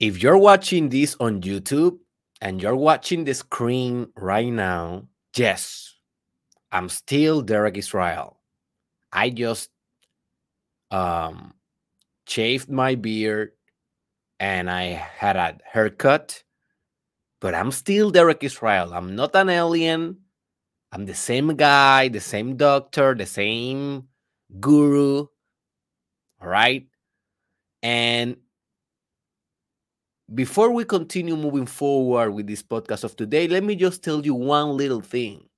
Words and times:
if 0.00 0.22
you're 0.22 0.38
watching 0.38 0.88
this 0.88 1.16
on 1.20 1.40
YouTube 1.40 1.98
and 2.40 2.60
you're 2.60 2.76
watching 2.76 3.24
the 3.24 3.34
screen 3.34 4.08
right 4.16 4.52
now, 4.52 5.08
yes, 5.34 5.94
I'm 6.70 6.88
still 6.88 7.40
Derek 7.42 7.76
Israel. 7.76 8.40
I 9.12 9.30
just 9.30 9.70
um 10.90 11.54
shaved 12.28 12.70
my 12.70 12.94
beard 12.94 13.52
and 14.38 14.70
I 14.70 14.82
had 14.84 15.36
a 15.36 15.58
haircut, 15.64 16.42
but 17.40 17.54
I'm 17.54 17.70
still 17.70 18.10
Derek 18.10 18.44
Israel. 18.44 18.92
I'm 18.92 19.16
not 19.16 19.34
an 19.34 19.48
alien. 19.48 20.18
I'm 20.92 21.06
the 21.06 21.14
same 21.14 21.56
guy, 21.56 22.08
the 22.08 22.20
same 22.20 22.56
doctor, 22.56 23.14
the 23.14 23.26
same 23.26 24.08
guru. 24.60 25.26
All 26.40 26.48
right. 26.48 26.86
And 27.82 28.36
before 30.34 30.70
we 30.72 30.84
continue 30.84 31.36
moving 31.36 31.66
forward 31.66 32.32
with 32.32 32.46
this 32.46 32.62
podcast 32.62 33.04
of 33.04 33.14
today, 33.16 33.46
let 33.46 33.62
me 33.62 33.76
just 33.76 34.02
tell 34.02 34.24
you 34.24 34.34
one 34.34 34.76
little 34.76 35.00
thing. 35.00 35.48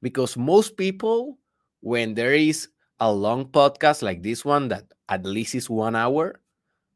Because 0.00 0.36
most 0.36 0.76
people, 0.76 1.38
when 1.80 2.14
there 2.14 2.34
is 2.34 2.68
a 3.00 3.12
long 3.12 3.46
podcast 3.46 4.02
like 4.02 4.22
this 4.22 4.44
one 4.44 4.68
that 4.68 4.84
at 5.08 5.24
least 5.24 5.54
is 5.54 5.68
one 5.68 5.94
hour, 5.94 6.40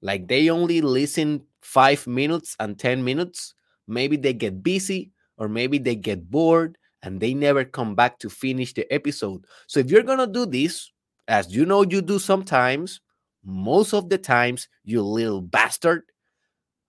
like 0.01 0.27
they 0.29 0.49
only 0.51 0.81
listen 0.81 1.43
five 1.61 2.07
minutes 2.07 2.57
and 2.61 2.79
10 2.79 3.05
minutes, 3.05 3.55
maybe 3.87 4.17
they 4.17 4.33
get 4.33 4.63
busy 4.63 5.13
or 5.37 5.49
maybe 5.49 5.79
they 5.79 5.95
get 5.95 6.31
bored 6.31 6.79
and 7.03 7.21
they 7.21 7.35
never 7.35 7.65
come 7.65 7.95
back 7.95 8.19
to 8.21 8.31
finish 8.31 8.73
the 8.73 8.91
episode. 8.93 9.45
So 9.67 9.81
if 9.81 9.91
you're 9.91 10.03
going 10.03 10.19
to 10.19 10.27
do 10.27 10.47
this, 10.47 10.91
as 11.29 11.55
you 11.55 11.67
know, 11.67 11.83
you 11.83 12.01
do 12.01 12.19
sometimes, 12.19 13.01
most 13.45 13.93
of 13.93 14.09
the 14.09 14.19
times, 14.19 14.69
you 14.85 15.03
little 15.03 15.41
bastard, 15.41 16.05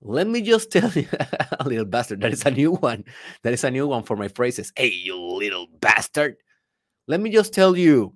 let 0.04 0.28
me 0.28 0.42
just 0.42 0.70
tell 0.70 0.92
you 0.92 1.08
a 1.60 1.64
little 1.68 1.86
bastard. 1.86 2.22
That 2.22 2.34
is 2.34 2.46
a 2.46 2.52
new 2.52 2.74
one. 2.74 3.06
That 3.44 3.54
is 3.54 3.64
a 3.64 3.72
new 3.72 3.88
one 3.88 4.04
for 4.04 4.18
my 4.18 4.28
phrases. 4.28 4.72
Hey, 4.76 4.92
you 4.92 5.18
little 5.18 5.68
bastard. 5.80 6.36
Let 7.08 7.22
me 7.22 7.30
just 7.32 7.54
tell 7.54 7.76
you 7.76 8.14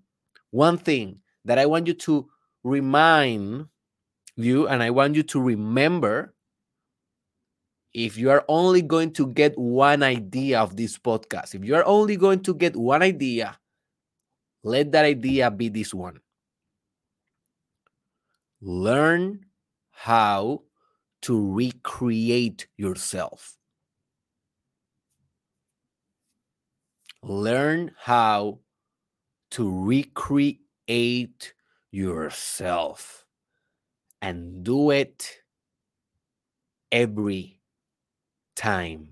one 0.51 0.77
thing 0.77 1.19
that 1.45 1.57
I 1.57 1.65
want 1.65 1.87
you 1.87 1.93
to 1.93 2.27
remind 2.63 3.67
you 4.35 4.67
and 4.67 4.83
I 4.83 4.89
want 4.91 5.15
you 5.15 5.23
to 5.23 5.41
remember 5.41 6.33
if 7.93 8.17
you 8.17 8.29
are 8.29 8.43
only 8.49 8.81
going 8.81 9.11
to 9.13 9.27
get 9.27 9.57
one 9.57 10.03
idea 10.03 10.59
of 10.59 10.75
this 10.75 10.97
podcast, 10.97 11.55
if 11.55 11.63
you 11.63 11.73
are 11.73 11.85
only 11.85 12.17
going 12.17 12.41
to 12.41 12.53
get 12.53 12.75
one 12.75 13.01
idea, 13.01 13.57
let 14.63 14.91
that 14.91 15.05
idea 15.05 15.49
be 15.49 15.69
this 15.69 15.93
one. 15.93 16.19
Learn 18.61 19.45
how 19.91 20.63
to 21.27 21.53
recreate 21.53 22.67
yourself. 22.77 23.57
Learn 27.21 27.91
how 27.99 28.59
to 29.51 29.83
recreate 29.83 31.53
yourself 31.91 33.25
and 34.21 34.63
do 34.63 34.91
it 34.91 35.39
every 36.93 37.59
time. 38.55 39.09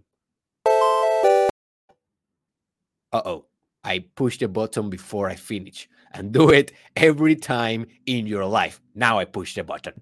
Uh 3.11 3.21
oh, 3.25 3.45
I 3.83 4.05
pushed 4.15 4.39
the 4.39 4.47
button 4.47 4.89
before 4.89 5.29
I 5.29 5.35
finish 5.35 5.89
and 6.13 6.31
do 6.31 6.49
it 6.49 6.71
every 6.95 7.35
time 7.35 7.87
in 8.05 8.25
your 8.25 8.45
life. 8.45 8.79
Now 8.93 9.19
I 9.19 9.25
push 9.25 9.55
the 9.55 9.65
button. 9.65 10.01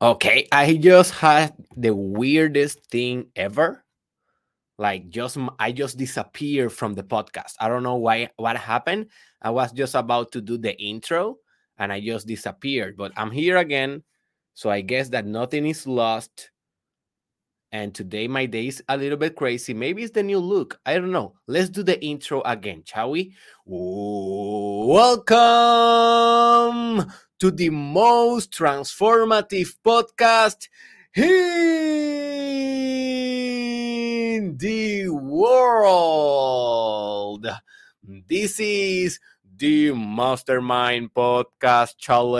Okay, 0.00 0.46
I 0.52 0.76
just 0.76 1.10
had 1.10 1.54
the 1.76 1.92
weirdest 1.92 2.86
thing 2.86 3.32
ever. 3.34 3.84
Like 4.78 5.08
just 5.10 5.36
I 5.58 5.72
just 5.72 5.98
disappeared 5.98 6.72
from 6.72 6.94
the 6.94 7.02
podcast. 7.02 7.54
I 7.58 7.66
don't 7.66 7.82
know 7.82 7.96
why 7.96 8.30
what 8.36 8.56
happened. 8.56 9.08
I 9.42 9.50
was 9.50 9.72
just 9.72 9.96
about 9.96 10.30
to 10.32 10.40
do 10.40 10.56
the 10.56 10.80
intro 10.80 11.38
and 11.78 11.92
I 11.92 11.98
just 12.00 12.28
disappeared, 12.28 12.96
but 12.96 13.10
I'm 13.16 13.32
here 13.32 13.56
again. 13.56 14.04
So 14.54 14.70
I 14.70 14.82
guess 14.82 15.08
that 15.08 15.26
nothing 15.26 15.66
is 15.66 15.84
lost. 15.84 16.52
And 17.72 17.92
today 17.92 18.28
my 18.28 18.46
day 18.46 18.68
is 18.68 18.80
a 18.88 18.96
little 18.96 19.18
bit 19.18 19.34
crazy. 19.34 19.74
Maybe 19.74 20.04
it's 20.04 20.14
the 20.14 20.22
new 20.22 20.38
look. 20.38 20.78
I 20.86 20.94
don't 20.94 21.10
know. 21.10 21.34
Let's 21.48 21.70
do 21.70 21.82
the 21.82 22.00
intro 22.00 22.40
again, 22.42 22.84
shall 22.86 23.10
we? 23.10 23.34
Welcome 24.86 25.18
to 27.38 27.50
the 27.50 27.70
most 27.70 28.50
transformative 28.50 29.76
podcast 29.84 30.68
in 31.14 31.28
the 34.58 35.08
world. 35.08 37.46
This 38.28 38.60
is 38.60 39.18
the 39.56 39.92
Mastermind 39.92 41.14
Podcast 41.14 41.96
Challenge. 41.98 42.38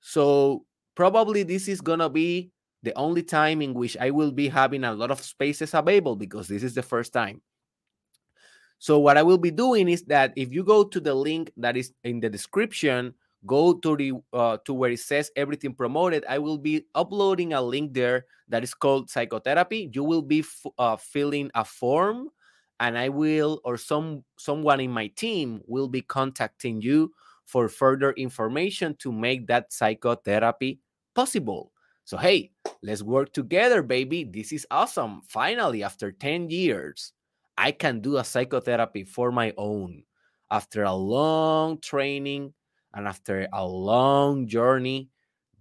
So 0.03 0.67
probably 0.95 1.45
this 1.45 1.69
is 1.69 1.81
going 1.81 2.01
to 2.01 2.11
be 2.11 2.51
the 2.83 2.93
only 2.99 3.23
time 3.23 3.63
in 3.63 3.73
which 3.73 3.97
I 3.97 4.11
will 4.11 4.33
be 4.33 4.49
having 4.49 4.85
a 4.85 4.93
lot 4.93 5.11
of 5.11 5.23
spaces 5.23 5.73
available 5.73 6.17
because 6.17 6.49
this 6.49 6.63
is 6.63 6.75
the 6.75 6.83
first 6.83 7.13
time. 7.13 7.41
So 8.79 8.99
what 8.99 9.17
I 9.17 9.23
will 9.23 9.39
be 9.39 9.53
doing 9.53 9.89
is 9.89 10.03
that 10.11 10.33
if 10.35 10.53
you 10.53 10.65
go 10.65 10.83
to 10.83 10.99
the 10.99 11.15
link 11.15 11.53
that 11.57 11.77
is 11.77 11.93
in 12.03 12.19
the 12.19 12.29
description, 12.29 13.15
go 13.47 13.75
to 13.75 13.97
the 13.97 14.13
uh, 14.33 14.59
to 14.67 14.75
where 14.75 14.91
it 14.91 14.99
says 14.99 15.31
everything 15.37 15.73
promoted. 15.73 16.25
I 16.29 16.39
will 16.39 16.59
be 16.59 16.85
uploading 16.97 17.53
a 17.53 17.63
link 17.63 17.95
there 17.95 18.27
that 18.49 18.65
is 18.65 18.75
called 18.75 19.09
psychotherapy. 19.09 19.89
You 19.95 20.03
will 20.03 20.23
be 20.23 20.45
uh, 20.79 20.97
filling 20.97 21.53
a 21.55 21.65
form, 21.65 22.31
and 22.81 22.99
I 22.99 23.09
will 23.09 23.61
or 23.63 23.77
some 23.79 24.25
someone 24.37 24.81
in 24.81 24.91
my 24.91 25.07
team 25.15 25.63
will 25.67 25.89
be 25.89 26.03
contacting 26.03 26.83
you 26.83 27.13
for 27.45 27.69
further 27.69 28.13
information 28.13 28.97
to 29.01 29.13
make 29.13 29.47
that 29.47 29.73
psychotherapy 29.73 30.81
possible. 31.15 31.73
So, 32.05 32.17
hey, 32.17 32.51
let's 32.83 33.03
work 33.03 33.33
together, 33.33 33.83
baby. 33.83 34.25
This 34.25 34.53
is 34.53 34.67
awesome. 34.71 35.23
Finally, 35.29 35.83
after 35.83 36.11
10 36.11 36.51
years, 36.51 37.13
I 37.57 37.73
can 37.73 38.01
do 38.01 38.17
a 38.17 38.25
psychotherapy 38.25 39.05
for 39.05 39.31
my 39.31 39.53
own. 39.57 40.03
After 40.51 40.83
a 40.83 40.95
long 40.95 41.79
training 41.81 42.55
and 42.95 43.07
after 43.07 43.49
a 43.53 43.67
long 43.67 44.47
journey, 44.47 45.09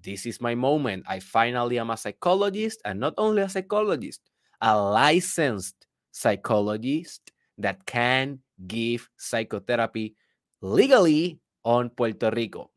this 0.03 0.25
is 0.25 0.41
my 0.41 0.55
moment. 0.55 1.05
I 1.07 1.19
finally 1.19 1.77
am 1.79 1.91
a 1.91 1.97
psychologist 1.97 2.81
and 2.85 2.99
not 2.99 3.13
only 3.17 3.43
a 3.43 3.49
psychologist, 3.49 4.21
a 4.61 4.79
licensed 4.79 5.85
psychologist 6.11 7.31
that 7.57 7.85
can 7.85 8.39
give 8.67 9.09
psychotherapy 9.17 10.15
legally 10.61 11.39
on 11.63 11.89
Puerto 11.89 12.31
Rico. 12.31 12.71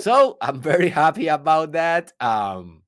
So 0.00 0.36
I'm 0.40 0.60
very 0.60 0.88
happy 0.88 1.28
about 1.28 1.72
that. 1.72 2.12
Um, 2.20 2.82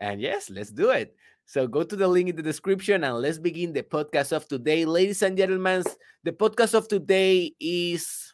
and 0.00 0.20
yes, 0.20 0.50
let's 0.50 0.70
do 0.70 0.90
it. 0.90 1.16
So 1.46 1.66
go 1.66 1.82
to 1.82 1.96
the 1.96 2.08
link 2.08 2.30
in 2.30 2.36
the 2.36 2.42
description 2.42 3.04
and 3.04 3.16
let's 3.18 3.38
begin 3.38 3.72
the 3.72 3.82
podcast 3.82 4.32
of 4.32 4.48
today. 4.48 4.84
Ladies 4.84 5.22
and 5.22 5.36
gentlemen, 5.36 5.84
the 6.22 6.32
podcast 6.32 6.74
of 6.74 6.88
today 6.88 7.54
is 7.60 8.32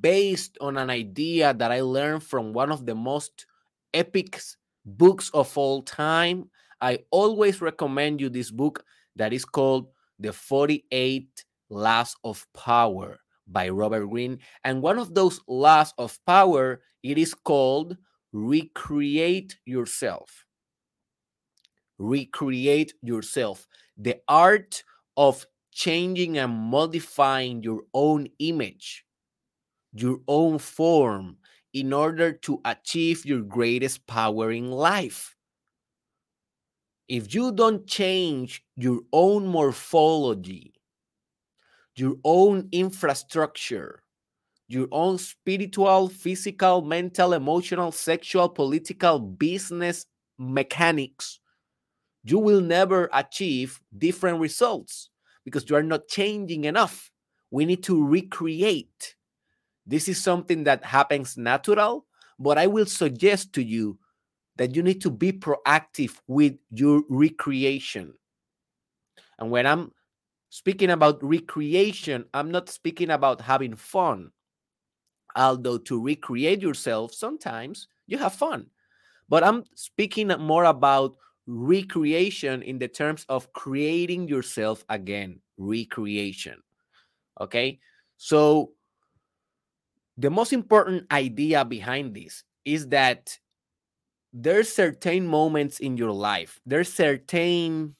based 0.00 0.56
on 0.60 0.76
an 0.76 0.90
idea 0.90 1.52
that 1.54 1.72
I 1.72 1.80
learned 1.80 2.22
from 2.22 2.52
one 2.52 2.70
of 2.70 2.86
the 2.86 2.94
most 2.94 3.46
epic 3.92 4.40
books 4.84 5.30
of 5.30 5.56
all 5.58 5.82
time. 5.82 6.50
I 6.80 7.00
always 7.10 7.60
recommend 7.60 8.20
you 8.20 8.28
this 8.28 8.50
book 8.50 8.84
that 9.16 9.32
is 9.32 9.44
called 9.44 9.88
The 10.18 10.32
48 10.32 11.44
Laws 11.68 12.14
of 12.24 12.46
Power 12.54 13.21
by 13.52 13.68
Robert 13.68 14.06
Greene. 14.06 14.38
And 14.64 14.82
one 14.82 14.98
of 14.98 15.14
those 15.14 15.40
laws 15.46 15.92
of 15.98 16.18
power, 16.26 16.82
it 17.02 17.18
is 17.18 17.34
called 17.34 17.96
recreate 18.32 19.58
yourself. 19.66 20.46
Recreate 21.98 22.94
yourself. 23.02 23.68
The 23.96 24.20
art 24.26 24.82
of 25.16 25.46
changing 25.70 26.38
and 26.38 26.52
modifying 26.52 27.62
your 27.62 27.82
own 27.94 28.28
image, 28.38 29.04
your 29.94 30.18
own 30.26 30.58
form, 30.58 31.36
in 31.72 31.92
order 31.92 32.32
to 32.32 32.60
achieve 32.64 33.24
your 33.24 33.40
greatest 33.40 34.06
power 34.06 34.50
in 34.50 34.70
life. 34.70 35.36
If 37.08 37.34
you 37.34 37.52
don't 37.52 37.86
change 37.86 38.64
your 38.76 39.00
own 39.12 39.46
morphology, 39.46 40.74
your 41.96 42.16
own 42.24 42.68
infrastructure, 42.72 44.02
your 44.68 44.88
own 44.90 45.18
spiritual, 45.18 46.08
physical, 46.08 46.82
mental, 46.82 47.32
emotional, 47.34 47.92
sexual, 47.92 48.48
political, 48.48 49.18
business 49.18 50.06
mechanics, 50.38 51.40
you 52.24 52.38
will 52.38 52.60
never 52.60 53.10
achieve 53.12 53.80
different 53.98 54.40
results 54.40 55.10
because 55.44 55.68
you 55.68 55.76
are 55.76 55.82
not 55.82 56.08
changing 56.08 56.64
enough. 56.64 57.10
We 57.50 57.64
need 57.64 57.82
to 57.84 58.06
recreate. 58.06 59.16
This 59.86 60.08
is 60.08 60.22
something 60.22 60.64
that 60.64 60.84
happens 60.84 61.36
natural, 61.36 62.06
but 62.38 62.56
I 62.56 62.66
will 62.66 62.86
suggest 62.86 63.52
to 63.54 63.62
you 63.62 63.98
that 64.56 64.76
you 64.76 64.82
need 64.82 65.00
to 65.02 65.10
be 65.10 65.32
proactive 65.32 66.18
with 66.26 66.54
your 66.70 67.02
recreation. 67.08 68.14
And 69.38 69.50
when 69.50 69.66
I'm 69.66 69.92
speaking 70.52 70.90
about 70.90 71.24
recreation, 71.24 72.26
I'm 72.34 72.50
not 72.50 72.68
speaking 72.68 73.08
about 73.08 73.40
having 73.40 73.74
fun. 73.74 74.32
Although 75.34 75.78
to 75.78 75.98
recreate 75.98 76.60
yourself, 76.60 77.14
sometimes 77.14 77.88
you 78.06 78.18
have 78.18 78.34
fun. 78.34 78.66
But 79.30 79.44
I'm 79.44 79.64
speaking 79.74 80.28
more 80.28 80.64
about 80.64 81.16
recreation 81.46 82.60
in 82.60 82.78
the 82.78 82.86
terms 82.86 83.24
of 83.30 83.50
creating 83.54 84.28
yourself 84.28 84.84
again, 84.90 85.40
recreation. 85.56 86.60
Okay. 87.40 87.80
So, 88.18 88.72
the 90.18 90.28
most 90.28 90.52
important 90.52 91.10
idea 91.10 91.64
behind 91.64 92.14
this 92.14 92.44
is 92.66 92.88
that 92.88 93.38
there's 94.34 94.70
certain 94.70 95.26
moments 95.26 95.80
in 95.80 95.96
your 95.96 96.12
life, 96.12 96.60
there's 96.66 96.92
certain 96.92 97.96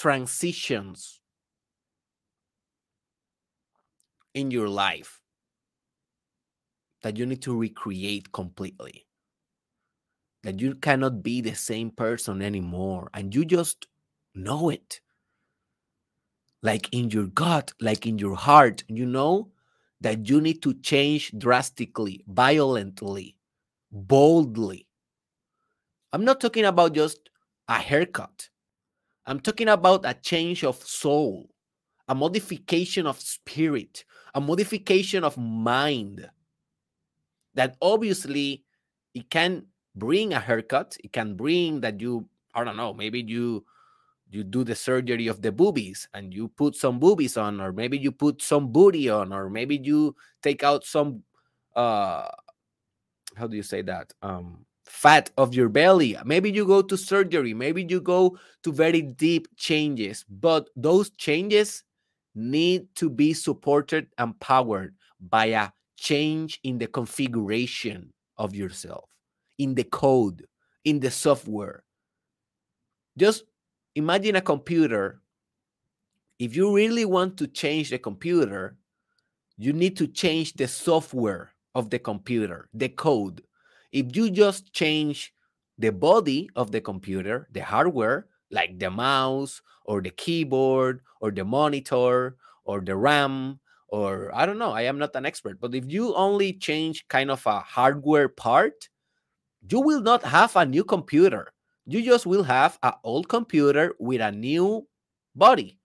transitions 0.00 1.20
in 4.34 4.50
your 4.50 4.68
life 4.68 5.20
that 7.02 7.18
you 7.18 7.26
need 7.26 7.42
to 7.42 7.54
recreate 7.56 8.32
completely. 8.32 9.06
That 10.42 10.58
you 10.60 10.74
cannot 10.74 11.22
be 11.22 11.42
the 11.42 11.54
same 11.54 11.90
person 11.90 12.40
anymore. 12.40 13.10
And 13.12 13.34
you 13.34 13.44
just 13.44 13.88
know 14.34 14.70
it. 14.70 15.00
Like 16.62 16.88
in 16.92 17.10
your 17.10 17.26
gut, 17.26 17.72
like 17.80 18.06
in 18.06 18.18
your 18.18 18.36
heart, 18.36 18.84
you 18.88 19.04
know 19.04 19.50
that 20.00 20.28
you 20.30 20.40
need 20.40 20.62
to 20.62 20.74
change 20.80 21.32
drastically, 21.36 22.24
violently, 22.26 23.36
boldly. 23.92 24.86
I'm 26.12 26.24
not 26.24 26.40
talking 26.40 26.64
about 26.64 26.94
just 26.94 27.30
a 27.68 27.78
haircut. 27.80 28.49
I'm 29.30 29.38
talking 29.38 29.68
about 29.68 30.04
a 30.04 30.12
change 30.12 30.64
of 30.64 30.82
soul, 30.82 31.48
a 32.08 32.14
modification 32.16 33.06
of 33.06 33.20
spirit, 33.20 34.04
a 34.34 34.40
modification 34.40 35.22
of 35.22 35.38
mind. 35.38 36.28
That 37.54 37.76
obviously 37.80 38.64
it 39.14 39.30
can 39.30 39.66
bring 39.94 40.32
a 40.32 40.40
haircut. 40.40 40.96
It 41.04 41.12
can 41.12 41.34
bring 41.34 41.80
that 41.82 42.00
you, 42.00 42.26
I 42.56 42.64
don't 42.64 42.76
know, 42.76 42.92
maybe 42.92 43.22
you 43.22 43.64
you 44.32 44.42
do 44.42 44.64
the 44.64 44.74
surgery 44.74 45.28
of 45.28 45.42
the 45.42 45.52
boobies 45.52 46.08
and 46.14 46.34
you 46.34 46.48
put 46.48 46.74
some 46.74 46.98
boobies 46.98 47.36
on, 47.36 47.60
or 47.60 47.72
maybe 47.72 47.98
you 47.98 48.10
put 48.10 48.42
some 48.42 48.72
booty 48.72 49.08
on, 49.08 49.32
or 49.32 49.48
maybe 49.48 49.76
you 49.76 50.16
take 50.42 50.64
out 50.64 50.84
some 50.84 51.22
uh 51.76 52.26
how 53.36 53.46
do 53.46 53.54
you 53.54 53.62
say 53.62 53.82
that? 53.82 54.12
Um 54.22 54.66
fat 54.90 55.30
of 55.38 55.54
your 55.54 55.68
belly. 55.68 56.16
Maybe 56.24 56.50
you 56.50 56.66
go 56.66 56.82
to 56.82 56.96
surgery, 56.96 57.54
maybe 57.54 57.86
you 57.88 58.00
go 58.00 58.36
to 58.64 58.72
very 58.72 59.02
deep 59.02 59.46
changes, 59.56 60.24
but 60.28 60.68
those 60.74 61.10
changes 61.10 61.84
need 62.34 62.88
to 62.96 63.08
be 63.08 63.32
supported 63.32 64.08
and 64.18 64.38
powered 64.40 64.94
by 65.20 65.46
a 65.46 65.70
change 65.96 66.58
in 66.64 66.76
the 66.78 66.88
configuration 66.88 68.12
of 68.36 68.54
yourself, 68.54 69.08
in 69.58 69.74
the 69.74 69.84
code, 69.84 70.44
in 70.84 70.98
the 70.98 71.10
software. 71.10 71.84
Just 73.16 73.44
imagine 73.94 74.36
a 74.36 74.40
computer. 74.40 75.20
If 76.38 76.56
you 76.56 76.74
really 76.74 77.04
want 77.04 77.36
to 77.38 77.46
change 77.46 77.90
the 77.90 77.98
computer, 77.98 78.76
you 79.56 79.72
need 79.72 79.96
to 79.98 80.08
change 80.08 80.54
the 80.54 80.66
software 80.66 81.52
of 81.74 81.90
the 81.90 81.98
computer, 81.98 82.68
the 82.74 82.88
code. 82.88 83.42
If 83.92 84.16
you 84.16 84.30
just 84.30 84.72
change 84.72 85.32
the 85.78 85.90
body 85.90 86.48
of 86.54 86.70
the 86.70 86.80
computer, 86.80 87.48
the 87.52 87.60
hardware, 87.60 88.26
like 88.50 88.78
the 88.78 88.90
mouse 88.90 89.62
or 89.84 90.02
the 90.02 90.10
keyboard 90.10 91.00
or 91.20 91.30
the 91.30 91.44
monitor 91.44 92.36
or 92.64 92.80
the 92.80 92.96
RAM 92.96 93.60
or 93.88 94.30
I 94.34 94.46
don't 94.46 94.58
know, 94.58 94.70
I 94.70 94.82
am 94.82 94.98
not 94.98 95.16
an 95.16 95.26
expert, 95.26 95.60
but 95.60 95.74
if 95.74 95.90
you 95.90 96.14
only 96.14 96.52
change 96.52 97.08
kind 97.08 97.30
of 97.30 97.44
a 97.46 97.58
hardware 97.60 98.28
part, 98.28 98.88
you 99.68 99.80
will 99.80 100.00
not 100.00 100.22
have 100.22 100.54
a 100.54 100.64
new 100.64 100.84
computer. 100.84 101.52
You 101.86 102.02
just 102.02 102.24
will 102.24 102.44
have 102.44 102.78
an 102.82 102.92
old 103.02 103.28
computer 103.28 103.94
with 103.98 104.20
a 104.20 104.30
new 104.30 104.86
body, 105.34 105.78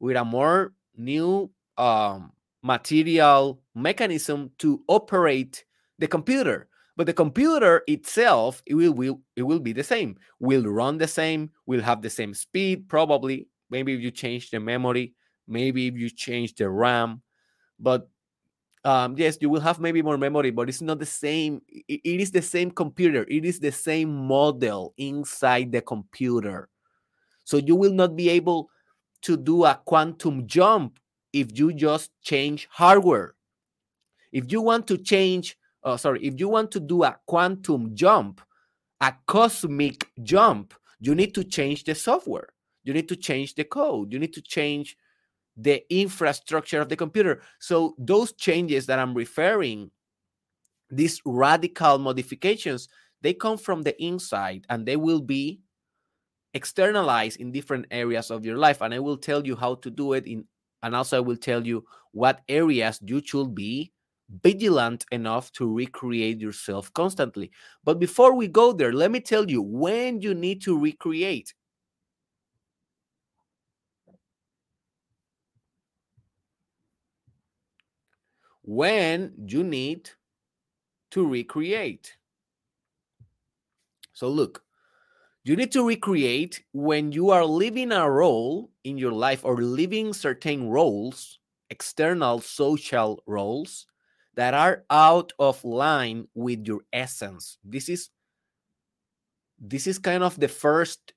with 0.00 0.16
a 0.16 0.24
more 0.24 0.72
new 0.96 1.50
um, 1.76 2.32
material 2.62 3.60
mechanism 3.74 4.50
to 4.58 4.82
operate 4.88 5.64
the 5.98 6.08
computer 6.08 6.68
but 6.98 7.06
the 7.06 7.14
computer 7.14 7.84
itself 7.86 8.60
it 8.66 8.74
will, 8.74 8.92
will 8.92 9.20
it 9.36 9.44
will 9.44 9.60
be 9.60 9.72
the 9.72 9.84
same. 9.84 10.18
Will 10.40 10.64
run 10.64 10.98
the 10.98 11.06
same 11.06 11.50
will 11.64 11.80
have 11.80 12.02
the 12.02 12.10
same 12.10 12.34
speed 12.34 12.88
probably. 12.88 13.46
Maybe 13.70 13.94
if 13.94 14.00
you 14.00 14.10
change 14.10 14.50
the 14.50 14.58
memory 14.58 15.14
maybe 15.46 15.86
if 15.86 15.94
you 15.94 16.10
change 16.10 16.56
the 16.56 16.68
ram. 16.68 17.22
But 17.78 18.08
um, 18.84 19.14
yes 19.16 19.38
you 19.40 19.48
will 19.48 19.60
have 19.60 19.78
maybe 19.78 20.02
more 20.02 20.18
memory 20.18 20.50
but 20.50 20.68
it's 20.68 20.82
not 20.82 20.98
the 20.98 21.06
same. 21.06 21.62
It, 21.68 22.00
it 22.02 22.20
is 22.20 22.32
the 22.32 22.42
same 22.42 22.72
computer. 22.72 23.24
It 23.30 23.44
is 23.44 23.60
the 23.60 23.72
same 23.72 24.12
model 24.12 24.92
inside 24.98 25.70
the 25.70 25.82
computer. 25.82 26.68
So 27.44 27.58
you 27.58 27.76
will 27.76 27.92
not 27.92 28.16
be 28.16 28.28
able 28.28 28.70
to 29.22 29.36
do 29.36 29.64
a 29.64 29.80
quantum 29.84 30.48
jump 30.48 30.98
if 31.32 31.56
you 31.56 31.72
just 31.72 32.10
change 32.22 32.66
hardware. 32.72 33.36
If 34.32 34.50
you 34.50 34.62
want 34.62 34.88
to 34.88 34.98
change 34.98 35.56
uh, 35.84 35.96
sorry, 35.96 36.24
if 36.24 36.38
you 36.38 36.48
want 36.48 36.70
to 36.72 36.80
do 36.80 37.04
a 37.04 37.18
quantum 37.26 37.94
jump, 37.94 38.40
a 39.00 39.14
cosmic 39.26 40.08
jump, 40.22 40.74
you 41.00 41.14
need 41.14 41.34
to 41.34 41.44
change 41.44 41.84
the 41.84 41.94
software. 41.94 42.48
You 42.84 42.92
need 42.92 43.08
to 43.08 43.16
change 43.16 43.54
the 43.54 43.64
code. 43.64 44.12
You 44.12 44.18
need 44.18 44.32
to 44.34 44.42
change 44.42 44.96
the 45.56 45.84
infrastructure 45.94 46.80
of 46.80 46.88
the 46.88 46.96
computer. 46.96 47.42
So 47.60 47.94
those 47.98 48.32
changes 48.32 48.86
that 48.86 48.98
I'm 48.98 49.14
referring, 49.14 49.90
these 50.90 51.20
radical 51.24 51.98
modifications, 51.98 52.88
they 53.20 53.34
come 53.34 53.58
from 53.58 53.82
the 53.82 54.00
inside 54.02 54.64
and 54.68 54.86
they 54.86 54.96
will 54.96 55.20
be 55.20 55.60
externalized 56.54 57.40
in 57.40 57.52
different 57.52 57.86
areas 57.90 58.30
of 58.30 58.44
your 58.44 58.56
life. 58.56 58.80
And 58.80 58.94
I 58.94 59.00
will 59.00 59.16
tell 59.16 59.46
you 59.46 59.56
how 59.56 59.76
to 59.76 59.90
do 59.90 60.12
it 60.12 60.26
in 60.26 60.44
and 60.82 60.94
also 60.94 61.16
I 61.16 61.20
will 61.20 61.36
tell 61.36 61.66
you 61.66 61.84
what 62.12 62.42
areas 62.48 63.00
you 63.04 63.20
should 63.24 63.54
be 63.54 63.92
vigilant 64.28 65.06
enough 65.10 65.52
to 65.52 65.72
recreate 65.72 66.40
yourself 66.40 66.92
constantly. 66.92 67.50
But 67.84 67.98
before 67.98 68.34
we 68.34 68.48
go 68.48 68.72
there, 68.72 68.92
let 68.92 69.10
me 69.10 69.20
tell 69.20 69.50
you 69.50 69.62
when 69.62 70.20
you 70.20 70.34
need 70.34 70.62
to 70.62 70.78
recreate. 70.78 71.54
When 78.62 79.34
you 79.48 79.64
need 79.64 80.10
to 81.10 81.26
recreate. 81.26 82.16
So, 84.12 84.28
look, 84.28 84.64
you 85.44 85.56
need 85.56 85.72
to 85.72 85.86
recreate 85.86 86.64
when 86.72 87.12
you 87.12 87.30
are 87.30 87.44
living 87.46 87.92
a 87.92 88.10
role 88.10 88.70
in 88.84 88.98
your 88.98 89.12
life 89.12 89.44
or 89.44 89.62
living 89.62 90.12
certain 90.14 90.68
roles, 90.70 91.38
external 91.70 92.40
social 92.40 93.22
roles 93.26 93.86
that 94.38 94.54
are 94.54 94.84
out 94.88 95.32
of 95.40 95.64
line 95.64 96.28
with 96.36 96.64
your 96.64 96.82
essence. 96.92 97.58
This 97.64 97.88
is 97.88 98.10
this 99.58 99.88
is 99.88 99.98
kind 99.98 100.22
of 100.22 100.38
the 100.38 100.46
first 100.46 101.12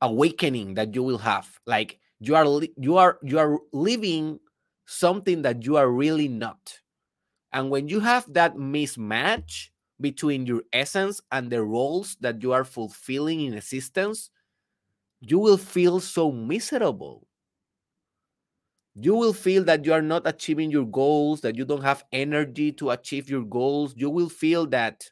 awakening 0.00 0.74
that 0.74 0.94
you 0.94 1.02
will 1.02 1.18
have. 1.18 1.58
Like 1.66 1.98
you 2.20 2.36
are 2.36 2.46
you 2.76 2.96
are 2.98 3.18
you 3.22 3.38
are 3.38 3.58
living 3.72 4.38
something 4.86 5.42
that 5.42 5.64
you 5.64 5.76
are 5.76 5.90
really 5.90 6.28
not. 6.28 6.78
And 7.52 7.70
when 7.70 7.88
you 7.88 8.00
have 8.00 8.32
that 8.34 8.56
mismatch 8.56 9.70
between 10.00 10.46
your 10.46 10.62
essence 10.72 11.20
and 11.32 11.50
the 11.50 11.64
roles 11.64 12.16
that 12.20 12.42
you 12.42 12.52
are 12.52 12.64
fulfilling 12.64 13.40
in 13.42 13.54
existence, 13.54 14.30
you 15.20 15.38
will 15.38 15.58
feel 15.58 16.00
so 16.00 16.32
miserable 16.32 17.26
you 18.94 19.14
will 19.14 19.32
feel 19.32 19.64
that 19.64 19.84
you 19.84 19.92
are 19.92 20.02
not 20.02 20.26
achieving 20.26 20.70
your 20.70 20.84
goals, 20.86 21.40
that 21.40 21.56
you 21.56 21.64
don't 21.64 21.82
have 21.82 22.04
energy 22.12 22.72
to 22.72 22.90
achieve 22.90 23.30
your 23.30 23.44
goals. 23.44 23.94
You 23.96 24.10
will 24.10 24.28
feel 24.28 24.66
that 24.66 25.10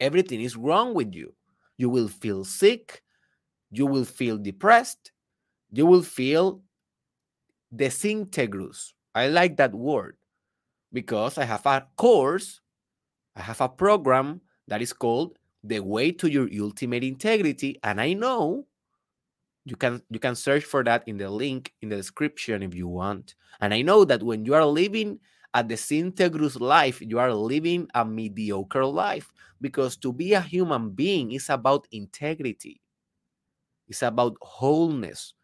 everything 0.00 0.40
is 0.40 0.56
wrong 0.56 0.94
with 0.94 1.14
you. 1.14 1.34
You 1.76 1.90
will 1.90 2.08
feel 2.08 2.44
sick. 2.44 3.02
You 3.70 3.86
will 3.86 4.06
feel 4.06 4.38
depressed. 4.38 5.12
You 5.70 5.84
will 5.84 6.02
feel 6.02 6.62
disintegrous. 7.74 8.94
I 9.14 9.28
like 9.28 9.58
that 9.58 9.74
word 9.74 10.16
because 10.92 11.36
I 11.36 11.44
have 11.44 11.66
a 11.66 11.86
course, 11.96 12.60
I 13.36 13.42
have 13.42 13.60
a 13.60 13.68
program 13.68 14.40
that 14.66 14.80
is 14.80 14.94
called 14.94 15.38
The 15.62 15.80
Way 15.80 16.12
to 16.12 16.30
Your 16.30 16.48
Ultimate 16.58 17.04
Integrity. 17.04 17.78
And 17.82 18.00
I 18.00 18.14
know 18.14 18.66
you 19.68 19.76
can 19.76 20.02
you 20.10 20.18
can 20.18 20.34
search 20.34 20.64
for 20.64 20.82
that 20.84 21.02
in 21.06 21.18
the 21.18 21.30
link 21.30 21.72
in 21.82 21.88
the 21.88 21.96
description 21.96 22.62
if 22.62 22.74
you 22.74 22.88
want. 22.88 23.34
And 23.60 23.74
i 23.74 23.82
know 23.82 24.04
that 24.04 24.22
when 24.22 24.44
you 24.44 24.54
are 24.54 24.64
living 24.66 25.20
a 25.54 25.64
disintegrous 25.64 26.56
life 26.56 27.00
you 27.00 27.18
are 27.18 27.32
living 27.32 27.88
a 27.94 28.04
mediocre 28.04 28.84
life 28.84 29.32
because 29.60 29.96
to 29.96 30.12
be 30.12 30.34
a 30.34 30.40
human 30.40 30.90
being 30.90 31.32
is 31.32 31.48
about 31.50 31.88
integrity. 31.90 32.80
It's 33.88 34.02
about 34.02 34.36
wholeness. 34.42 35.34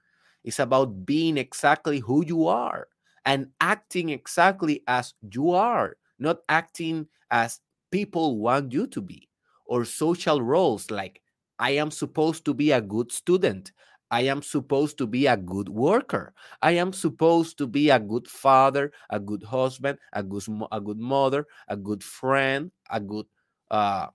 It's 0.45 0.59
about 0.59 1.07
being 1.07 1.39
exactly 1.39 2.01
who 2.01 2.25
you 2.25 2.47
are 2.47 2.89
and 3.25 3.49
acting 3.61 4.11
exactly 4.11 4.83
as 4.87 5.15
you 5.33 5.51
are 5.53 5.97
not 6.19 6.39
acting 6.49 7.09
as 7.31 7.61
people 7.91 8.39
want 8.39 8.73
you 8.73 8.87
to 8.87 9.01
be 9.01 9.29
or 9.67 9.85
social 9.85 10.41
roles 10.43 10.91
like 10.91 11.21
I 11.59 11.73
am 11.73 11.91
supposed 11.91 12.45
to 12.47 12.55
be 12.55 12.73
a 12.73 12.81
good 12.81 13.13
student. 13.13 13.73
I 14.11 14.23
am 14.23 14.43
supposed 14.43 14.99
to 14.99 15.07
be 15.07 15.27
a 15.27 15.37
good 15.37 15.69
worker. 15.69 16.35
I 16.63 16.73
am 16.73 16.93
supposed 16.93 17.59
to 17.59 17.67
be 17.67 17.91
a 17.91 17.99
good 17.99 18.29
father, 18.29 18.93
a 19.11 19.19
good 19.21 19.43
husband, 19.43 19.99
a 20.13 20.23
good, 20.23 20.45
a 20.73 20.81
good 20.81 20.99
mother, 20.99 21.47
a 21.69 21.77
good 21.77 22.05
friend, 22.05 22.71
a 22.91 23.01
good 23.01 23.27
uh, 23.71 24.09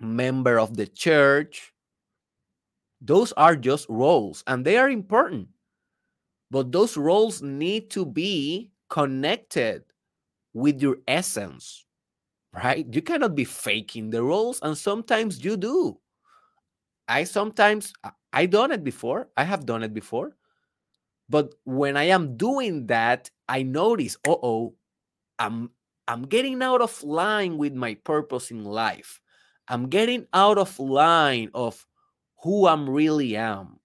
member 0.00 0.58
of 0.58 0.76
the 0.76 0.86
church. 0.86 1.72
Those 3.00 3.32
are 3.32 3.56
just 3.56 3.88
roles 3.88 4.44
and 4.46 4.64
they 4.64 4.76
are 4.76 4.88
important. 4.88 5.48
But 6.50 6.72
those 6.72 6.96
roles 6.96 7.40
need 7.42 7.90
to 7.92 8.04
be 8.04 8.70
connected 8.90 9.84
with 10.54 10.82
your 10.82 10.98
essence, 11.08 11.86
right? 12.52 12.86
You 12.92 13.02
cannot 13.02 13.34
be 13.36 13.44
faking 13.44 14.10
the 14.10 14.22
roles, 14.24 14.60
and 14.62 14.76
sometimes 14.78 15.44
you 15.44 15.56
do. 15.56 16.00
I 17.08 17.24
sometimes 17.24 17.92
I 18.32 18.46
done 18.46 18.72
it 18.72 18.84
before. 18.84 19.28
I 19.36 19.44
have 19.44 19.66
done 19.66 19.82
it 19.82 19.94
before. 19.94 20.36
But 21.28 21.54
when 21.64 21.96
I 21.96 22.04
am 22.04 22.36
doing 22.36 22.86
that, 22.86 23.30
I 23.48 23.62
notice, 23.62 24.16
oh, 24.26 24.38
oh 24.42 24.74
I'm 25.38 25.70
I'm 26.08 26.22
getting 26.22 26.62
out 26.62 26.80
of 26.80 27.02
line 27.04 27.58
with 27.58 27.74
my 27.74 27.94
purpose 27.94 28.50
in 28.50 28.64
life. 28.64 29.20
I'm 29.68 29.88
getting 29.88 30.26
out 30.32 30.58
of 30.58 30.78
line 30.78 31.50
of 31.54 31.86
who 32.42 32.66
I'm 32.66 32.88
really 32.88 33.36
am. 33.36 33.80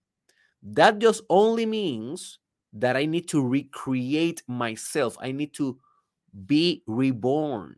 That 0.63 0.99
just 0.99 1.23
only 1.29 1.65
means 1.65 2.39
that 2.73 2.95
I 2.95 3.05
need 3.05 3.27
to 3.29 3.45
recreate 3.45 4.43
myself. 4.47 5.17
I 5.21 5.31
need 5.31 5.53
to 5.55 5.77
be 6.47 6.83
reborn. 6.87 7.77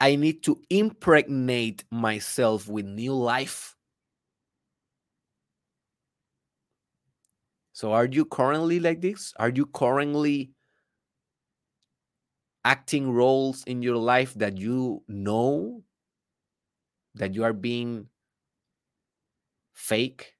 I 0.00 0.16
need 0.16 0.42
to 0.44 0.62
impregnate 0.70 1.84
myself 1.90 2.66
with 2.68 2.86
new 2.86 3.12
life. 3.14 3.76
So, 7.72 7.92
are 7.92 8.06
you 8.06 8.24
currently 8.24 8.80
like 8.80 9.00
this? 9.02 9.32
Are 9.38 9.50
you 9.50 9.66
currently 9.66 10.50
acting 12.66 13.10
roles 13.10 13.64
in 13.64 13.80
your 13.82 13.96
life 13.96 14.34
that 14.34 14.58
you 14.58 15.02
know 15.08 15.82
that 17.14 17.34
you 17.34 17.44
are 17.44 17.52
being 17.52 18.08
fake? 19.74 20.34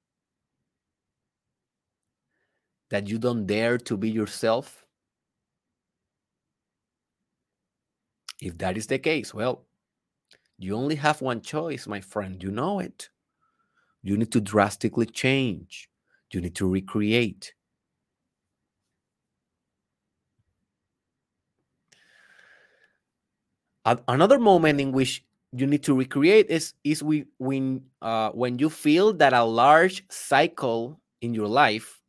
That 2.89 3.07
you 3.07 3.17
don't 3.17 3.45
dare 3.45 3.77
to 3.77 3.95
be 3.95 4.09
yourself? 4.09 4.86
If 8.41 8.57
that 8.59 8.77
is 8.77 8.87
the 8.87 8.99
case, 8.99 9.33
well, 9.33 9.65
you 10.57 10.75
only 10.75 10.95
have 10.95 11.21
one 11.21 11.41
choice, 11.41 11.87
my 11.87 12.01
friend. 12.01 12.41
You 12.41 12.51
know 12.51 12.79
it. 12.79 13.09
You 14.03 14.17
need 14.17 14.31
to 14.31 14.41
drastically 14.41 15.05
change, 15.05 15.89
you 16.31 16.41
need 16.41 16.55
to 16.55 16.69
recreate. 16.69 17.53
Another 24.07 24.37
moment 24.37 24.81
in 24.81 24.91
which 24.91 25.23
you 25.53 25.65
need 25.65 25.83
to 25.83 25.95
recreate 25.95 26.49
is 26.49 26.73
is 26.83 27.01
we, 27.01 27.25
when 27.37 27.83
uh, 28.01 28.31
when 28.31 28.59
you 28.59 28.69
feel 28.69 29.13
that 29.13 29.31
a 29.33 29.43
large 29.43 30.03
cycle 30.09 30.99
in 31.21 31.33
your 31.33 31.47
life 31.47 32.01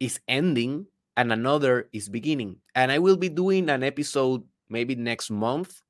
is 0.00 0.20
ending 0.26 0.86
and 1.16 1.32
another 1.32 1.88
is 1.92 2.08
beginning. 2.08 2.56
And 2.74 2.90
I 2.90 2.98
will 2.98 3.16
be 3.16 3.28
doing 3.28 3.68
an 3.68 3.82
episode 3.82 4.42
maybe 4.68 4.94
next 4.94 5.30
month 5.30 5.80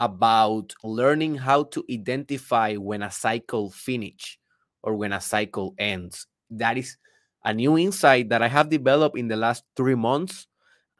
about 0.00 0.72
learning 0.84 1.36
how 1.36 1.64
to 1.64 1.84
identify 1.90 2.74
when 2.76 3.02
a 3.02 3.10
cycle 3.10 3.70
finish 3.70 4.38
or 4.82 4.94
when 4.94 5.12
a 5.12 5.20
cycle 5.20 5.74
ends. 5.78 6.26
That 6.50 6.78
is 6.78 6.96
a 7.44 7.52
new 7.52 7.76
insight 7.78 8.28
that 8.28 8.42
I 8.42 8.48
have 8.48 8.68
developed 8.68 9.18
in 9.18 9.28
the 9.28 9.36
last 9.36 9.64
three 9.76 9.94
months. 9.94 10.46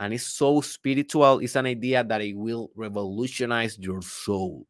And 0.00 0.14
it's 0.14 0.26
so 0.26 0.60
spiritual. 0.60 1.40
It's 1.40 1.56
an 1.56 1.66
idea 1.66 2.04
that 2.04 2.20
it 2.20 2.36
will 2.36 2.70
revolutionize 2.76 3.78
your 3.78 4.02
soul. 4.02 4.66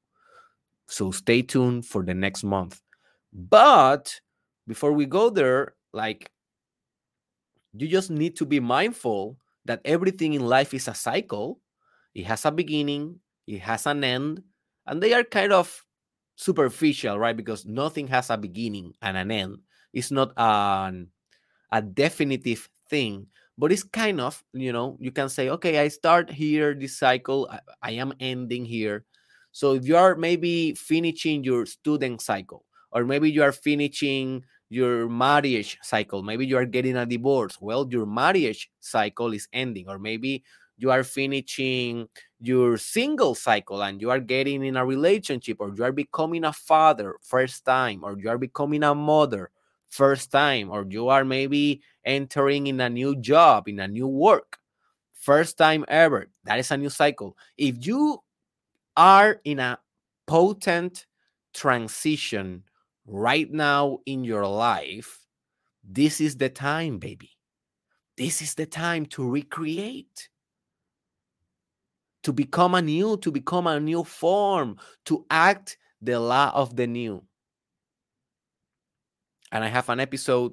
So 0.87 1.11
stay 1.11 1.43
tuned 1.43 1.85
for 1.87 2.03
the 2.03 2.15
next 2.15 2.45
month. 2.45 2.81
But 3.33 4.21
before 4.67 4.93
we 4.93 5.05
go 5.05 5.29
there, 5.29 5.75
like 5.93 6.31
you 7.75 7.89
just 7.89 8.11
need 8.11 8.37
to 8.37 8.47
be 8.47 8.61
mindful 8.61 9.37
that 9.67 9.81
everything 9.85 10.33
in 10.33 10.47
life 10.47 10.73
is 10.73 10.89
a 10.89 10.95
cycle. 10.95 11.61
It 12.19 12.27
has 12.27 12.45
a 12.45 12.51
beginning, 12.51 13.21
it 13.47 13.61
has 13.61 13.87
an 13.87 14.03
end, 14.03 14.43
and 14.89 15.01
they 15.01 15.13
are 15.15 15.23
kind 15.23 15.53
of 15.53 15.71
superficial, 16.35 17.17
right? 17.17 17.37
Because 17.37 17.65
nothing 17.65 18.09
has 18.09 18.31
a 18.31 18.37
beginning 18.37 18.93
and 19.01 19.17
an 19.17 19.31
end. 19.31 19.59
It's 19.93 20.11
not 20.11 20.33
an, 20.37 21.11
a 21.71 21.81
definitive 21.81 22.69
thing, 22.91 23.29
but 23.57 23.71
it's 23.71 23.85
kind 23.85 24.21
of, 24.21 24.43
you 24.53 24.73
know, 24.73 24.99
you 24.99 25.13
can 25.13 25.29
say, 25.29 25.49
okay, 25.51 25.79
I 25.79 25.87
start 25.87 26.29
here, 26.29 26.75
this 26.75 26.99
cycle, 26.99 27.47
I, 27.53 27.61
I 27.83 27.91
am 27.93 28.13
ending 28.19 28.65
here. 28.65 29.05
So 29.53 29.75
if 29.75 29.87
you 29.87 29.97
are 29.97 30.17
maybe 30.17 30.75
finishing 30.75 31.45
your 31.45 31.67
student 31.67 32.21
cycle, 32.21 32.65
or 32.91 33.05
maybe 33.05 33.31
you 33.31 33.45
are 33.45 33.53
finishing 33.53 34.43
your 34.71 35.09
marriage 35.09 35.79
cycle, 35.83 36.25
maybe 36.25 36.47
you 36.47 36.57
are 36.57 36.67
getting 36.67 36.97
a 36.97 37.07
divorce, 37.07 37.59
well, 37.61 37.87
your 37.89 38.07
marriage 38.07 38.71
cycle 38.81 39.33
is 39.33 39.47
ending, 39.53 39.89
or 39.89 40.01
maybe 40.01 40.43
you 40.79 40.91
are 40.91 41.03
finishing 41.03 42.09
your 42.41 42.79
single 42.79 43.35
cycle 43.35 43.83
and 43.83 44.01
you 44.01 44.11
are 44.11 44.21
getting 44.21 44.65
in 44.65 44.77
a 44.77 44.87
relationship 44.87 45.59
or 45.61 45.75
you 45.75 45.85
are 45.85 45.93
becoming 45.93 46.45
a 46.45 46.53
father 46.53 47.17
first 47.21 47.65
time 47.65 48.01
or 48.05 48.17
you 48.19 48.31
are 48.31 48.39
becoming 48.39 48.85
a 48.85 48.95
mother 48.95 49.51
first 49.91 50.31
time 50.31 50.71
or 50.71 50.87
you 50.89 51.09
are 51.09 51.25
maybe 51.25 51.83
entering 52.05 52.69
in 52.69 52.81
a 52.81 52.89
new 52.89 53.17
job 53.17 53.69
in 53.69 53.81
a 53.81 53.89
new 53.89 54.07
work 54.07 54.59
first 55.13 55.59
time 55.59 55.85
ever 55.89 56.29
that 56.45 56.59
is 56.59 56.71
a 56.71 56.77
new 56.77 56.89
cycle. 56.91 57.37
If 57.57 57.85
you 57.87 58.23
are 58.97 59.41
in 59.45 59.59
a 59.59 59.79
potent 60.27 61.07
transition 61.55 62.63
right 63.07 63.51
now 63.51 63.99
in 64.07 64.23
your 64.23 64.47
life 64.47 65.27
this 65.83 66.21
is 66.21 66.37
the 66.37 66.51
time 66.51 66.99
baby. 66.99 67.31
This 68.17 68.43
is 68.43 68.55
the 68.55 68.67
time 68.67 69.07
to 69.07 69.29
recreate 69.29 70.29
to 72.29 72.33
become 72.35 72.75
a 72.75 72.83
new, 72.83 73.17
to 73.17 73.31
become 73.31 73.67
a 73.67 73.81
new 73.81 74.05
form, 74.05 74.77
to 75.07 75.25
act 75.31 75.79
the 76.03 76.21
law 76.21 76.53
of 76.53 76.77
the 76.77 76.87
new. 76.87 77.25
And 79.51 79.65
I 79.65 79.69
have 79.69 79.89
an 79.89 79.99
episode 79.99 80.53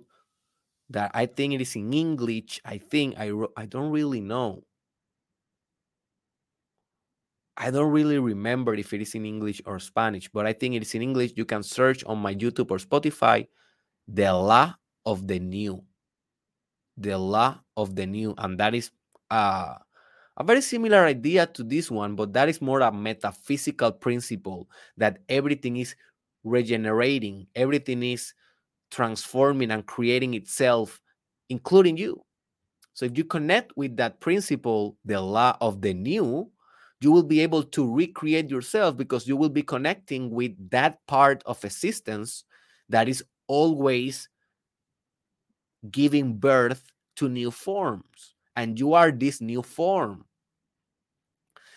that 0.90 1.12
I 1.14 1.26
think 1.26 1.54
it 1.54 1.60
is 1.60 1.76
in 1.76 1.92
English. 1.92 2.62
I 2.64 2.78
think 2.78 3.20
I 3.20 3.34
I 3.58 3.66
don't 3.66 3.92
really 3.92 4.22
know. 4.22 4.64
I 7.58 7.72
don't 7.72 7.92
really 7.92 8.20
remember 8.20 8.74
if 8.74 8.94
it 8.94 9.02
is 9.02 9.14
in 9.14 9.26
English 9.26 9.62
or 9.66 9.78
Spanish, 9.80 10.30
but 10.32 10.46
I 10.46 10.54
think 10.54 10.76
it 10.76 10.82
is 10.82 10.96
in 10.96 11.02
English. 11.02 11.34
You 11.36 11.44
can 11.44 11.62
search 11.62 12.06
on 12.06 12.20
my 12.20 12.34
YouTube 12.34 12.72
or 12.72 12.78
Spotify 12.78 13.48
the 14.08 14.32
law 14.32 14.76
of 15.06 15.28
the 15.28 15.40
new. 15.40 15.84
The 16.96 17.18
law 17.18 17.60
of 17.76 17.98
the 17.98 18.06
new. 18.06 18.34
And 18.38 18.58
that 18.64 18.74
is 18.74 18.92
uh 19.30 19.76
a 20.38 20.44
very 20.44 20.62
similar 20.62 21.06
idea 21.06 21.46
to 21.48 21.64
this 21.64 21.90
one, 21.90 22.16
but 22.16 22.34
that 22.34 22.50
is 22.50 22.62
more 22.62 22.82
a 22.82 22.92
metaphysical 22.92 23.92
principle 23.92 24.70
that 24.98 25.20
everything 25.30 25.78
is 25.78 25.96
regenerating, 26.44 27.48
everything 27.56 28.04
is 28.04 28.34
transforming 28.92 29.72
and 29.72 29.86
creating 29.86 30.34
itself, 30.34 31.02
including 31.50 31.98
you. 31.98 32.22
So 32.94 33.06
if 33.06 33.18
you 33.18 33.24
connect 33.24 33.76
with 33.76 33.98
that 33.98 34.20
principle, 34.20 34.98
the 35.06 35.20
law 35.20 35.58
of 35.62 35.82
the 35.82 35.94
new, 35.94 36.52
you 37.02 37.12
will 37.12 37.24
be 37.24 37.42
able 37.42 37.64
to 37.64 37.94
recreate 37.94 38.50
yourself 38.50 38.98
because 38.98 39.28
you 39.28 39.38
will 39.38 39.50
be 39.50 39.64
connecting 39.64 40.32
with 40.32 40.54
that 40.72 41.06
part 41.08 41.44
of 41.46 41.64
existence 41.64 42.46
that 42.90 43.10
is 43.10 43.24
always 43.48 44.30
giving 45.92 46.38
birth 46.38 46.84
to 47.16 47.30
new 47.30 47.52
forms 47.52 48.35
and 48.56 48.80
you 48.80 48.94
are 48.94 49.12
this 49.12 49.42
new 49.42 49.62
form. 49.62 50.26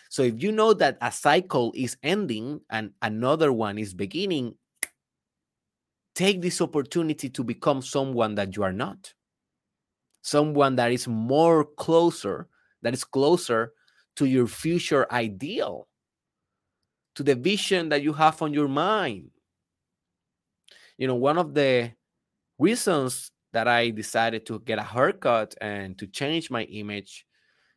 So 0.09 0.23
if 0.23 0.41
you 0.41 0.51
know 0.51 0.73
that 0.73 0.97
a 1.01 1.11
cycle 1.11 1.71
is 1.75 1.97
ending 2.01 2.61
and 2.69 2.91
another 3.01 3.53
one 3.53 3.77
is 3.77 3.93
beginning, 3.93 4.55
take 6.15 6.41
this 6.41 6.61
opportunity 6.61 7.29
to 7.29 7.43
become 7.43 7.81
someone 7.81 8.35
that 8.35 8.55
you 8.55 8.63
are 8.63 8.73
not. 8.73 9.13
Someone 10.21 10.75
that 10.77 10.91
is 10.91 11.07
more 11.07 11.63
closer, 11.63 12.47
that 12.81 12.93
is 12.93 13.03
closer 13.03 13.73
to 14.15 14.25
your 14.25 14.47
future 14.47 15.05
ideal, 15.11 15.87
to 17.15 17.23
the 17.23 17.35
vision 17.35 17.89
that 17.89 18.01
you 18.01 18.13
have 18.13 18.41
on 18.41 18.53
your 18.53 18.67
mind. 18.67 19.29
You 20.97 21.07
know, 21.07 21.15
one 21.15 21.37
of 21.37 21.53
the 21.53 21.91
reasons 22.57 23.31
that 23.53 23.67
I 23.67 23.89
decided 23.89 24.45
to 24.47 24.59
get 24.59 24.79
a 24.79 24.83
haircut 24.83 25.55
and 25.61 25.97
to 25.97 26.07
change 26.07 26.51
my 26.51 26.63
image 26.63 27.25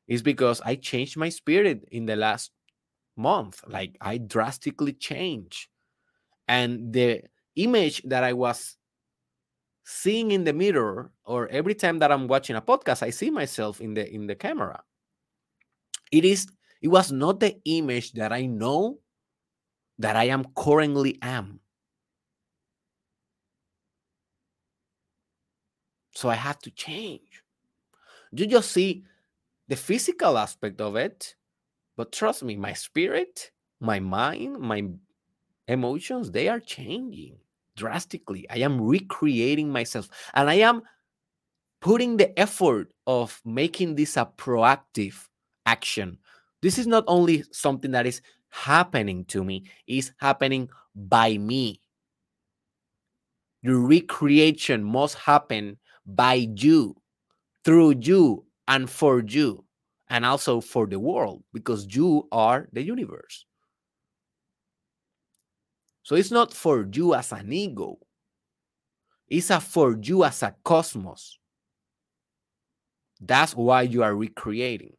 is 0.06 0.22
because 0.22 0.60
I 0.60 0.74
changed 0.74 1.16
my 1.16 1.28
spirit 1.28 1.84
in 1.90 2.06
the 2.06 2.16
last 2.16 2.50
month. 3.16 3.62
Like 3.66 3.96
I 4.00 4.18
drastically 4.18 4.92
changed. 4.92 5.68
And 6.48 6.92
the 6.92 7.22
image 7.56 8.02
that 8.04 8.24
I 8.24 8.32
was 8.32 8.76
seeing 9.84 10.30
in 10.30 10.44
the 10.44 10.52
mirror 10.52 11.10
or 11.24 11.48
every 11.48 11.74
time 11.74 11.98
that 12.00 12.12
I'm 12.12 12.28
watching 12.28 12.56
a 12.56 12.62
podcast, 12.62 13.02
I 13.02 13.10
see 13.10 13.30
myself 13.30 13.80
in 13.80 13.94
the 13.94 14.08
in 14.08 14.26
the 14.26 14.34
camera. 14.34 14.82
It 16.10 16.24
is 16.24 16.46
it 16.82 16.88
was 16.88 17.12
not 17.12 17.40
the 17.40 17.56
image 17.64 18.12
that 18.12 18.32
I 18.32 18.46
know 18.46 18.98
that 19.98 20.16
I 20.16 20.24
am 20.24 20.44
currently 20.56 21.18
am. 21.22 21.61
So 26.14 26.28
I 26.28 26.34
have 26.34 26.58
to 26.60 26.70
change. 26.70 27.42
You 28.32 28.46
just 28.46 28.72
see 28.72 29.04
the 29.68 29.76
physical 29.76 30.38
aspect 30.38 30.80
of 30.80 30.96
it, 30.96 31.34
but 31.96 32.12
trust 32.12 32.42
me, 32.42 32.56
my 32.56 32.72
spirit, 32.72 33.50
my 33.80 34.00
mind, 34.00 34.58
my 34.58 34.84
emotions, 35.68 36.30
they 36.30 36.48
are 36.48 36.60
changing 36.60 37.36
drastically. 37.76 38.46
I 38.50 38.58
am 38.58 38.80
recreating 38.80 39.70
myself 39.70 40.08
and 40.34 40.48
I 40.48 40.54
am 40.54 40.82
putting 41.80 42.16
the 42.16 42.38
effort 42.38 42.92
of 43.06 43.40
making 43.44 43.96
this 43.96 44.16
a 44.16 44.26
proactive 44.36 45.28
action. 45.66 46.18
This 46.60 46.78
is 46.78 46.86
not 46.86 47.04
only 47.06 47.44
something 47.50 47.90
that 47.90 48.06
is 48.06 48.22
happening 48.50 49.24
to 49.26 49.42
me, 49.42 49.64
it's 49.86 50.12
happening 50.18 50.68
by 50.94 51.38
me. 51.38 51.80
The 53.62 53.74
recreation 53.74 54.82
must 54.84 55.16
happen 55.16 55.78
by 56.06 56.34
you, 56.34 56.96
through 57.64 57.96
you, 58.00 58.44
and 58.68 58.88
for 58.90 59.20
you, 59.20 59.64
and 60.08 60.24
also 60.24 60.60
for 60.60 60.86
the 60.86 60.98
world, 60.98 61.42
because 61.52 61.94
you 61.94 62.28
are 62.32 62.68
the 62.72 62.82
universe. 62.82 63.44
So 66.02 66.16
it's 66.16 66.30
not 66.30 66.52
for 66.52 66.88
you 66.92 67.14
as 67.14 67.32
an 67.32 67.52
ego, 67.52 67.98
it's 69.28 69.50
a 69.50 69.60
for 69.60 69.96
you 70.00 70.24
as 70.24 70.42
a 70.42 70.54
cosmos. 70.64 71.38
That's 73.20 73.54
why 73.54 73.82
you 73.82 74.02
are 74.02 74.14
recreating. 74.14 74.96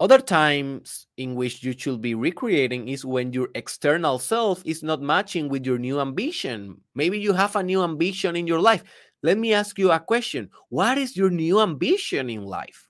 Other 0.00 0.18
times 0.18 1.06
in 1.16 1.36
which 1.36 1.62
you 1.62 1.72
should 1.72 2.00
be 2.00 2.14
recreating 2.14 2.88
is 2.88 3.04
when 3.04 3.32
your 3.32 3.48
external 3.54 4.18
self 4.18 4.60
is 4.66 4.82
not 4.82 5.00
matching 5.00 5.48
with 5.48 5.64
your 5.64 5.78
new 5.78 6.00
ambition. 6.00 6.80
Maybe 6.94 7.18
you 7.18 7.32
have 7.32 7.54
a 7.54 7.62
new 7.62 7.82
ambition 7.82 8.34
in 8.34 8.46
your 8.46 8.60
life. 8.60 8.82
Let 9.22 9.38
me 9.38 9.54
ask 9.54 9.78
you 9.78 9.92
a 9.92 10.00
question 10.00 10.50
What 10.68 10.98
is 10.98 11.16
your 11.16 11.30
new 11.30 11.60
ambition 11.60 12.28
in 12.28 12.42
life? 12.42 12.88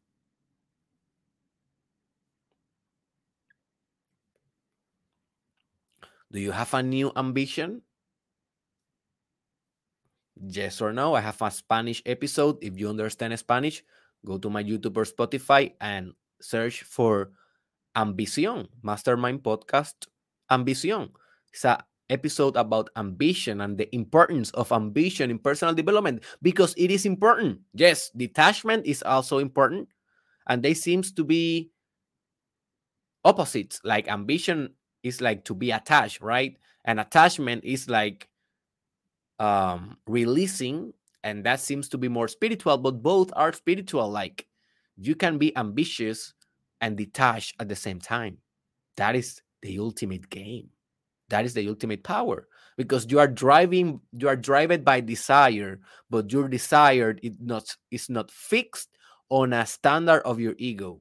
Do 6.33 6.41
you 6.41 6.51
have 6.51 6.73
a 6.75 6.83
new 6.83 7.13
ambition? 7.15 7.83
Yes 10.35 10.81
or 10.81 10.93
no? 10.93 11.15
I 11.15 11.21
have 11.21 11.41
a 11.43 11.51
Spanish 11.51 12.03
episode. 12.07 12.59
If 12.61 12.77
you 12.77 12.89
understand 12.89 13.39
Spanish, 13.39 13.85
go 14.27 14.39
to 14.39 14.51
my 14.51 14.65
YouTube 14.65 14.97
or 14.97 15.05
Spotify 15.05 15.75
and 15.81 16.15
search 16.41 16.83
for 16.83 17.31
Ambición, 17.97 18.69
Mastermind 18.83 19.43
Podcast 19.43 20.09
Ambición. 20.51 21.11
It's 21.53 21.65
a 21.65 21.85
episode 22.11 22.57
about 22.57 22.91
ambition 22.97 23.61
and 23.61 23.79
the 23.79 23.89
importance 23.95 24.51
of 24.51 24.73
ambition 24.73 25.31
in 25.31 25.39
personal 25.39 25.75
development 25.75 26.23
because 26.43 26.75
it 26.77 26.91
is 26.91 27.07
important. 27.07 27.61
Yes, 27.73 28.11
detachment 28.11 28.87
is 28.87 29.03
also 29.03 29.39
important, 29.39 29.89
and 30.49 30.63
they 30.63 30.75
seems 30.75 31.13
to 31.13 31.25
be 31.25 31.71
opposites. 33.25 33.81
Like 33.85 34.09
ambition 34.09 34.75
is 35.03 35.21
like 35.21 35.45
to 35.47 35.55
be 35.55 35.71
attached, 35.71 36.21
right? 36.21 36.57
And 36.85 37.01
attachment 37.01 37.65
is 37.65 37.89
like 37.89 38.29
um 39.39 39.97
releasing, 40.07 40.93
and 41.23 41.45
that 41.45 41.61
seems 41.61 41.89
to 41.91 41.99
be 41.99 42.09
more 42.09 42.29
spiritual, 42.29 42.79
but 42.79 43.03
both 43.03 43.31
are 43.35 43.53
spiritual. 43.53 44.11
Like 44.11 44.47
you 44.97 45.15
can 45.15 45.39
be 45.39 45.57
ambitious 45.57 46.35
and 46.81 46.97
detached 46.97 47.55
at 47.61 47.69
the 47.69 47.77
same 47.77 48.01
time. 48.01 48.39
That 48.97 49.17
is 49.17 49.43
the 49.63 49.79
ultimate 49.79 50.31
game. 50.31 50.69
That 51.31 51.45
is 51.45 51.55
the 51.55 51.69
ultimate 51.69 52.05
power 52.05 52.47
because 52.77 53.11
you 53.11 53.19
are 53.19 53.29
driving 53.29 54.01
you 54.13 54.29
are 54.29 54.37
driven 54.37 54.83
by 54.83 55.01
desire 55.01 55.79
but 56.11 56.33
your 56.33 56.49
desire 56.49 57.17
is 57.23 57.37
not 57.41 57.77
is 57.91 58.11
not 58.11 58.31
fixed 58.31 58.89
on 59.31 59.53
a 59.53 59.67
standard 59.67 60.23
of 60.23 60.41
your 60.41 60.55
ego. 60.59 61.01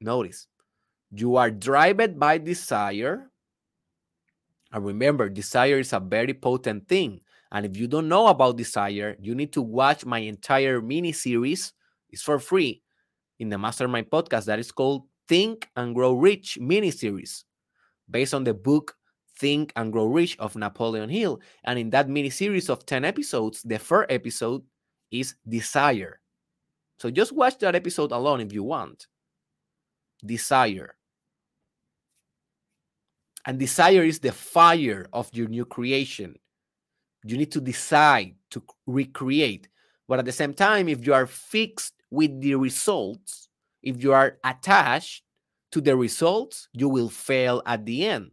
Notice 0.00 0.46
you 1.10 1.36
are 1.36 1.50
driven 1.50 2.18
by 2.18 2.38
desire. 2.38 3.30
And 4.70 4.84
remember 4.84 5.28
desire 5.28 5.78
is 5.78 5.94
a 5.94 6.00
very 6.00 6.34
potent 6.34 6.86
thing. 6.86 7.22
And 7.50 7.64
if 7.64 7.76
you 7.76 7.88
don't 7.88 8.08
know 8.08 8.28
about 8.28 8.56
desire 8.56 9.16
you 9.20 9.34
need 9.34 9.52
to 9.54 9.62
watch 9.62 10.04
my 10.04 10.20
entire 10.20 10.80
mini 10.80 11.12
series 11.12 11.72
it's 12.10 12.22
for 12.22 12.38
free 12.38 12.82
in 13.38 13.48
the 13.48 13.58
mastermind 13.58 14.10
podcast 14.10 14.46
that 14.46 14.58
is 14.58 14.72
called 14.72 15.06
think 15.28 15.68
and 15.76 15.94
grow 15.94 16.12
rich 16.12 16.58
mini 16.58 16.90
series 16.90 17.44
based 18.10 18.34
on 18.34 18.44
the 18.44 18.54
book 18.54 18.96
Think 19.38 19.72
and 19.76 19.92
Grow 19.92 20.06
Rich 20.06 20.36
of 20.38 20.56
Napoleon 20.56 21.08
Hill. 21.08 21.40
And 21.64 21.78
in 21.78 21.90
that 21.90 22.08
mini 22.08 22.30
series 22.30 22.68
of 22.68 22.84
10 22.84 23.04
episodes, 23.04 23.62
the 23.62 23.78
first 23.78 24.10
episode 24.10 24.62
is 25.10 25.36
Desire. 25.46 26.20
So 26.98 27.10
just 27.10 27.32
watch 27.32 27.58
that 27.58 27.76
episode 27.76 28.10
alone 28.10 28.40
if 28.40 28.52
you 28.52 28.64
want. 28.64 29.06
Desire. 30.24 30.96
And 33.46 33.58
desire 33.58 34.02
is 34.02 34.18
the 34.18 34.32
fire 34.32 35.06
of 35.12 35.30
your 35.32 35.48
new 35.48 35.64
creation. 35.64 36.34
You 37.24 37.36
need 37.36 37.52
to 37.52 37.60
decide 37.60 38.34
to 38.50 38.62
recreate. 38.86 39.68
But 40.08 40.18
at 40.18 40.24
the 40.24 40.32
same 40.32 40.54
time, 40.54 40.88
if 40.88 41.06
you 41.06 41.14
are 41.14 41.26
fixed 41.26 41.97
with 42.10 42.40
the 42.40 42.54
results, 42.54 43.48
if 43.82 44.02
you 44.02 44.12
are 44.12 44.38
attached 44.44 45.22
to 45.72 45.80
the 45.80 45.96
results, 45.96 46.68
you 46.72 46.88
will 46.88 47.08
fail 47.08 47.62
at 47.66 47.84
the 47.84 48.06
end 48.06 48.30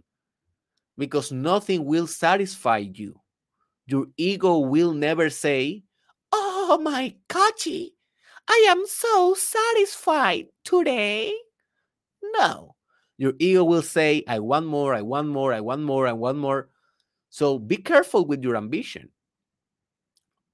because 0.98 1.32
nothing 1.32 1.86
will 1.86 2.08
satisfy 2.08 2.78
you. 2.78 3.20
Your 3.88 4.08
ego 4.18 4.60
will 4.60 4.94
never 4.94 5.30
say, 5.30 5.84
Oh 6.32 6.80
my 6.82 7.16
Kachi, 7.30 7.90
I 8.48 8.66
am 8.70 8.86
so 8.88 9.36
satisfied 9.36 10.48
today. 10.64 11.34
No, 12.40 12.76
your 13.18 13.34
ego 13.40 13.64
will 13.64 13.82
say, 13.82 14.24
I 14.28 14.40
want 14.40 14.66
more, 14.66 14.94
I 14.94 15.02
want 15.02 15.28
more, 15.28 15.54
I 15.54 15.62
want 15.62 15.82
more, 15.84 16.08
I 16.08 16.14
want 16.14 16.38
more. 16.38 16.70
So 17.30 17.60
be 17.60 17.78
careful 17.78 18.26
with 18.26 18.44
your 18.44 18.58
ambition, 18.58 19.10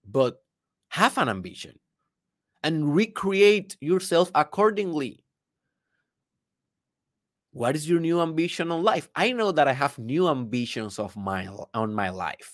but 0.05 0.41
have 0.89 1.17
an 1.17 1.29
ambition 1.29 1.79
and 2.63 2.95
recreate 2.95 3.78
yourself 3.82 4.32
accordingly. 4.36 5.24
What 7.54 7.76
is 7.76 7.89
your 7.89 8.00
new 8.00 8.21
ambition 8.21 8.71
on 8.71 8.84
life? 8.84 9.10
I 9.15 9.32
know 9.34 9.52
that 9.52 9.67
I 9.67 9.74
have 9.74 9.97
new 10.00 10.30
ambitions 10.30 11.00
of 11.00 11.17
my 11.17 11.47
on 11.74 11.93
my 11.93 12.10
life. 12.10 12.54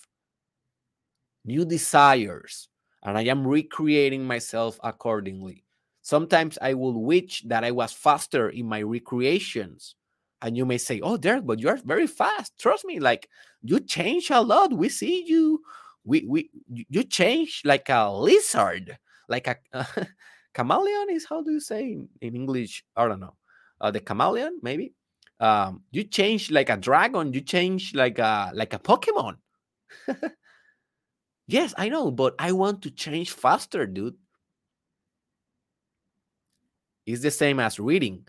New 1.44 1.64
desires, 1.64 2.68
and 3.04 3.16
I 3.16 3.22
am 3.22 3.46
recreating 3.46 4.24
myself 4.24 4.78
accordingly. 4.82 5.64
Sometimes 6.02 6.58
I 6.60 6.74
will 6.74 7.00
wish 7.04 7.42
that 7.46 7.64
I 7.64 7.70
was 7.70 7.92
faster 7.92 8.48
in 8.48 8.66
my 8.66 8.80
recreations. 8.80 9.94
And 10.40 10.56
you 10.56 10.64
may 10.64 10.78
say, 10.78 11.00
Oh, 11.00 11.16
Derek, 11.16 11.46
but 11.46 11.58
you 11.60 11.68
are 11.68 11.76
very 11.84 12.06
fast. 12.06 12.58
Trust 12.58 12.84
me, 12.84 12.98
like 12.98 13.28
you 13.62 13.78
change 13.80 14.30
a 14.30 14.40
lot. 14.40 14.72
We 14.72 14.88
see 14.88 15.24
you. 15.26 15.62
We 16.04 16.24
we 16.26 16.50
you 16.68 17.04
change 17.04 17.62
like 17.64 17.88
a 17.88 18.10
lizard, 18.10 18.98
like 19.28 19.46
a 19.46 19.56
chameleon 20.54 21.10
is 21.10 21.26
how 21.28 21.42
do 21.42 21.52
you 21.52 21.60
say 21.60 21.92
in, 21.92 22.08
in 22.20 22.34
English? 22.34 22.84
I 22.96 23.06
don't 23.06 23.20
know 23.20 23.34
uh, 23.80 23.90
the 23.90 24.00
chameleon, 24.00 24.58
maybe. 24.62 24.94
Um, 25.40 25.82
you 25.90 26.04
change 26.04 26.50
like 26.50 26.68
a 26.68 26.76
dragon, 26.76 27.32
you 27.32 27.40
change 27.40 27.94
like 27.94 28.18
a 28.18 28.50
like 28.54 28.74
a 28.74 28.78
Pokemon. 28.78 29.36
yes, 31.46 31.74
I 31.78 31.88
know, 31.88 32.10
but 32.10 32.34
I 32.38 32.52
want 32.52 32.82
to 32.82 32.90
change 32.90 33.32
faster, 33.32 33.86
dude. 33.86 34.16
It's 37.06 37.22
the 37.22 37.30
same 37.30 37.60
as 37.60 37.78
reading. 37.80 38.26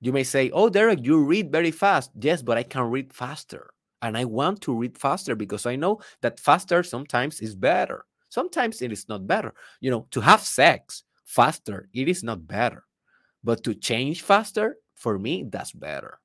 You 0.00 0.12
may 0.12 0.24
say, 0.24 0.50
Oh, 0.50 0.68
Derek, 0.68 1.04
you 1.04 1.22
read 1.22 1.52
very 1.52 1.70
fast. 1.70 2.10
Yes, 2.18 2.42
but 2.42 2.58
I 2.58 2.62
can 2.62 2.90
read 2.90 3.12
faster. 3.12 3.70
And 4.02 4.16
I 4.16 4.24
want 4.24 4.60
to 4.62 4.74
read 4.74 4.98
faster 4.98 5.34
because 5.34 5.64
I 5.64 5.76
know 5.76 6.00
that 6.22 6.40
faster 6.40 6.82
sometimes 6.82 7.40
is 7.40 7.54
better. 7.54 8.04
Sometimes 8.36 8.82
it 8.82 8.92
is 8.92 9.08
not 9.08 9.26
better. 9.26 9.54
You 9.80 9.90
know, 9.90 10.06
to 10.10 10.20
have 10.20 10.42
sex 10.42 11.04
faster, 11.24 11.88
it 11.94 12.06
is 12.06 12.22
not 12.22 12.46
better. 12.46 12.84
But 13.42 13.64
to 13.64 13.72
change 13.72 14.20
faster, 14.20 14.76
for 14.94 15.18
me, 15.18 15.46
that's 15.48 15.72
better. 15.72 16.20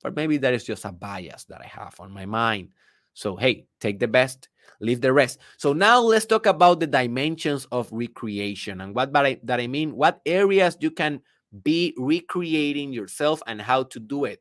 But 0.00 0.14
maybe 0.14 0.36
that 0.36 0.54
is 0.54 0.62
just 0.62 0.84
a 0.84 0.92
bias 0.92 1.42
that 1.46 1.60
I 1.60 1.66
have 1.66 1.98
on 1.98 2.12
my 2.12 2.24
mind. 2.24 2.68
So, 3.14 3.34
hey, 3.34 3.66
take 3.80 3.98
the 3.98 4.06
best, 4.06 4.48
leave 4.78 5.00
the 5.00 5.12
rest. 5.12 5.40
So, 5.56 5.72
now 5.72 5.98
let's 5.98 6.24
talk 6.24 6.46
about 6.46 6.78
the 6.78 6.86
dimensions 6.86 7.66
of 7.72 7.90
recreation 7.90 8.80
and 8.80 8.94
what 8.94 9.12
that 9.12 9.26
I, 9.26 9.40
that 9.42 9.58
I 9.58 9.66
mean, 9.66 9.96
what 9.96 10.20
areas 10.24 10.76
you 10.78 10.92
can 10.92 11.20
be 11.64 11.94
recreating 11.98 12.92
yourself 12.92 13.42
and 13.48 13.60
how 13.60 13.82
to 13.90 13.98
do 13.98 14.24
it. 14.24 14.40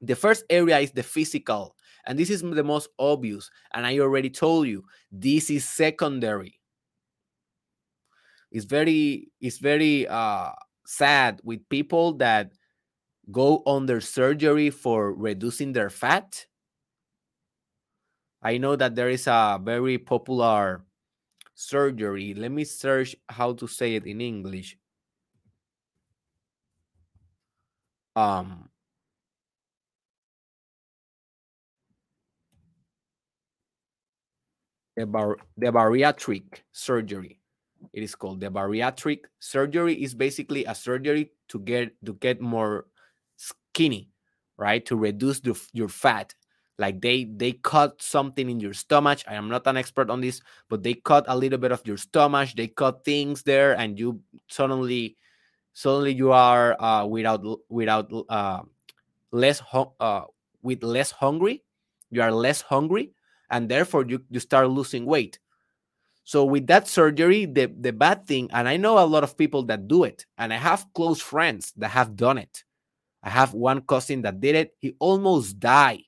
The 0.00 0.16
first 0.16 0.42
area 0.50 0.80
is 0.80 0.90
the 0.90 1.04
physical, 1.04 1.76
and 2.06 2.18
this 2.18 2.30
is 2.30 2.42
the 2.42 2.64
most 2.64 2.88
obvious. 2.98 3.50
And 3.74 3.86
I 3.86 3.98
already 3.98 4.30
told 4.30 4.68
you, 4.68 4.84
this 5.10 5.50
is 5.50 5.64
secondary. 5.64 6.60
It's 8.50 8.64
very, 8.64 9.28
it's 9.40 9.58
very 9.58 10.06
uh 10.08 10.52
sad 10.86 11.40
with 11.42 11.68
people 11.68 12.14
that 12.14 12.52
go 13.30 13.62
under 13.66 14.00
surgery 14.00 14.70
for 14.70 15.12
reducing 15.12 15.72
their 15.72 15.90
fat. 15.90 16.46
I 18.42 18.58
know 18.58 18.76
that 18.76 18.94
there 18.94 19.10
is 19.10 19.26
a 19.26 19.60
very 19.62 19.98
popular 19.98 20.84
surgery. 21.54 22.34
Let 22.34 22.52
me 22.52 22.64
search 22.64 23.16
how 23.28 23.54
to 23.54 23.66
say 23.66 23.96
it 23.96 24.06
in 24.06 24.20
English. 24.20 24.78
Um, 28.14 28.70
the, 34.96 35.06
bar- 35.06 35.38
the 35.56 35.66
bariatric 35.66 36.62
surgery. 36.72 37.38
It 37.92 38.02
is 38.02 38.14
called 38.14 38.40
the 38.40 38.50
bariatric 38.50 39.20
surgery. 39.38 40.02
Is 40.02 40.14
basically 40.14 40.64
a 40.64 40.74
surgery 40.74 41.32
to 41.48 41.58
get 41.60 41.92
to 42.04 42.14
get 42.14 42.40
more 42.40 42.86
skinny 43.36 44.10
right? 44.56 44.84
To 44.86 44.96
reduce 44.96 45.40
the, 45.40 45.58
your 45.72 45.88
fat. 45.88 46.34
Like 46.78 47.00
they 47.00 47.24
they 47.24 47.52
cut 47.52 48.02
something 48.02 48.50
in 48.50 48.60
your 48.60 48.74
stomach. 48.74 49.20
I 49.26 49.34
am 49.34 49.48
not 49.48 49.66
an 49.66 49.78
expert 49.78 50.10
on 50.10 50.20
this 50.20 50.42
but 50.68 50.82
they 50.82 50.92
cut 50.92 51.24
a 51.26 51.36
little 51.36 51.58
bit 51.58 51.72
of 51.72 51.80
your 51.86 51.96
stomach. 51.96 52.50
They 52.54 52.68
cut 52.68 53.02
things 53.04 53.42
there 53.42 53.72
and 53.78 53.98
you 53.98 54.20
suddenly 54.48 55.16
suddenly 55.72 56.12
you 56.12 56.32
are 56.32 56.76
uh, 56.80 57.06
without 57.06 57.40
without 57.70 58.12
uh, 58.28 58.60
less 59.32 59.62
uh, 59.72 60.24
with 60.60 60.82
less 60.82 61.10
hungry. 61.10 61.64
You 62.10 62.20
are 62.20 62.32
less 62.32 62.60
hungry 62.60 63.15
and 63.50 63.68
therefore 63.68 64.04
you, 64.06 64.22
you 64.30 64.40
start 64.40 64.68
losing 64.68 65.06
weight 65.06 65.38
so 66.26 66.44
with 66.44 66.66
that 66.66 66.88
surgery, 66.88 67.46
the, 67.46 67.66
the 67.66 67.92
bad 67.92 68.26
thing, 68.26 68.50
and 68.52 68.68
I 68.68 68.76
know 68.76 68.98
a 68.98 69.06
lot 69.06 69.22
of 69.22 69.38
people 69.38 69.62
that 69.66 69.86
do 69.86 70.02
it, 70.02 70.26
and 70.36 70.52
I 70.52 70.56
have 70.56 70.92
close 70.92 71.20
friends 71.20 71.72
that 71.76 71.90
have 71.90 72.16
done 72.16 72.36
it. 72.36 72.64
I 73.22 73.30
have 73.30 73.54
one 73.54 73.80
cousin 73.82 74.22
that 74.22 74.40
did 74.40 74.56
it. 74.56 74.74
He 74.80 74.96
almost 74.98 75.60
died 75.60 76.02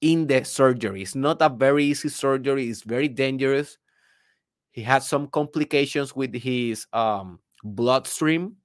in 0.00 0.28
the 0.28 0.44
surgery. 0.44 1.02
It's 1.02 1.14
not 1.14 1.42
a 1.42 1.50
very 1.50 1.84
easy 1.84 2.08
surgery, 2.08 2.70
it's 2.70 2.80
very 2.80 3.06
dangerous. 3.06 3.76
He 4.70 4.80
had 4.80 5.02
some 5.02 5.26
complications 5.26 6.16
with 6.16 6.34
his 6.34 6.86
um, 6.94 7.38
bloodstream 7.62 8.56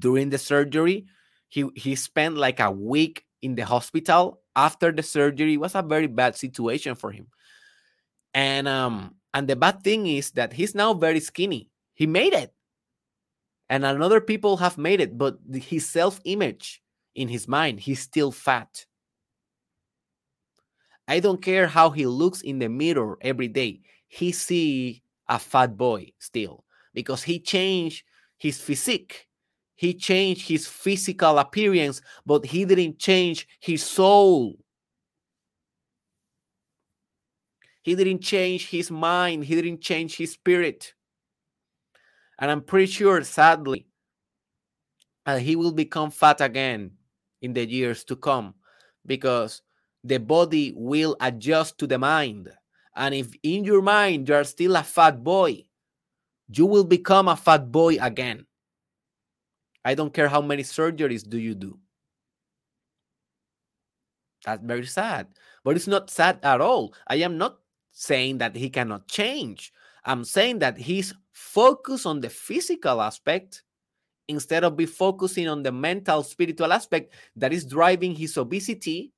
during 0.00 0.30
the 0.30 0.38
surgery. 0.38 1.06
He 1.48 1.66
he 1.76 1.94
spent 1.94 2.36
like 2.36 2.58
a 2.58 2.72
week 2.72 3.24
in 3.40 3.54
the 3.54 3.66
hospital 3.66 4.39
after 4.56 4.92
the 4.92 5.02
surgery. 5.02 5.56
Was 5.56 5.74
a 5.74 5.82
very 5.82 6.06
bad 6.06 6.36
situation 6.36 6.94
for 6.94 7.10
him. 7.10 7.28
And 8.34 8.68
um 8.68 9.16
and 9.34 9.48
the 9.48 9.56
bad 9.56 9.82
thing 9.82 10.06
is 10.06 10.32
that 10.32 10.52
he's 10.52 10.74
now 10.74 10.94
very 10.94 11.20
skinny. 11.20 11.70
He 11.94 12.06
made 12.06 12.32
it. 12.34 12.52
And 13.68 13.84
another 13.84 14.20
people 14.20 14.56
have 14.56 14.78
made 14.78 15.00
it, 15.00 15.16
but 15.16 15.38
his 15.52 15.88
self 15.88 16.20
image 16.24 16.82
in 17.14 17.28
his 17.28 17.46
mind, 17.46 17.80
he's 17.80 18.00
still 18.00 18.32
fat. 18.32 18.86
I 21.06 21.20
don't 21.20 21.42
care 21.42 21.66
how 21.66 21.90
he 21.90 22.06
looks 22.06 22.40
in 22.40 22.58
the 22.58 22.68
mirror 22.68 23.18
every 23.20 23.48
day. 23.48 23.82
He 24.08 24.32
see 24.32 25.02
a 25.28 25.38
fat 25.38 25.76
boy 25.76 26.12
still 26.18 26.64
because 26.94 27.22
he 27.22 27.38
changed 27.38 28.04
his 28.38 28.60
physique. 28.60 29.26
He 29.80 29.94
changed 29.94 30.46
his 30.46 30.66
physical 30.66 31.38
appearance, 31.38 32.02
but 32.26 32.44
he 32.44 32.66
didn't 32.66 32.98
change 32.98 33.48
his 33.60 33.82
soul. 33.82 34.58
He 37.80 37.94
didn't 37.94 38.20
change 38.20 38.68
his 38.68 38.90
mind. 38.90 39.46
He 39.46 39.54
didn't 39.54 39.80
change 39.80 40.18
his 40.18 40.32
spirit. 40.32 40.92
And 42.38 42.50
I'm 42.50 42.60
pretty 42.60 42.92
sure, 42.92 43.24
sadly, 43.24 43.86
uh, 45.24 45.38
he 45.38 45.56
will 45.56 45.72
become 45.72 46.10
fat 46.10 46.42
again 46.42 46.90
in 47.40 47.54
the 47.54 47.66
years 47.66 48.04
to 48.04 48.16
come 48.16 48.52
because 49.06 49.62
the 50.04 50.18
body 50.18 50.74
will 50.76 51.16
adjust 51.22 51.78
to 51.78 51.86
the 51.86 51.98
mind. 51.98 52.50
And 52.94 53.14
if 53.14 53.32
in 53.42 53.64
your 53.64 53.80
mind 53.80 54.28
you 54.28 54.34
are 54.34 54.44
still 54.44 54.76
a 54.76 54.82
fat 54.82 55.24
boy, 55.24 55.64
you 56.52 56.66
will 56.66 56.84
become 56.84 57.28
a 57.28 57.36
fat 57.36 57.72
boy 57.72 57.96
again. 57.98 58.44
I 59.84 59.94
don't 59.94 60.12
care 60.12 60.28
how 60.28 60.42
many 60.42 60.62
surgeries 60.62 61.28
do 61.28 61.38
you 61.38 61.54
do. 61.54 61.78
That's 64.44 64.62
very 64.64 64.86
sad. 64.86 65.28
But 65.64 65.76
it's 65.76 65.86
not 65.86 66.10
sad 66.10 66.38
at 66.42 66.60
all. 66.60 66.94
I 67.08 67.16
am 67.16 67.38
not 67.38 67.58
saying 67.92 68.38
that 68.38 68.56
he 68.56 68.70
cannot 68.70 69.08
change. 69.08 69.72
I'm 70.04 70.24
saying 70.24 70.60
that 70.60 70.78
he's 70.78 71.14
focused 71.32 72.06
on 72.06 72.20
the 72.20 72.30
physical 72.30 73.00
aspect 73.02 73.62
instead 74.28 74.64
of 74.64 74.76
be 74.76 74.86
focusing 74.86 75.48
on 75.48 75.62
the 75.62 75.72
mental 75.72 76.22
spiritual 76.22 76.72
aspect 76.72 77.12
that 77.36 77.52
is 77.52 77.64
driving 77.64 78.14
his 78.14 78.36
obesity 78.36 79.12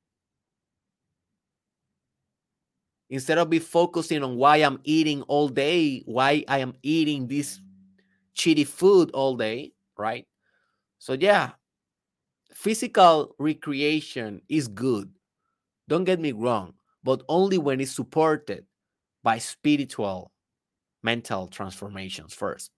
instead 3.10 3.36
of 3.36 3.50
be 3.50 3.58
focusing 3.58 4.22
on 4.24 4.36
why 4.36 4.56
i'm 4.56 4.80
eating 4.84 5.20
all 5.22 5.48
day 5.48 6.02
why 6.06 6.42
i 6.48 6.58
am 6.58 6.72
eating 6.82 7.28
this 7.28 7.60
shitty 8.34 8.66
food 8.66 9.10
all 9.12 9.36
day 9.36 9.70
right 9.98 10.26
so 11.02 11.14
yeah 11.14 11.50
physical 12.54 13.34
recreation 13.38 14.40
is 14.48 14.68
good 14.68 15.10
don't 15.88 16.04
get 16.04 16.20
me 16.20 16.30
wrong 16.30 16.72
but 17.02 17.24
only 17.28 17.58
when 17.58 17.80
it's 17.80 17.90
supported 17.90 18.64
by 19.24 19.36
spiritual 19.36 20.30
mental 21.02 21.48
transformations 21.48 22.32
first 22.32 22.70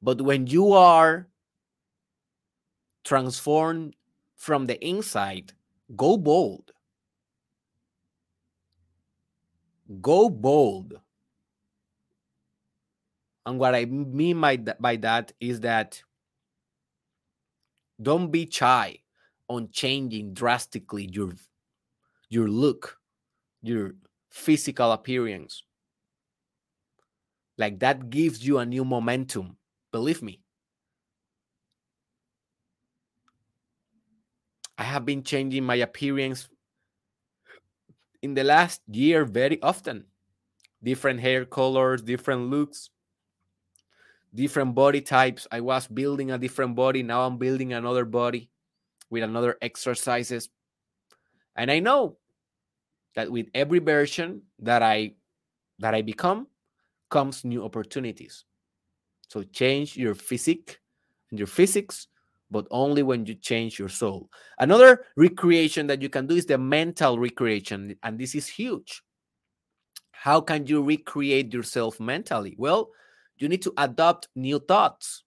but 0.00 0.22
when 0.22 0.46
you 0.46 0.72
are 0.72 1.26
transformed 3.04 3.94
from 4.36 4.66
the 4.66 4.84
inside, 4.86 5.52
go 5.96 6.16
bold. 6.16 6.72
Go 10.00 10.28
bold. 10.28 11.00
And 13.46 13.58
what 13.58 13.74
I 13.74 13.84
mean 13.86 14.40
by 14.40 14.56
that, 14.56 14.82
by 14.82 14.96
that 14.96 15.32
is 15.40 15.60
that 15.60 16.02
don't 18.00 18.30
be 18.30 18.48
shy 18.50 18.98
on 19.48 19.68
changing 19.70 20.34
drastically 20.34 21.08
your 21.12 21.32
your 22.28 22.48
look, 22.48 22.98
your 23.62 23.94
physical 24.30 24.92
appearance. 24.92 25.62
Like 27.58 27.78
that 27.80 28.10
gives 28.10 28.46
you 28.46 28.58
a 28.58 28.66
new 28.66 28.84
momentum 28.84 29.56
Believe 29.92 30.20
me. 30.20 30.42
I 34.76 34.82
have 34.84 35.06
been 35.06 35.22
changing 35.22 35.64
my 35.64 35.76
appearance 35.76 36.48
in 38.22 38.34
the 38.34 38.44
last 38.44 38.82
year 38.90 39.24
very 39.24 39.60
often. 39.62 40.04
Different 40.82 41.20
hair 41.20 41.46
colors, 41.46 42.02
different 42.02 42.50
looks, 42.50 42.90
different 44.36 44.74
body 44.74 45.00
types. 45.00 45.46
I 45.50 45.60
was 45.60 45.88
building 45.88 46.30
a 46.30 46.38
different 46.38 46.76
body. 46.76 47.02
Now 47.02 47.26
I'm 47.26 47.38
building 47.38 47.72
another 47.72 48.04
body 48.04 48.50
with 49.10 49.22
another 49.22 49.56
exercises. 49.62 50.50
And 51.56 51.70
I 51.70 51.80
know 51.80 52.18
that 53.14 53.32
with 53.32 53.46
every 53.54 53.80
version 53.80 54.42
that 54.60 54.82
I 54.82 55.14
that 55.78 55.94
I 55.94 56.02
become 56.02 56.46
comes 57.10 57.44
new 57.44 57.64
opportunities. 57.64 58.44
So 59.28 59.42
change 59.42 59.96
your 59.96 60.14
physique 60.14 60.78
and 61.30 61.38
your 61.38 61.48
physics, 61.48 62.08
but 62.50 62.66
only 62.70 63.02
when 63.02 63.26
you 63.26 63.34
change 63.34 63.78
your 63.78 63.88
soul. 63.88 64.30
Another 64.58 65.04
recreation 65.16 65.86
that 65.88 66.00
you 66.00 66.08
can 66.08 66.26
do 66.26 66.36
is 66.36 66.46
the 66.46 66.58
mental 66.58 67.18
recreation, 67.18 67.96
and 68.02 68.18
this 68.18 68.34
is 68.34 68.46
huge. 68.46 69.02
How 70.12 70.40
can 70.40 70.66
you 70.66 70.82
recreate 70.82 71.52
yourself 71.52 72.00
mentally? 72.00 72.54
Well, 72.58 72.90
you 73.38 73.48
need 73.48 73.62
to 73.62 73.72
adopt 73.76 74.28
new 74.34 74.58
thoughts. 74.58 75.24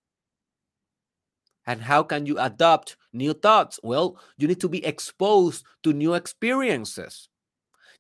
And 1.66 1.82
how 1.82 2.04
can 2.04 2.26
you 2.26 2.40
adopt 2.40 2.98
new 3.14 3.34
thoughts? 3.34 3.80
Well, 3.84 4.18
you 4.38 4.48
need 4.48 4.60
to 4.62 4.70
be 4.70 4.84
exposed 4.84 5.66
to 5.84 5.94
new 5.94 6.16
experiences. 6.16 7.30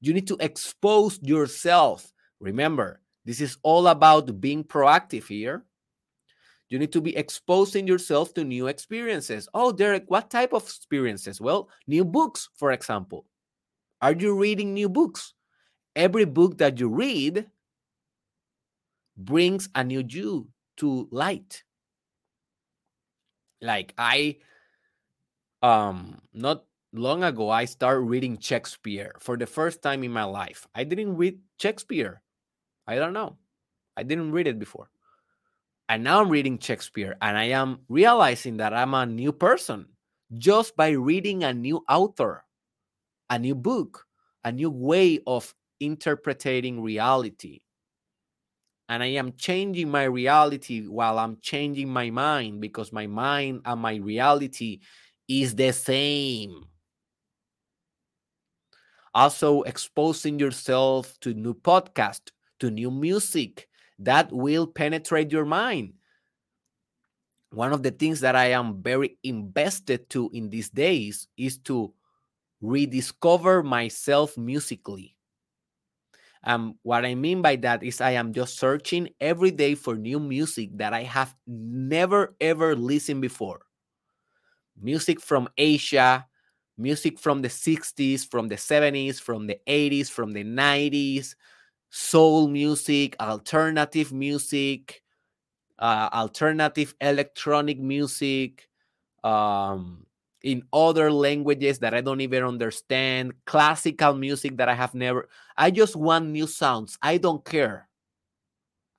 You 0.02 0.14
need 0.14 0.28
to 0.28 0.38
expose 0.40 1.20
yourself. 1.22 2.12
Remember, 2.40 3.02
this 3.26 3.42
is 3.42 3.58
all 3.62 3.88
about 3.88 4.40
being 4.42 4.64
proactive 4.64 5.28
here. 5.28 5.66
You 6.70 6.80
need 6.80 6.92
to 6.94 7.02
be 7.02 7.16
exposing 7.16 7.88
yourself 7.88 8.34
to 8.36 8.44
new 8.44 8.68
experiences. 8.68 9.50
Oh, 9.54 9.72
Derek, 9.72 10.06
what 10.08 10.30
type 10.30 10.54
of 10.54 10.64
experiences? 10.64 11.42
Well, 11.42 11.70
new 11.88 12.06
books, 12.06 12.50
for 12.56 12.72
example. 12.72 13.26
Are 14.02 14.14
you 14.14 14.36
reading 14.38 14.74
new 14.74 14.88
books? 14.88 15.34
Every 15.96 16.26
book 16.26 16.58
that 16.60 16.80
you 16.80 16.88
read 16.88 17.48
brings 19.20 19.70
a 19.76 19.84
new 19.84 20.04
you 20.08 20.48
to 20.78 21.08
light. 21.12 21.64
Like 23.62 23.94
I 23.98 24.38
um 25.62 26.22
not 26.34 26.64
long 26.94 27.24
ago 27.24 27.50
I 27.50 27.66
started 27.66 28.02
reading 28.02 28.40
Shakespeare 28.40 29.14
for 29.20 29.38
the 29.38 29.46
first 29.46 29.82
time 29.82 30.04
in 30.04 30.12
my 30.12 30.24
life. 30.24 30.66
I 30.74 30.86
didn't 30.86 31.18
read 31.18 31.40
Shakespeare. 31.60 32.22
I 32.88 32.96
don't 32.96 33.14
know. 33.14 33.38
I 33.98 34.04
didn't 34.04 34.32
read 34.32 34.48
it 34.48 34.58
before. 34.58 34.90
And 35.90 36.04
now 36.04 36.22
I'm 36.22 36.30
reading 36.30 36.58
Shakespeare 36.58 37.18
and 37.22 37.38
I 37.38 37.46
am 37.46 37.80
realizing 37.90 38.58
that 38.58 38.74
I'm 38.74 38.94
a 38.94 39.06
new 39.06 39.34
person 39.34 39.88
just 40.38 40.78
by 40.78 40.92
reading 40.92 41.44
a 41.44 41.54
new 41.54 41.84
author, 41.90 42.46
a 43.30 43.38
new 43.40 43.56
book, 43.56 44.06
a 44.46 44.52
new 44.52 44.70
way 44.70 45.20
of 45.28 45.54
interpreting 45.80 46.82
reality. 46.82 47.62
And 48.90 49.04
I 49.04 49.14
am 49.22 49.34
changing 49.38 49.90
my 49.90 50.04
reality 50.06 50.88
while 50.88 51.20
I'm 51.20 51.38
changing 51.42 51.90
my 51.90 52.10
mind 52.10 52.60
because 52.60 52.92
my 52.92 53.06
mind 53.06 53.62
and 53.64 53.80
my 53.80 53.96
reality 53.98 54.80
is 55.28 55.54
the 55.54 55.72
same. 55.72 56.66
Also, 59.14 59.62
exposing 59.62 60.40
yourself 60.40 61.20
to 61.22 61.36
new 61.36 61.54
podcast, 61.54 62.32
to 62.60 62.72
new 62.72 62.90
music, 62.90 63.70
that 64.00 64.32
will 64.32 64.66
penetrate 64.66 65.32
your 65.32 65.46
mind. 65.46 65.94
One 67.52 67.74
of 67.74 67.84
the 67.84 67.92
things 67.92 68.22
that 68.22 68.36
I 68.36 68.52
am 68.52 68.82
very 68.82 69.18
invested 69.24 70.10
to 70.12 70.32
in 70.34 70.50
these 70.50 70.70
days 70.70 71.28
is 71.38 71.60
to 71.70 71.94
rediscover 72.62 73.62
myself 73.62 74.36
musically. 74.38 75.19
Um, 76.44 76.76
what 76.84 77.06
I 77.06 77.16
mean 77.16 77.42
by 77.42 77.58
that 77.58 77.84
is 77.84 78.02
I 78.02 78.12
am 78.12 78.34
just 78.34 78.58
searching 78.58 79.10
every 79.20 79.52
day 79.52 79.76
for 79.76 79.96
new 79.96 80.20
music 80.20 80.70
that 80.78 80.94
I 80.94 81.04
have 81.04 81.36
never 81.48 82.36
ever 82.40 82.76
listened 82.76 83.22
before. 83.22 83.62
Music 84.82 85.20
from 85.20 85.50
Asia, 85.58 86.26
music 86.78 87.20
from 87.20 87.42
the 87.42 87.50
60s, 87.50 88.24
from 88.24 88.48
the 88.48 88.58
70s, 88.58 89.20
from 89.20 89.48
the 89.48 89.60
80s, 89.68 90.10
from 90.10 90.32
the 90.32 90.44
90s, 90.44 91.36
soul 91.90 92.48
music, 92.48 93.16
alternative 93.20 94.14
music, 94.14 95.02
uh, 95.80 96.10
alternative 96.14 96.96
electronic 97.02 97.80
music, 97.80 98.70
um, 99.24 100.06
in 100.44 100.64
other 100.72 101.12
languages 101.12 101.80
that 101.80 101.94
I 101.94 102.02
don't 102.02 102.22
even 102.22 102.44
understand, 102.44 103.34
classical 103.46 104.16
music 104.16 104.58
that 104.58 104.70
I 104.70 104.74
have 104.74 104.94
never. 104.94 105.30
I 105.58 105.72
just 105.72 105.96
want 105.96 106.28
new 106.28 106.48
sounds. 106.48 106.98
I 107.02 107.18
don't 107.18 107.44
care. 107.44 107.90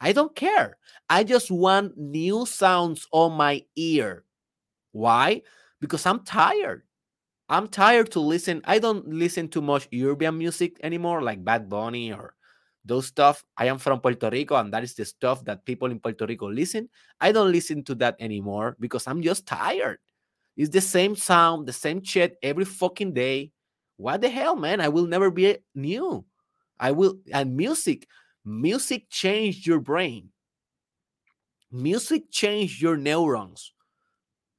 I 0.00 0.12
don't 0.12 0.35
care. 0.35 0.76
I 1.09 1.24
just 1.24 1.50
want 1.50 1.96
new 1.96 2.46
sounds 2.46 3.07
on 3.12 3.33
my 3.33 3.64
ear. 3.76 4.24
Why? 4.92 5.42
Because 5.81 6.07
I'm 6.07 6.24
tired. 6.24 6.83
I'm 7.48 7.68
tired 7.68 8.11
to 8.12 8.20
listen. 8.20 8.62
I 8.64 8.79
don't 8.79 9.09
listen 9.09 9.48
to 9.48 9.61
much 9.61 9.88
European 9.90 10.38
music 10.38 10.79
anymore, 10.83 11.22
like 11.22 11.44
Bad 11.44 11.68
Bunny 11.68 12.12
or 12.12 12.35
those 12.85 13.07
stuff 13.07 13.44
i 13.57 13.66
am 13.66 13.79
from 13.79 14.00
puerto 14.00 14.31
rico 14.31 14.57
and 14.57 14.72
that 14.72 14.83
is 14.83 14.94
the 14.94 15.05
stuff 15.05 15.44
that 15.44 15.64
people 15.64 15.90
in 15.90 16.00
puerto 16.00 16.24
rico 16.26 16.48
listen 16.48 16.88
i 17.20 17.31
don't 17.31 17.53
listen 17.53 17.85
to 17.85 17.94
that 17.94 18.16
anymore 18.20 18.76
because 18.81 19.07
i'm 19.07 19.20
just 19.22 19.46
tired 19.46 19.98
it's 20.61 20.70
the 20.70 20.81
same 20.81 21.16
sound 21.16 21.66
the 21.66 21.73
same 21.73 22.03
shit 22.05 22.37
every 22.42 22.64
fucking 22.64 23.14
day 23.14 23.51
what 24.01 24.23
the 24.23 24.31
hell, 24.31 24.57
man? 24.57 24.81
I 24.81 24.88
will 24.88 25.07
never 25.07 25.31
be 25.31 25.59
new. 25.75 26.25
I 26.79 26.92
will, 26.92 27.18
and 27.31 27.55
music, 27.55 28.09
music 28.46 29.11
changed 29.11 29.66
your 29.66 29.79
brain. 29.79 30.31
Music 31.70 32.31
changed 32.31 32.81
your 32.81 32.96
neurons, 32.96 33.75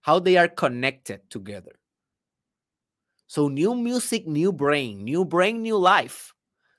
how 0.01 0.19
they 0.19 0.37
are 0.37 0.47
connected 0.47 1.27
together. 1.31 1.71
So, 3.25 3.47
new 3.47 3.73
music, 3.73 4.27
new 4.27 4.53
brain, 4.53 5.03
new 5.03 5.25
brain, 5.25 5.63
new 5.63 5.77
life. 5.77 6.35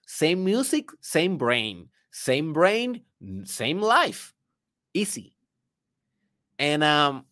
Same 0.06 0.44
music, 0.44 0.88
same 1.00 1.36
brain. 1.36 1.88
Same 2.12 2.52
brain, 2.52 3.02
same 3.42 3.80
life. 3.80 4.34
Easy. 4.94 5.34
And 6.60 6.84
um, 6.84 7.24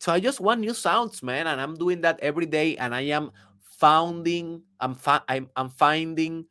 so 0.00 0.12
I 0.12 0.20
just 0.20 0.40
want 0.40 0.60
new 0.62 0.74
sounds, 0.74 1.22
man, 1.22 1.46
and 1.46 1.60
I'm 1.60 1.76
doing 1.76 2.00
that 2.02 2.20
every 2.20 2.46
day. 2.46 2.76
And 2.76 2.94
I 2.94 3.02
am 3.12 3.32
founding, 3.78 4.62
I'm 4.80 4.94
fi- 4.96 5.22
I'm, 5.28 5.50
I'm 5.56 5.68
finding 5.68 6.46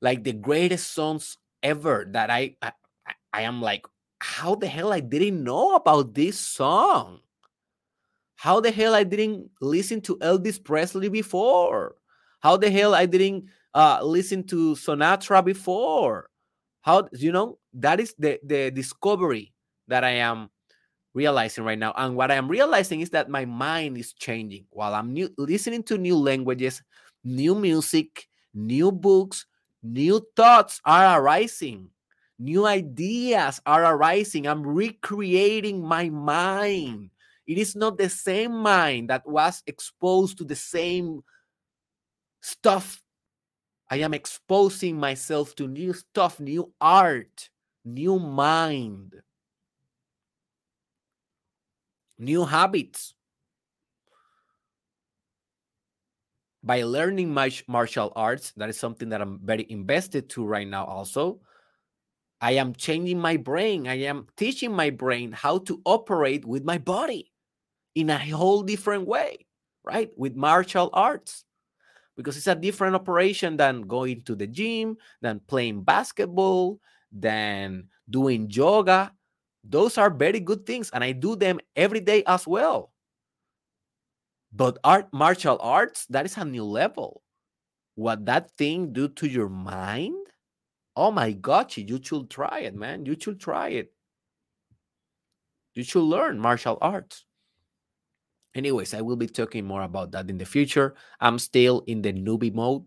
like 0.00 0.24
the 0.24 0.32
greatest 0.32 0.92
songs 0.92 1.38
ever 1.62 2.06
that 2.12 2.30
I, 2.30 2.56
I 2.62 2.72
I 3.32 3.42
am 3.42 3.60
like, 3.62 3.86
how 4.20 4.54
the 4.54 4.68
hell 4.68 4.92
I 4.92 5.00
didn't 5.00 5.42
know 5.42 5.74
about 5.74 6.14
this 6.14 6.38
song? 6.38 7.20
How 8.36 8.60
the 8.60 8.70
hell 8.70 8.94
I 8.94 9.04
didn't 9.04 9.50
listen 9.60 10.00
to 10.02 10.16
Elvis 10.18 10.62
Presley 10.62 11.08
before? 11.08 11.96
How 12.40 12.56
the 12.56 12.70
hell 12.70 12.94
I 12.94 13.06
didn't 13.06 13.46
uh, 13.74 14.00
listen 14.02 14.44
to 14.48 14.74
Sinatra 14.74 15.44
before? 15.44 16.28
How 16.82 17.08
you 17.12 17.32
know 17.32 17.58
that 17.74 18.00
is 18.00 18.14
the 18.18 18.38
the 18.44 18.70
discovery 18.70 19.54
that 19.88 20.04
I 20.04 20.20
am 20.20 20.50
realizing 21.14 21.64
right 21.64 21.78
now. 21.78 21.94
And 21.96 22.16
what 22.16 22.30
I 22.30 22.34
am 22.34 22.48
realizing 22.48 23.00
is 23.00 23.10
that 23.10 23.30
my 23.30 23.44
mind 23.44 23.96
is 23.96 24.12
changing 24.12 24.66
while 24.70 24.94
I'm 24.94 25.12
new, 25.12 25.30
listening 25.38 25.82
to 25.84 25.98
new 25.98 26.16
languages, 26.16 26.82
new 27.22 27.54
music, 27.54 28.28
new 28.52 28.92
books, 28.92 29.46
new 29.82 30.26
thoughts 30.36 30.80
are 30.84 31.20
arising, 31.20 31.88
new 32.38 32.66
ideas 32.66 33.60
are 33.64 33.84
arising. 33.84 34.46
I'm 34.46 34.66
recreating 34.66 35.86
my 35.86 36.10
mind. 36.10 37.10
It 37.46 37.58
is 37.58 37.76
not 37.76 37.98
the 37.98 38.08
same 38.08 38.52
mind 38.52 39.10
that 39.10 39.26
was 39.26 39.62
exposed 39.66 40.38
to 40.38 40.44
the 40.44 40.56
same 40.56 41.22
stuff. 42.40 43.00
I 43.90 43.98
am 43.98 44.14
exposing 44.14 44.98
myself 44.98 45.54
to 45.56 45.68
new 45.68 45.92
stuff, 45.92 46.40
new 46.40 46.72
art, 46.80 47.50
new 47.84 48.18
mind, 48.18 49.14
new 52.18 52.44
habits. 52.44 53.14
By 56.62 56.82
learning 56.82 57.34
martial 57.68 58.12
arts, 58.16 58.52
that 58.56 58.70
is 58.70 58.78
something 58.78 59.10
that 59.10 59.20
I'm 59.20 59.38
very 59.44 59.66
invested 59.68 60.30
to 60.30 60.46
right 60.46 60.66
now, 60.66 60.86
also. 60.86 61.40
I 62.40 62.52
am 62.52 62.74
changing 62.74 63.18
my 63.18 63.36
brain. 63.36 63.86
I 63.86 64.04
am 64.04 64.28
teaching 64.36 64.72
my 64.72 64.90
brain 64.90 65.32
how 65.32 65.58
to 65.58 65.80
operate 65.84 66.44
with 66.44 66.64
my 66.64 66.78
body 66.78 67.32
in 67.94 68.10
a 68.10 68.18
whole 68.18 68.62
different 68.62 69.06
way, 69.06 69.46
right? 69.84 70.10
With 70.16 70.36
martial 70.36 70.90
arts 70.92 71.44
because 72.16 72.36
it's 72.36 72.46
a 72.46 72.54
different 72.54 72.94
operation 72.94 73.56
than 73.56 73.82
going 73.82 74.22
to 74.22 74.34
the 74.34 74.46
gym, 74.46 74.96
than 75.20 75.40
playing 75.46 75.82
basketball, 75.82 76.80
than 77.10 77.88
doing 78.08 78.48
yoga. 78.50 79.12
Those 79.64 79.96
are 79.96 80.10
very 80.10 80.40
good 80.40 80.66
things, 80.66 80.90
and 80.92 81.02
I 81.02 81.12
do 81.12 81.36
them 81.36 81.58
every 81.74 82.00
day 82.00 82.22
as 82.26 82.46
well. 82.46 82.92
But 84.52 84.78
art, 84.84 85.08
martial 85.12 85.58
arts, 85.60 86.06
that 86.10 86.26
is 86.26 86.36
a 86.36 86.44
new 86.44 86.64
level. 86.64 87.22
What 87.96 88.26
that 88.26 88.50
thing 88.56 88.92
do 88.92 89.08
to 89.08 89.26
your 89.26 89.48
mind? 89.48 90.14
Oh 90.94 91.10
my 91.10 91.32
gosh, 91.32 91.78
you 91.78 91.98
should 92.02 92.30
try 92.30 92.60
it, 92.60 92.74
man. 92.74 93.06
You 93.06 93.16
should 93.18 93.40
try 93.40 93.70
it. 93.70 93.92
You 95.74 95.82
should 95.82 96.04
learn 96.04 96.38
martial 96.38 96.78
arts. 96.80 97.24
Anyways, 98.54 98.94
I 98.94 99.00
will 99.00 99.16
be 99.16 99.26
talking 99.26 99.64
more 99.64 99.82
about 99.82 100.12
that 100.12 100.30
in 100.30 100.38
the 100.38 100.44
future. 100.44 100.94
I'm 101.20 101.40
still 101.40 101.82
in 101.88 102.02
the 102.02 102.12
newbie 102.12 102.54
mode. 102.54 102.84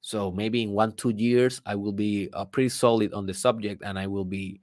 So 0.00 0.32
maybe 0.32 0.62
in 0.62 0.72
one, 0.72 0.92
two 0.92 1.10
years, 1.10 1.60
I 1.64 1.76
will 1.76 1.92
be 1.92 2.30
uh, 2.32 2.46
pretty 2.46 2.70
solid 2.70 3.12
on 3.12 3.26
the 3.26 3.34
subject 3.34 3.82
and 3.84 3.98
I 3.98 4.08
will 4.08 4.24
be 4.24 4.60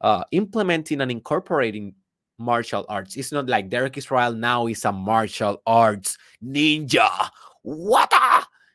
uh, 0.00 0.24
implementing 0.32 1.00
and 1.00 1.10
incorporating 1.10 1.94
martial 2.38 2.84
arts. 2.88 3.16
It's 3.16 3.32
not 3.32 3.48
like 3.48 3.70
Derek 3.70 3.96
Israel 3.96 4.32
now 4.32 4.66
is 4.66 4.84
a 4.84 4.92
martial 4.92 5.62
arts 5.66 6.18
ninja. 6.44 7.10
What? 7.62 8.12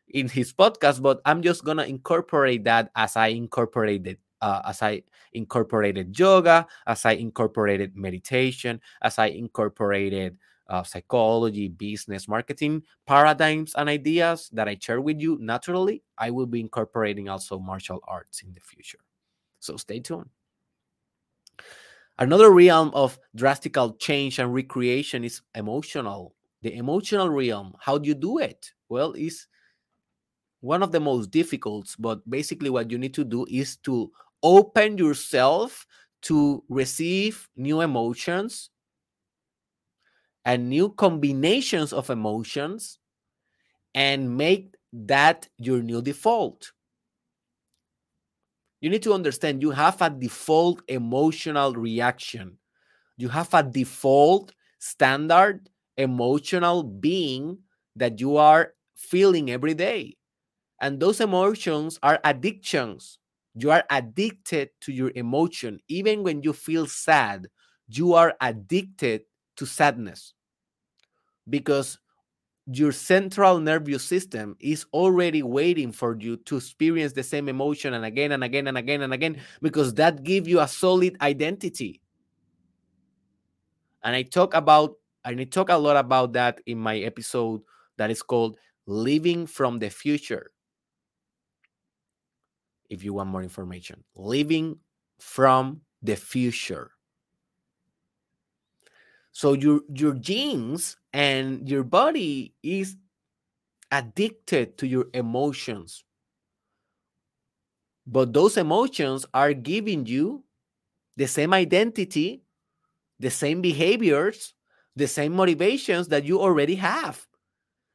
In 0.09 0.27
his 0.27 0.53
podcast, 0.53 1.01
but 1.01 1.21
I'm 1.25 1.43
just 1.43 1.63
gonna 1.63 1.83
incorporate 1.83 2.63
that 2.63 2.89
as 2.95 3.15
I 3.15 3.27
incorporated 3.27 4.17
uh, 4.41 4.61
as 4.65 4.81
I 4.81 5.03
incorporated 5.33 6.17
yoga, 6.17 6.65
as 6.87 7.05
I 7.05 7.11
incorporated 7.11 7.95
meditation, 7.95 8.81
as 9.01 9.19
I 9.19 9.27
incorporated 9.27 10.37
uh, 10.69 10.83
psychology, 10.83 11.67
business, 11.67 12.27
marketing 12.27 12.83
paradigms 13.05 13.73
and 13.75 13.89
ideas 13.89 14.49
that 14.53 14.67
I 14.67 14.77
share 14.79 15.01
with 15.01 15.19
you 15.19 15.37
naturally, 15.41 16.03
I 16.17 16.31
will 16.31 16.45
be 16.45 16.59
incorporating 16.59 17.27
also 17.27 17.59
martial 17.59 17.99
arts 18.07 18.41
in 18.41 18.53
the 18.53 18.61
future. 18.61 18.99
So 19.59 19.77
stay 19.77 19.99
tuned. 19.99 20.29
Another 22.19 22.51
realm 22.51 22.91
of 22.93 23.17
drastical 23.35 23.93
change 23.97 24.39
and 24.39 24.53
recreation 24.53 25.23
is 25.23 25.41
emotional. 25.55 26.35
The 26.61 26.75
emotional 26.75 27.29
realm. 27.29 27.73
How 27.79 27.97
do 27.97 28.07
you 28.07 28.13
do 28.13 28.39
it? 28.39 28.71
Well, 28.89 29.13
is 29.13 29.47
one 30.59 30.83
of 30.83 30.91
the 30.91 30.99
most 30.99 31.31
difficult, 31.31 31.95
but 31.97 32.29
basically 32.29 32.69
what 32.69 32.91
you 32.91 32.97
need 32.97 33.13
to 33.13 33.23
do 33.23 33.45
is 33.49 33.77
to 33.77 34.11
open 34.43 34.97
yourself 34.97 35.87
to 36.23 36.61
receive 36.67 37.47
new 37.55 37.79
emotions, 37.79 38.69
and 40.45 40.69
new 40.69 40.89
combinations 40.89 41.93
of 41.93 42.09
emotions 42.09 42.99
and 43.93 44.35
make 44.37 44.75
that 44.91 45.47
your 45.57 45.81
new 45.81 46.01
default. 46.01 46.71
You 48.81 48.89
need 48.89 49.03
to 49.03 49.13
understand 49.13 49.61
you 49.61 49.71
have 49.71 50.01
a 50.01 50.09
default 50.09 50.81
emotional 50.87 51.73
reaction. 51.73 52.57
You 53.17 53.29
have 53.29 53.53
a 53.53 53.63
default 53.63 54.53
standard 54.79 55.69
emotional 55.97 56.83
being 56.83 57.59
that 57.95 58.19
you 58.21 58.37
are 58.37 58.73
feeling 58.95 59.51
every 59.51 59.73
day. 59.73 60.15
And 60.81 60.99
those 60.99 61.19
emotions 61.21 61.99
are 62.03 62.19
addictions. 62.23 63.19
You 63.55 63.71
are 63.71 63.83
addicted 63.89 64.69
to 64.81 64.93
your 64.93 65.11
emotion. 65.15 65.79
Even 65.89 66.23
when 66.23 66.43
you 66.43 66.53
feel 66.53 66.87
sad, 66.87 67.47
you 67.87 68.13
are 68.13 68.35
addicted 68.41 69.23
to 69.57 69.65
sadness 69.65 70.33
because 71.49 71.97
your 72.71 72.91
central 72.91 73.59
nervous 73.59 74.03
system 74.03 74.55
is 74.59 74.85
already 74.93 75.41
waiting 75.41 75.91
for 75.91 76.15
you 76.19 76.37
to 76.37 76.57
experience 76.57 77.13
the 77.13 77.23
same 77.23 77.49
emotion 77.49 77.95
and 77.95 78.05
again 78.05 78.31
and 78.31 78.43
again 78.43 78.67
and 78.67 78.77
again 78.77 79.01
and 79.01 79.13
again 79.13 79.41
because 79.61 79.93
that 79.95 80.23
gives 80.23 80.47
you 80.47 80.59
a 80.59 80.67
solid 80.67 81.17
identity. 81.21 82.01
And 84.03 84.15
i 84.15 84.21
talk 84.21 84.53
about 84.53 84.95
and 85.25 85.41
i 85.41 85.43
talk 85.45 85.69
a 85.69 85.77
lot 85.77 85.97
about 85.97 86.33
that 86.33 86.61
in 86.67 86.77
my 86.77 86.99
episode 86.99 87.61
that 87.97 88.11
is 88.11 88.21
called 88.21 88.57
living 88.85 89.47
from 89.47 89.79
the 89.79 89.89
future. 89.89 90.51
If 92.89 93.03
you 93.03 93.13
want 93.13 93.29
more 93.29 93.43
information 93.43 94.03
living 94.15 94.77
from 95.19 95.81
the 96.01 96.15
future 96.15 96.91
so 99.31 99.53
your 99.53 99.81
your 99.93 100.13
genes 100.13 100.97
and 101.13 101.67
your 101.69 101.83
body 101.83 102.53
is 102.63 102.97
addicted 103.91 104.77
to 104.77 104.87
your 104.87 105.07
emotions. 105.13 106.03
But 108.05 108.33
those 108.33 108.57
emotions 108.57 109.25
are 109.33 109.53
giving 109.53 110.05
you 110.05 110.43
the 111.15 111.27
same 111.27 111.53
identity, 111.53 112.43
the 113.19 113.29
same 113.29 113.61
behaviors, 113.61 114.53
the 114.95 115.07
same 115.07 115.33
motivations 115.33 116.07
that 116.07 116.25
you 116.25 116.41
already 116.41 116.75
have. 116.75 117.25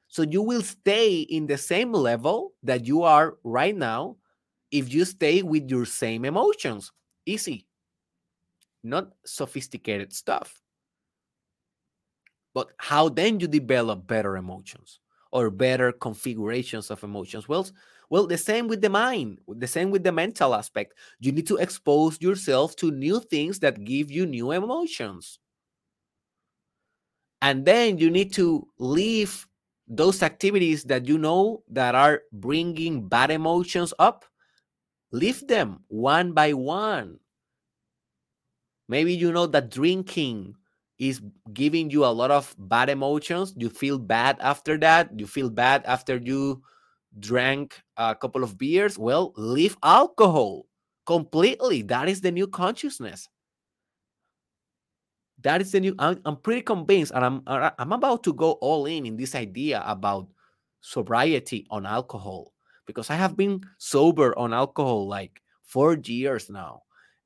So 0.09 0.23
you 0.23 0.43
will 0.43 0.63
stay 0.63 1.21
in 1.21 1.47
the 1.47 1.59
same 1.59 1.93
level 1.93 2.53
that 2.63 2.87
you 2.87 3.03
are 3.03 3.37
right 3.43 3.77
now 3.77 4.17
if 4.71 4.93
you 4.93 5.05
stay 5.05 5.43
with 5.43 5.69
your 5.69 5.87
same 5.87 6.25
emotions. 6.25 6.93
Easy, 7.27 7.67
not 8.83 9.13
sophisticated 9.25 10.13
stuff. 10.13 10.64
But 12.55 12.71
how 12.79 13.09
then 13.09 13.41
you 13.41 13.49
develop 13.49 14.07
better 14.07 14.37
emotions 14.37 15.01
or 15.33 15.51
better 15.51 15.93
configurations 15.93 16.91
of 16.91 17.03
emotions? 17.05 17.49
Well, 17.49 17.69
well, 18.11 18.27
the 18.27 18.39
same 18.39 18.69
with 18.69 18.81
the 18.81 18.91
mind, 18.91 19.41
the 19.49 19.67
same 19.67 19.91
with 19.91 20.05
the 20.05 20.13
mental 20.13 20.55
aspect. 20.55 20.95
You 21.21 21.33
need 21.33 21.47
to 21.49 21.57
expose 21.57 22.21
yourself 22.21 22.77
to 22.77 22.91
new 22.91 23.21
things 23.21 23.59
that 23.61 23.85
give 23.85 24.11
you 24.11 24.27
new 24.27 24.53
emotions. 24.53 25.39
And 27.43 27.65
then 27.65 27.99
you 27.99 28.11
need 28.11 28.33
to 28.35 28.67
leave 28.79 29.47
those 29.87 30.23
activities 30.23 30.85
that 30.85 31.07
you 31.07 31.19
know 31.19 31.63
that 31.69 31.95
are 31.95 32.23
bringing 32.33 33.07
bad 33.07 33.31
emotions 33.31 33.93
up 33.99 34.25
leave 35.13 35.47
them 35.49 35.85
one 35.89 36.33
by 36.33 36.53
one 36.55 37.19
maybe 38.89 39.15
you 39.15 39.33
know 39.33 39.47
that 39.47 39.71
drinking 39.71 40.55
is 40.99 41.21
giving 41.53 41.91
you 41.91 42.05
a 42.05 42.15
lot 42.15 42.31
of 42.31 42.55
bad 42.59 42.89
emotions. 42.89 43.55
You 43.57 43.69
feel 43.69 43.99
bad 43.99 44.37
after 44.41 44.79
that. 44.79 45.11
You 45.19 45.27
feel 45.27 45.51
bad 45.51 45.85
after 45.87 46.17
you 46.17 46.63
drank 47.19 47.83
a 47.97 48.15
couple 48.15 48.43
of 48.43 48.59
beers. 48.59 48.99
Well 48.99 49.33
leave 49.37 49.77
alcohol 49.83 50.67
completely. 51.07 51.83
That 51.83 52.09
is 52.09 52.21
the 52.21 52.31
new 52.31 52.47
consciousness. 52.47 53.29
That 55.43 55.61
is 55.61 55.73
the 55.73 55.81
new 55.81 55.95
I'm, 55.99 56.21
I'm 56.25 56.37
pretty 56.37 56.63
convinced 56.63 57.13
and 57.15 57.25
I'm 57.25 57.43
I'm 57.47 57.93
about 57.93 58.23
to 58.25 58.33
go 58.33 58.53
all 58.63 58.87
in 58.87 59.05
in 59.05 59.17
this 59.17 59.35
idea 59.35 59.83
about 59.87 60.29
sobriety 60.81 61.67
on 61.71 61.87
alcohol 61.87 62.53
because 62.87 63.11
I 63.11 63.17
have 63.17 63.37
been 63.37 63.61
sober 63.79 64.37
on 64.39 64.55
alcohol 64.55 65.09
like 65.09 65.43
4 65.65 65.99
years 66.05 66.49
now 66.49 66.84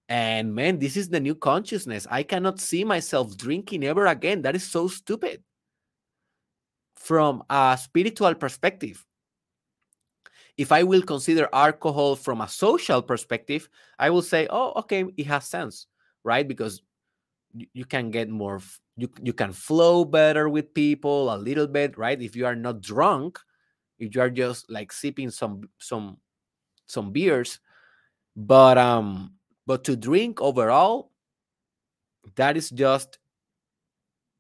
and 0.09 0.55
man 0.55 0.79
this 0.79 0.97
is 0.97 1.09
the 1.09 1.21
new 1.21 1.35
consciousness. 1.35 2.07
I 2.11 2.23
cannot 2.23 2.61
see 2.61 2.85
myself 2.85 3.37
drinking 3.37 3.85
ever 3.85 4.07
again. 4.07 4.43
That 4.43 4.57
is 4.57 4.65
so 4.65 4.89
stupid. 4.89 5.43
From 6.97 7.43
a 7.49 7.79
spiritual 7.81 8.35
perspective 8.35 9.05
if 10.57 10.73
I 10.73 10.83
will 10.83 11.03
consider 11.03 11.49
alcohol 11.53 12.17
from 12.17 12.41
a 12.41 12.49
social 12.49 13.01
perspective, 13.01 13.69
I 13.97 14.11
will 14.11 14.23
say, 14.23 14.49
oh, 14.51 14.73
okay, 14.79 15.05
it 15.17 15.27
has 15.29 15.45
sense, 15.45 15.87
right? 16.25 16.47
Because 16.47 16.83
you, 17.73 17.85
can 17.85 18.11
get 18.11 18.29
more 18.29 18.61
you, 18.97 19.09
you 19.23 19.33
can 19.33 19.53
flow 19.53 20.05
better 20.05 20.49
with 20.49 20.75
people 20.75 21.33
a 21.33 21.39
little 21.39 21.67
bit 21.67 21.97
right? 21.97 22.21
If 22.21 22.37
you 22.37 22.47
are 22.47 22.57
not 22.57 22.81
drunk 22.81 23.39
if 23.99 24.15
you 24.15 24.21
are 24.21 24.31
just 24.31 24.71
like 24.71 24.93
sipping 24.93 25.31
some 25.31 25.69
some 25.79 26.19
some 26.87 27.13
beers. 27.13 27.61
But 28.37 28.79
um 28.79 29.35
but 29.69 29.85
to 29.85 29.95
drink 29.95 30.41
overall 30.41 31.12
that 32.37 32.57
is 32.57 32.71
just 32.71 33.19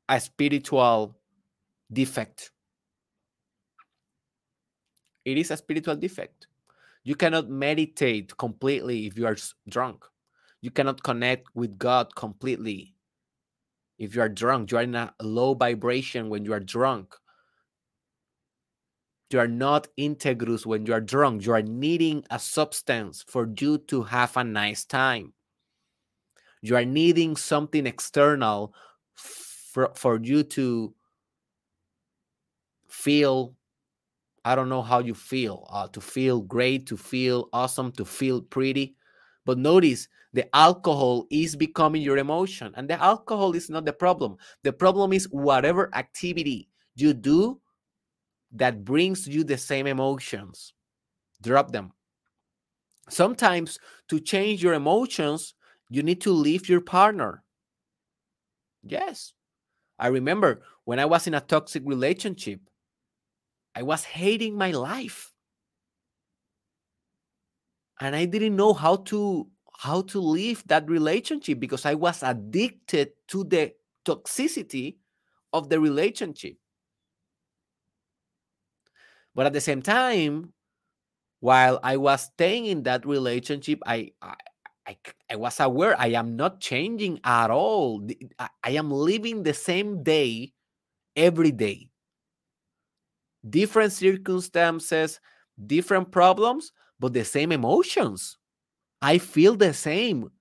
a 0.08 0.18
spiritual 0.18 1.18
defect. 1.92 2.50
It 5.26 5.36
is 5.36 5.50
a 5.50 5.58
spiritual 5.58 5.96
defect. 5.96 6.46
You 7.04 7.14
cannot 7.14 7.50
meditate 7.50 8.36
completely 8.38 9.06
if 9.06 9.18
you 9.18 9.26
are 9.26 9.36
drunk. 9.68 10.04
You 10.62 10.70
cannot 10.70 11.02
connect 11.02 11.54
with 11.54 11.78
god 11.78 12.14
completely 12.16 12.94
if 13.98 14.14
you 14.14 14.22
are 14.22 14.28
drunk, 14.28 14.70
you 14.70 14.78
are 14.78 14.82
in 14.82 14.94
a 14.94 15.12
low 15.20 15.54
vibration 15.54 16.30
when 16.30 16.44
you 16.44 16.52
are 16.52 16.60
drunk. 16.60 17.16
You 19.30 19.40
are 19.40 19.48
not 19.48 19.88
integrous 19.98 20.64
when 20.64 20.86
you 20.86 20.94
are 20.94 21.00
drunk. 21.00 21.44
You 21.44 21.52
are 21.52 21.62
needing 21.62 22.24
a 22.30 22.38
substance 22.38 23.24
for 23.26 23.48
you 23.58 23.78
to 23.88 24.02
have 24.04 24.36
a 24.36 24.44
nice 24.44 24.84
time. 24.84 25.34
You 26.62 26.76
are 26.76 26.84
needing 26.84 27.36
something 27.36 27.86
external 27.86 28.74
for, 29.14 29.92
for 29.94 30.18
you 30.20 30.42
to 30.44 30.94
feel 32.88 33.54
I 34.44 34.54
don't 34.54 34.70
know 34.70 34.82
how 34.82 35.00
you 35.00 35.14
feel, 35.14 35.66
uh, 35.70 35.88
to 35.88 36.00
feel 36.00 36.40
great, 36.40 36.86
to 36.86 36.96
feel 36.96 37.50
awesome, 37.52 37.92
to 37.92 38.04
feel 38.04 38.40
pretty. 38.40 38.96
But 39.44 39.58
notice 39.58 40.08
the 40.32 40.48
alcohol 40.56 41.26
is 41.30 41.54
becoming 41.54 42.00
your 42.00 42.16
emotion, 42.16 42.72
and 42.76 42.88
the 42.88 43.02
alcohol 43.02 43.54
is 43.54 43.68
not 43.68 43.84
the 43.84 43.92
problem. 43.92 44.36
The 44.62 44.72
problem 44.72 45.12
is 45.12 45.26
whatever 45.30 45.94
activity 45.94 46.70
you 46.94 47.12
do 47.12 47.60
that 48.52 48.84
brings 48.84 49.26
you 49.26 49.44
the 49.44 49.58
same 49.58 49.86
emotions, 49.86 50.72
drop 51.42 51.70
them. 51.72 51.92
Sometimes 53.08 53.78
to 54.08 54.20
change 54.20 54.62
your 54.62 54.74
emotions, 54.74 55.54
you 55.88 56.02
need 56.02 56.20
to 56.22 56.32
leave 56.32 56.68
your 56.68 56.80
partner. 56.80 57.42
Yes. 58.82 59.32
I 59.98 60.08
remember 60.08 60.62
when 60.84 60.98
I 60.98 61.06
was 61.06 61.26
in 61.26 61.34
a 61.34 61.40
toxic 61.40 61.82
relationship, 61.84 62.60
I 63.74 63.82
was 63.82 64.04
hating 64.04 64.56
my 64.56 64.70
life 64.70 65.32
and 68.00 68.14
I 68.14 68.24
didn't 68.24 68.56
know 68.56 68.72
how 68.72 68.96
to 68.96 69.48
how 69.78 70.02
to 70.02 70.20
leave 70.20 70.66
that 70.66 70.88
relationship 70.90 71.60
because 71.60 71.86
I 71.86 71.94
was 71.94 72.22
addicted 72.22 73.12
to 73.28 73.44
the 73.44 73.72
toxicity 74.04 74.96
of 75.52 75.68
the 75.68 75.78
relationship. 75.78 76.56
But 79.38 79.46
at 79.46 79.52
the 79.52 79.60
same 79.60 79.82
time, 79.82 80.52
while 81.38 81.78
I 81.84 81.96
was 81.96 82.22
staying 82.22 82.66
in 82.66 82.82
that 82.82 83.06
relationship, 83.06 83.78
I, 83.86 84.10
I 84.20 84.34
I, 84.84 84.96
I, 85.30 85.36
was 85.36 85.60
aware 85.60 85.94
I 85.96 86.08
am 86.08 86.34
not 86.34 86.58
changing 86.58 87.20
at 87.22 87.48
all. 87.48 88.04
I, 88.40 88.48
I 88.64 88.70
am 88.70 88.90
living 88.90 89.44
the 89.44 89.54
same 89.54 90.02
day 90.02 90.54
every 91.14 91.52
day. 91.52 91.90
Different 93.48 93.92
circumstances, 93.92 95.20
different 95.64 96.10
problems, 96.10 96.72
but 96.98 97.12
the 97.12 97.24
same 97.24 97.52
emotions. 97.52 98.38
I 99.00 99.18
feel 99.18 99.54
the 99.54 99.72
same. 99.72 100.32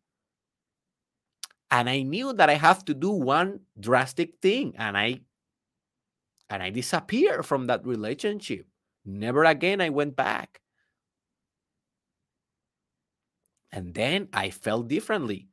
And 1.70 1.88
I 1.88 2.02
knew 2.02 2.34
that 2.34 2.50
I 2.50 2.56
have 2.56 2.84
to 2.86 2.96
do 2.96 3.12
one 3.12 3.60
drastic 3.80 4.40
thing 4.42 4.74
and 4.76 4.98
I 4.98 5.22
and 6.50 6.64
I 6.64 6.72
disappeared 6.72 7.46
from 7.46 7.68
that 7.68 7.86
relationship. 7.86 8.66
Never 9.08 9.44
again 9.44 9.82
I 9.82 9.90
went 9.90 10.16
back. 10.16 10.62
And 13.72 13.94
then 13.94 14.30
I 14.34 14.50
felt 14.50 14.88
differently. 14.88 15.50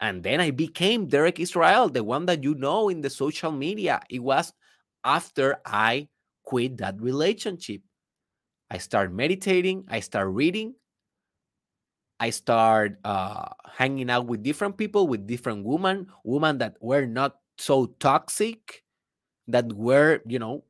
And 0.00 0.22
then 0.22 0.40
I 0.40 0.50
became 0.50 1.06
Derek 1.08 1.40
Israel, 1.40 1.88
the 1.88 2.04
one 2.04 2.26
that 2.26 2.44
you 2.44 2.54
know 2.54 2.88
in 2.88 3.00
the 3.00 3.10
social 3.10 3.50
media. 3.50 4.00
It 4.08 4.20
was 4.20 4.52
after 5.04 5.60
I 5.66 6.08
quit 6.44 6.78
that 6.78 7.00
relationship. 7.00 7.82
I 8.70 8.78
start 8.78 9.12
meditating, 9.12 9.86
I 9.88 10.00
start 10.00 10.28
reading, 10.30 10.74
I 12.20 12.30
start 12.30 12.98
uh, 13.04 13.48
hanging 13.76 14.10
out 14.10 14.26
with 14.26 14.42
different 14.42 14.76
people, 14.76 15.06
with 15.06 15.26
different 15.26 15.64
women, 15.64 16.08
women 16.24 16.58
that 16.58 16.76
were 16.80 17.06
not 17.06 17.38
so 17.58 17.86
toxic, 18.00 18.82
that 19.48 19.72
were, 19.72 20.22
you 20.26 20.38
know, 20.38 20.64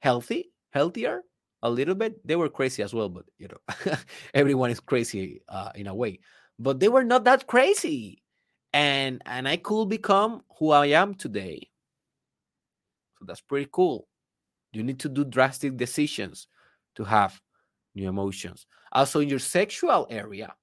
healthy, 0.00 0.49
healthier 0.70 1.22
a 1.62 1.70
little 1.70 1.94
bit. 1.94 2.26
They 2.26 2.36
were 2.36 2.48
crazy 2.48 2.82
as 2.82 2.94
well, 2.94 3.08
but 3.08 3.24
you 3.38 3.48
know, 3.48 3.96
everyone 4.34 4.70
is 4.70 4.80
crazy 4.80 5.42
uh, 5.48 5.72
in 5.74 5.86
a 5.86 5.94
way. 5.94 6.20
But 6.58 6.80
they 6.80 6.88
were 6.88 7.04
not 7.04 7.24
that 7.24 7.46
crazy, 7.46 8.22
and 8.72 9.22
and 9.26 9.48
I 9.48 9.56
could 9.56 9.88
become 9.88 10.42
who 10.58 10.70
I 10.70 10.86
am 10.86 11.14
today. 11.14 11.68
So 13.18 13.24
that's 13.26 13.40
pretty 13.40 13.68
cool. 13.72 14.08
You 14.72 14.82
need 14.82 15.00
to 15.00 15.08
do 15.08 15.24
drastic 15.24 15.76
decisions 15.76 16.46
to 16.96 17.04
have 17.04 17.40
new 17.94 18.08
emotions. 18.08 18.66
Also, 18.92 19.20
in 19.20 19.28
your 19.28 19.38
sexual 19.38 20.06
area, 20.10 20.54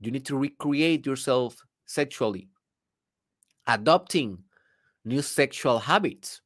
you 0.00 0.10
need 0.10 0.26
to 0.26 0.36
recreate 0.36 1.06
yourself 1.06 1.56
sexually, 1.86 2.48
adopting 3.66 4.38
new 5.04 5.22
sexual 5.22 5.78
habits, 5.78 6.40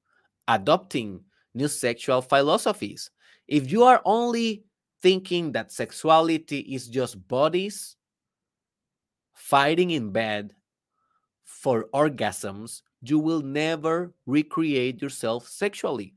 adopting 0.49 1.24
new 1.55 1.69
sexual 1.69 2.23
philosophies. 2.23 3.11
If 3.49 3.71
you 3.71 3.85
are 3.85 4.01
only 4.05 4.65
thinking 5.03 5.53
that 5.53 5.73
sexuality 5.73 6.61
is 6.61 6.89
just 6.89 7.27
bodies 7.29 7.97
fighting 9.35 9.91
in 9.91 10.11
bed 10.11 10.55
for 11.45 11.89
orgasms, 11.93 12.83
you 13.03 13.19
will 13.19 13.43
never 13.43 14.15
recreate 14.27 15.03
yourself 15.03 15.49
sexually. 15.49 16.15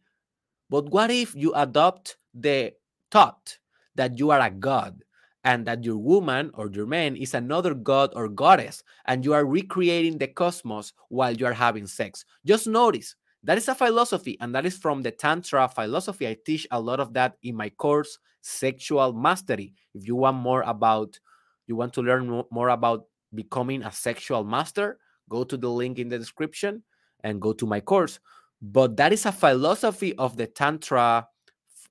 But 0.70 0.90
what 0.92 1.12
if 1.12 1.36
you 1.36 1.54
adopt 1.56 2.18
the 2.34 2.74
thought 3.12 3.58
that 3.96 4.20
you 4.20 4.32
are 4.32 4.40
a 4.40 4.50
god 4.50 5.04
and 5.44 5.66
that 5.66 5.84
your 5.84 5.98
woman 5.98 6.52
or 6.54 6.70
your 6.72 6.86
man 6.86 7.16
is 7.16 7.34
another 7.34 7.74
god 7.74 8.12
or 8.16 8.28
goddess 8.28 8.84
and 9.06 9.24
you 9.24 9.34
are 9.34 9.46
recreating 9.46 10.18
the 10.18 10.28
cosmos 10.28 10.94
while 11.10 11.34
you 11.34 11.46
are 11.46 11.54
having 11.54 11.88
sex. 11.88 12.26
Just 12.46 12.68
notice 12.68 13.16
that 13.46 13.58
is 13.58 13.68
a 13.68 13.76
philosophy 13.76 14.38
and 14.42 14.54
that 14.56 14.66
is 14.66 14.78
from 14.78 15.02
the 15.02 15.12
Tantra 15.12 15.68
philosophy. 15.68 16.28
I 16.28 16.36
teach 16.46 16.68
a 16.72 16.80
lot 16.80 17.00
of 17.00 17.14
that 17.14 17.38
in 17.44 17.56
my 17.56 17.70
course, 17.70 18.18
Sexual 18.42 19.14
Mastery. 19.14 19.74
If 19.94 20.08
you 20.08 20.16
want 20.16 20.38
more 20.38 20.64
about, 20.64 21.20
you 21.68 21.76
want 21.76 21.94
to 21.94 22.02
learn 22.02 22.44
more 22.52 22.70
about 22.70 23.06
becoming 23.34 23.84
a 23.84 23.92
sexual 23.92 24.44
master, 24.44 24.98
go 25.30 25.44
to 25.44 25.58
the 25.58 25.70
link 25.70 26.00
in 26.00 26.10
the 26.10 26.18
description 26.18 26.84
and 27.24 27.42
go 27.42 27.54
to 27.54 27.66
my 27.66 27.80
course. 27.80 28.20
But 28.62 28.98
that 28.98 29.14
is 29.14 29.26
a 29.26 29.32
philosophy 29.32 30.16
of 30.16 30.38
the 30.38 30.48
Tantra 30.48 31.28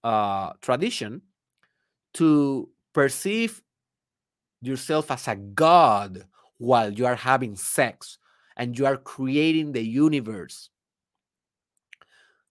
uh, 0.03 0.53
tradition 0.61 1.23
to 2.15 2.69
perceive 2.93 3.63
yourself 4.61 5.11
as 5.11 5.29
a 5.29 5.37
god 5.37 6.25
while 6.59 6.93
you 6.93 7.07
are 7.07 7.17
having 7.17 7.55
sex 7.55 8.19
and 8.57 8.79
you 8.79 8.87
are 8.87 8.97
creating 8.97 9.73
the 9.73 9.83
universe. 9.83 10.71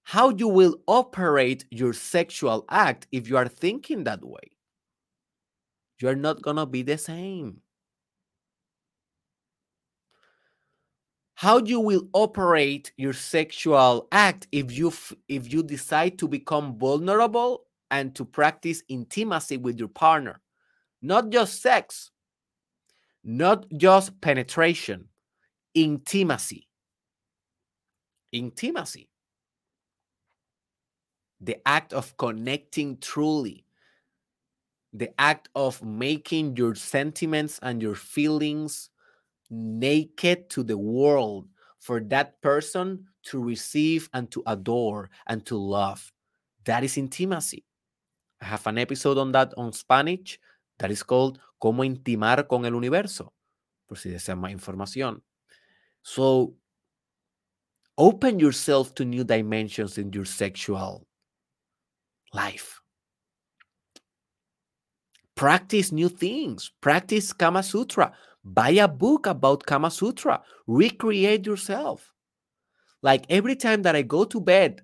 How 0.04 0.30
you 0.30 0.48
will 0.48 0.76
operate 0.88 1.66
your 1.72 1.94
sexual 1.94 2.66
act 2.70 3.08
if 3.12 3.30
you 3.30 3.38
are 3.38 3.48
thinking 3.48 4.04
that 4.04 4.24
way. 4.24 4.52
You're 6.00 6.16
not 6.16 6.42
going 6.42 6.58
to 6.58 6.66
be 6.66 6.82
the 6.82 6.98
same. 6.98 7.62
How 11.36 11.60
you 11.60 11.80
will 11.80 12.08
operate 12.14 12.92
your 12.98 13.14
sexual 13.14 14.08
act 14.12 14.48
if 14.52 14.72
you 14.72 14.94
if 15.28 15.52
you 15.52 15.64
decide 15.64 16.18
to 16.20 16.28
become 16.28 16.78
vulnerable 16.78 17.66
and 17.92 18.16
to 18.16 18.24
practice 18.24 18.84
intimacy 18.88 19.58
with 19.58 19.78
your 19.78 19.90
partner. 19.90 20.42
Not 21.02 21.32
just 21.32 21.62
sex, 21.62 22.12
not 23.24 23.66
just 23.76 24.20
penetration, 24.22 25.10
intimacy. 25.74 26.68
Intimacy 28.32 29.10
the 31.44 31.58
act 31.68 31.94
of 31.94 32.16
connecting 32.18 32.98
truly, 32.98 33.66
the 34.94 35.10
act 35.20 35.50
of 35.56 35.84
making 35.84 36.56
your 36.56 36.76
sentiments 36.76 37.60
and 37.62 37.82
your 37.82 37.96
feelings 37.96 38.90
naked 39.50 40.50
to 40.50 40.64
the 40.64 40.78
world 40.78 41.48
for 41.80 42.00
that 42.00 42.42
person 42.42 43.06
to 43.24 43.44
receive 43.44 44.10
and 44.14 44.32
to 44.32 44.42
adore 44.48 45.10
and 45.28 45.46
to 45.46 45.58
love. 45.58 46.12
That 46.64 46.84
is 46.84 46.98
intimacy. 46.98 47.66
I 48.42 48.46
have 48.46 48.66
an 48.68 48.78
episode 48.78 49.18
on 49.18 49.32
that 49.34 49.54
on 49.58 49.74
Spanish 49.74 50.40
that 50.80 50.92
is 50.92 51.04
called 51.04 51.40
Cómo 51.62 51.84
intimar 51.86 52.48
con 52.48 52.66
el 52.66 52.74
universo, 52.74 53.34
por 53.88 53.98
si 53.98 54.10
desean 54.10 54.40
más 54.40 54.52
información. 54.52 55.22
So, 56.02 56.56
open 57.98 58.40
yourself 58.40 58.94
to 58.96 59.06
new 59.06 59.24
dimensions 59.24 59.98
in 59.98 60.12
your 60.12 60.26
sexual 60.26 61.08
life. 62.34 62.82
Practice 65.36 65.92
new 65.92 66.10
things. 66.10 66.72
Practice 66.82 67.34
Kama 67.34 67.64
Sutra. 67.64 68.14
Buy 68.44 68.70
a 68.72 68.88
book 68.88 69.26
about 69.26 69.66
Kama 69.66 69.90
Sutra. 69.90 70.42
Recreate 70.68 71.46
yourself. 71.46 72.14
Like 73.02 73.26
every 73.30 73.56
time 73.56 73.82
that 73.84 73.96
I 73.96 74.02
go 74.02 74.26
to 74.26 74.40
bed 74.40 74.82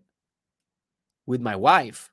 with 1.25 1.41
my 1.41 1.55
wife, 1.55 2.11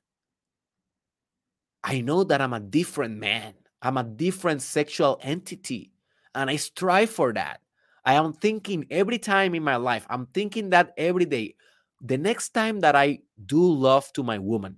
I 1.83 2.01
know 2.01 2.23
that 2.25 2.41
I'm 2.41 2.53
a 2.53 2.59
different 2.59 3.17
man. 3.17 3.53
I'm 3.81 3.97
a 3.97 4.03
different 4.03 4.61
sexual 4.61 5.19
entity. 5.21 5.91
And 6.35 6.49
I 6.49 6.55
strive 6.55 7.09
for 7.09 7.33
that. 7.33 7.61
I 8.05 8.13
am 8.13 8.33
thinking 8.33 8.85
every 8.89 9.17
time 9.17 9.55
in 9.55 9.63
my 9.63 9.75
life, 9.75 10.05
I'm 10.09 10.27
thinking 10.27 10.69
that 10.69 10.93
every 10.97 11.25
day. 11.25 11.55
The 12.01 12.17
next 12.17 12.49
time 12.49 12.79
that 12.81 12.95
I 12.95 13.19
do 13.45 13.61
love 13.61 14.11
to 14.13 14.23
my 14.23 14.37
woman, 14.37 14.77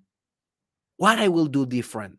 what 0.99 1.17
I 1.17 1.29
will 1.29 1.47
do 1.47 1.65
different. 1.65 2.17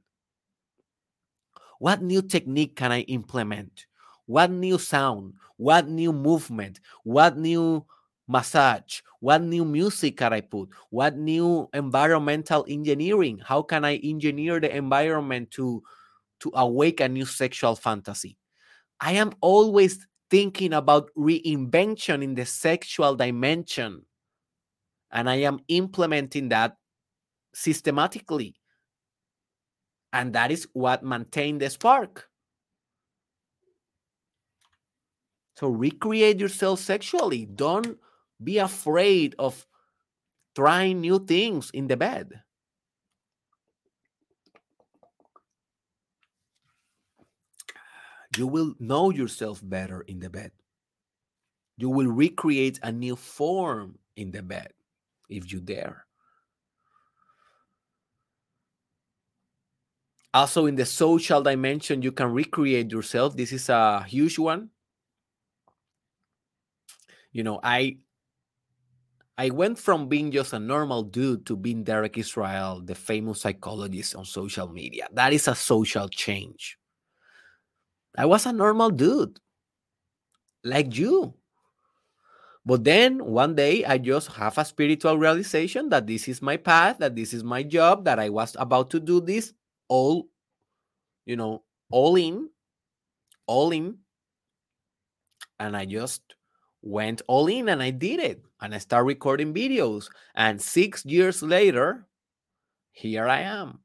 What 1.78 2.00
new 2.00 2.22
technique 2.22 2.76
can 2.76 2.90
I 2.90 3.02
implement? 3.02 3.84
What 4.24 4.50
new 4.50 4.78
sound? 4.78 5.34
What 5.58 5.86
new 5.86 6.14
movement? 6.14 6.80
What 7.04 7.36
new 7.36 7.84
massage? 8.26 9.02
What 9.20 9.42
new 9.42 9.66
music 9.66 10.16
can 10.16 10.32
I 10.32 10.40
put? 10.40 10.70
What 10.88 11.18
new 11.18 11.68
environmental 11.74 12.64
engineering? 12.68 13.42
How 13.44 13.60
can 13.60 13.84
I 13.84 13.96
engineer 13.96 14.60
the 14.60 14.74
environment 14.74 15.50
to, 15.52 15.82
to 16.40 16.50
awake 16.54 17.00
a 17.00 17.08
new 17.08 17.26
sexual 17.26 17.76
fantasy? 17.76 18.38
I 18.98 19.12
am 19.12 19.32
always 19.42 20.06
thinking 20.30 20.72
about 20.72 21.10
reinvention 21.18 22.24
in 22.24 22.34
the 22.34 22.46
sexual 22.46 23.14
dimension. 23.14 24.06
And 25.12 25.28
I 25.28 25.36
am 25.44 25.60
implementing 25.68 26.48
that 26.48 26.76
systematically. 27.52 28.56
And 30.12 30.32
that 30.34 30.50
is 30.50 30.66
what 30.72 31.04
maintained 31.04 31.60
the 31.60 31.70
spark. 31.70 32.28
So 35.56 35.68
recreate 35.68 36.40
yourself 36.40 36.80
sexually. 36.80 37.46
Don't 37.46 37.98
be 38.42 38.58
afraid 38.58 39.34
of 39.38 39.66
trying 40.56 41.00
new 41.00 41.18
things 41.18 41.70
in 41.72 41.86
the 41.86 41.96
bed. 41.96 42.42
You 48.36 48.46
will 48.46 48.74
know 48.78 49.10
yourself 49.10 49.60
better 49.62 50.00
in 50.02 50.20
the 50.20 50.30
bed. 50.30 50.52
You 51.76 51.90
will 51.90 52.06
recreate 52.06 52.78
a 52.82 52.92
new 52.92 53.16
form 53.16 53.98
in 54.16 54.30
the 54.30 54.42
bed 54.42 54.72
if 55.28 55.52
you 55.52 55.60
dare. 55.60 56.06
Also, 60.32 60.66
in 60.66 60.76
the 60.76 60.86
social 60.86 61.42
dimension, 61.42 62.02
you 62.02 62.12
can 62.12 62.32
recreate 62.32 62.92
yourself. 62.92 63.36
This 63.36 63.52
is 63.52 63.68
a 63.68 64.04
huge 64.04 64.38
one. 64.38 64.70
You 67.32 67.42
know, 67.42 67.60
I 67.62 67.98
I 69.38 69.50
went 69.50 69.78
from 69.78 70.08
being 70.08 70.30
just 70.30 70.52
a 70.52 70.58
normal 70.58 71.02
dude 71.02 71.46
to 71.46 71.56
being 71.56 71.82
Derek 71.82 72.18
Israel, 72.18 72.82
the 72.84 72.94
famous 72.94 73.40
psychologist 73.40 74.14
on 74.14 74.24
social 74.24 74.68
media. 74.68 75.08
That 75.12 75.32
is 75.32 75.48
a 75.48 75.54
social 75.54 76.08
change. 76.08 76.78
I 78.16 78.26
was 78.26 78.46
a 78.46 78.52
normal 78.52 78.90
dude, 78.90 79.40
like 80.62 80.96
you. 80.96 81.34
But 82.66 82.84
then 82.84 83.24
one 83.24 83.54
day 83.54 83.84
I 83.84 83.96
just 83.98 84.28
have 84.32 84.58
a 84.58 84.64
spiritual 84.64 85.16
realization 85.16 85.88
that 85.88 86.06
this 86.06 86.28
is 86.28 86.42
my 86.42 86.56
path, 86.58 86.98
that 86.98 87.16
this 87.16 87.32
is 87.32 87.42
my 87.42 87.62
job, 87.62 88.04
that 88.04 88.18
I 88.18 88.28
was 88.28 88.54
about 88.58 88.90
to 88.90 89.00
do 89.00 89.20
this 89.20 89.54
all, 89.90 90.28
you 91.26 91.36
know, 91.36 91.64
all 91.90 92.16
in, 92.16 92.48
all 93.46 93.72
in. 93.72 93.98
And 95.58 95.76
I 95.76 95.84
just 95.84 96.22
went 96.80 97.20
all 97.26 97.48
in 97.48 97.68
and 97.68 97.82
I 97.82 97.90
did 97.90 98.20
it. 98.20 98.42
And 98.62 98.74
I 98.74 98.78
started 98.78 99.06
recording 99.06 99.52
videos. 99.52 100.08
And 100.34 100.62
six 100.62 101.04
years 101.04 101.42
later, 101.42 102.06
here 102.92 103.28
I 103.28 103.40
am. 103.40 103.80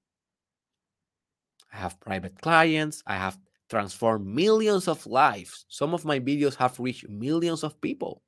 I 1.74 1.78
have 1.78 2.00
private 2.00 2.40
clients. 2.42 3.04
I 3.06 3.18
have 3.18 3.38
transformed 3.70 4.28
millions 4.28 4.88
of 4.88 5.06
lives. 5.08 5.66
Some 5.68 5.94
of 5.94 6.06
my 6.06 6.20
videos 6.20 6.56
have 6.56 6.80
reached 6.80 7.10
millions 7.10 7.64
of 7.64 7.82
people. 7.82 8.22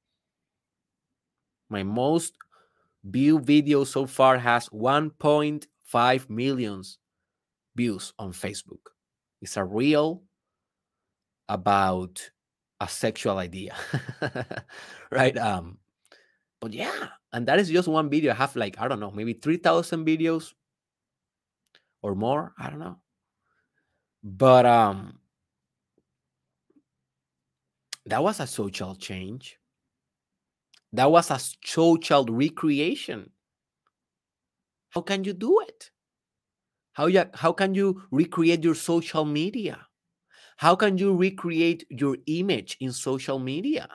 My 1.69 1.83
most 1.83 2.33
viewed 3.03 3.45
video 3.45 3.83
so 3.83 4.07
far 4.07 4.37
has 4.37 4.67
1.5 4.69 6.29
millions 6.29 6.97
views 7.77 8.13
on 8.19 8.33
Facebook. 8.33 8.91
It's 9.41 9.55
a 9.55 9.63
reel 9.63 10.23
about 11.47 12.29
a 12.81 12.87
sexual 12.87 13.37
idea. 13.37 13.75
right? 15.11 15.37
Um, 15.37 15.77
but 16.59 16.73
yeah, 16.73 17.09
and 17.31 17.47
that 17.47 17.59
is 17.59 17.69
just 17.69 17.87
one 17.87 18.09
video. 18.09 18.31
I 18.31 18.35
have 18.35 18.55
like, 18.55 18.79
I 18.79 18.87
don't 18.87 18.99
know, 18.99 19.11
maybe 19.11 19.33
3,000 19.33 20.05
videos 20.05 20.53
or 22.01 22.15
more. 22.15 22.53
I 22.57 22.69
don't 22.69 22.79
know. 22.79 22.97
But 24.23 24.65
um 24.65 25.19
that 28.05 28.23
was 28.23 28.39
a 28.39 28.47
social 28.47 28.95
change. 28.95 29.59
That 30.93 31.11
was 31.11 31.29
a 31.29 31.39
social 31.63 32.25
recreation. 32.25 33.29
How 34.89 35.01
can 35.01 35.23
you 35.25 35.33
do 35.33 35.59
it? 35.61 35.91
How, 36.97 37.05
you, 37.05 37.25
how 37.35 37.53
can 37.53 37.75
you 37.75 38.01
recreate 38.09 38.63
your 38.63 38.73
social 38.73 39.23
media? 39.23 39.85
How 40.57 40.75
can 40.75 40.97
you 40.97 41.15
recreate 41.15 41.85
your 41.91 42.17
image 42.25 42.75
in 42.79 42.91
social 42.91 43.37
media? 43.37 43.87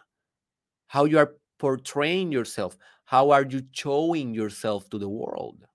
How 0.86 1.06
you 1.06 1.18
are 1.18 1.34
portraying 1.58 2.30
yourself? 2.30 2.78
How 3.04 3.32
are 3.32 3.44
you 3.44 3.62
showing 3.72 4.34
yourself 4.34 4.88
to 4.90 5.00
the 5.00 5.08
world? 5.08 5.66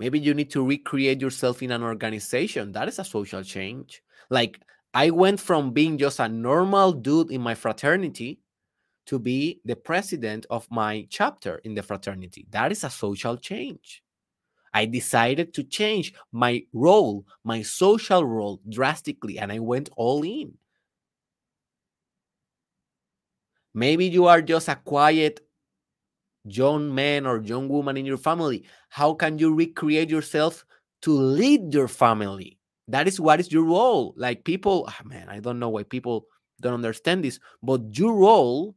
Maybe 0.00 0.18
you 0.18 0.34
need 0.34 0.50
to 0.50 0.66
recreate 0.66 1.20
yourself 1.20 1.62
in 1.62 1.70
an 1.70 1.84
organization. 1.84 2.72
That 2.72 2.88
is 2.88 2.98
a 2.98 3.04
social 3.04 3.44
change. 3.44 4.02
Like 4.30 4.58
I 4.94 5.10
went 5.10 5.38
from 5.38 5.70
being 5.70 5.96
just 5.96 6.18
a 6.18 6.28
normal 6.28 6.90
dude 6.90 7.30
in 7.30 7.40
my 7.40 7.54
fraternity 7.54 8.40
to 9.06 9.18
be 9.18 9.60
the 9.64 9.76
president 9.76 10.46
of 10.50 10.66
my 10.70 11.06
chapter 11.10 11.56
in 11.64 11.74
the 11.74 11.82
fraternity. 11.82 12.46
That 12.50 12.72
is 12.72 12.84
a 12.84 12.90
social 12.90 13.36
change. 13.36 14.02
I 14.74 14.84
decided 14.84 15.54
to 15.54 15.64
change 15.64 16.12
my 16.32 16.64
role, 16.72 17.24
my 17.44 17.62
social 17.62 18.24
role 18.24 18.60
drastically, 18.68 19.38
and 19.38 19.50
I 19.50 19.58
went 19.58 19.88
all 19.96 20.22
in. 20.22 20.58
Maybe 23.72 24.06
you 24.06 24.26
are 24.26 24.42
just 24.42 24.68
a 24.68 24.76
quiet 24.76 25.40
young 26.44 26.94
man 26.94 27.26
or 27.26 27.42
young 27.42 27.68
woman 27.68 27.96
in 27.96 28.06
your 28.06 28.16
family. 28.16 28.64
How 28.88 29.14
can 29.14 29.38
you 29.38 29.54
recreate 29.54 30.10
yourself 30.10 30.64
to 31.02 31.12
lead 31.12 31.72
your 31.72 31.88
family? 31.88 32.58
That 32.88 33.08
is 33.08 33.18
what 33.18 33.40
is 33.40 33.50
your 33.50 33.64
role. 33.64 34.14
Like 34.16 34.44
people, 34.44 34.88
oh 34.88 35.04
man, 35.08 35.28
I 35.28 35.40
don't 35.40 35.58
know 35.58 35.70
why 35.70 35.82
people 35.82 36.26
don't 36.60 36.74
understand 36.74 37.24
this, 37.24 37.40
but 37.62 37.98
your 37.98 38.14
role 38.14 38.75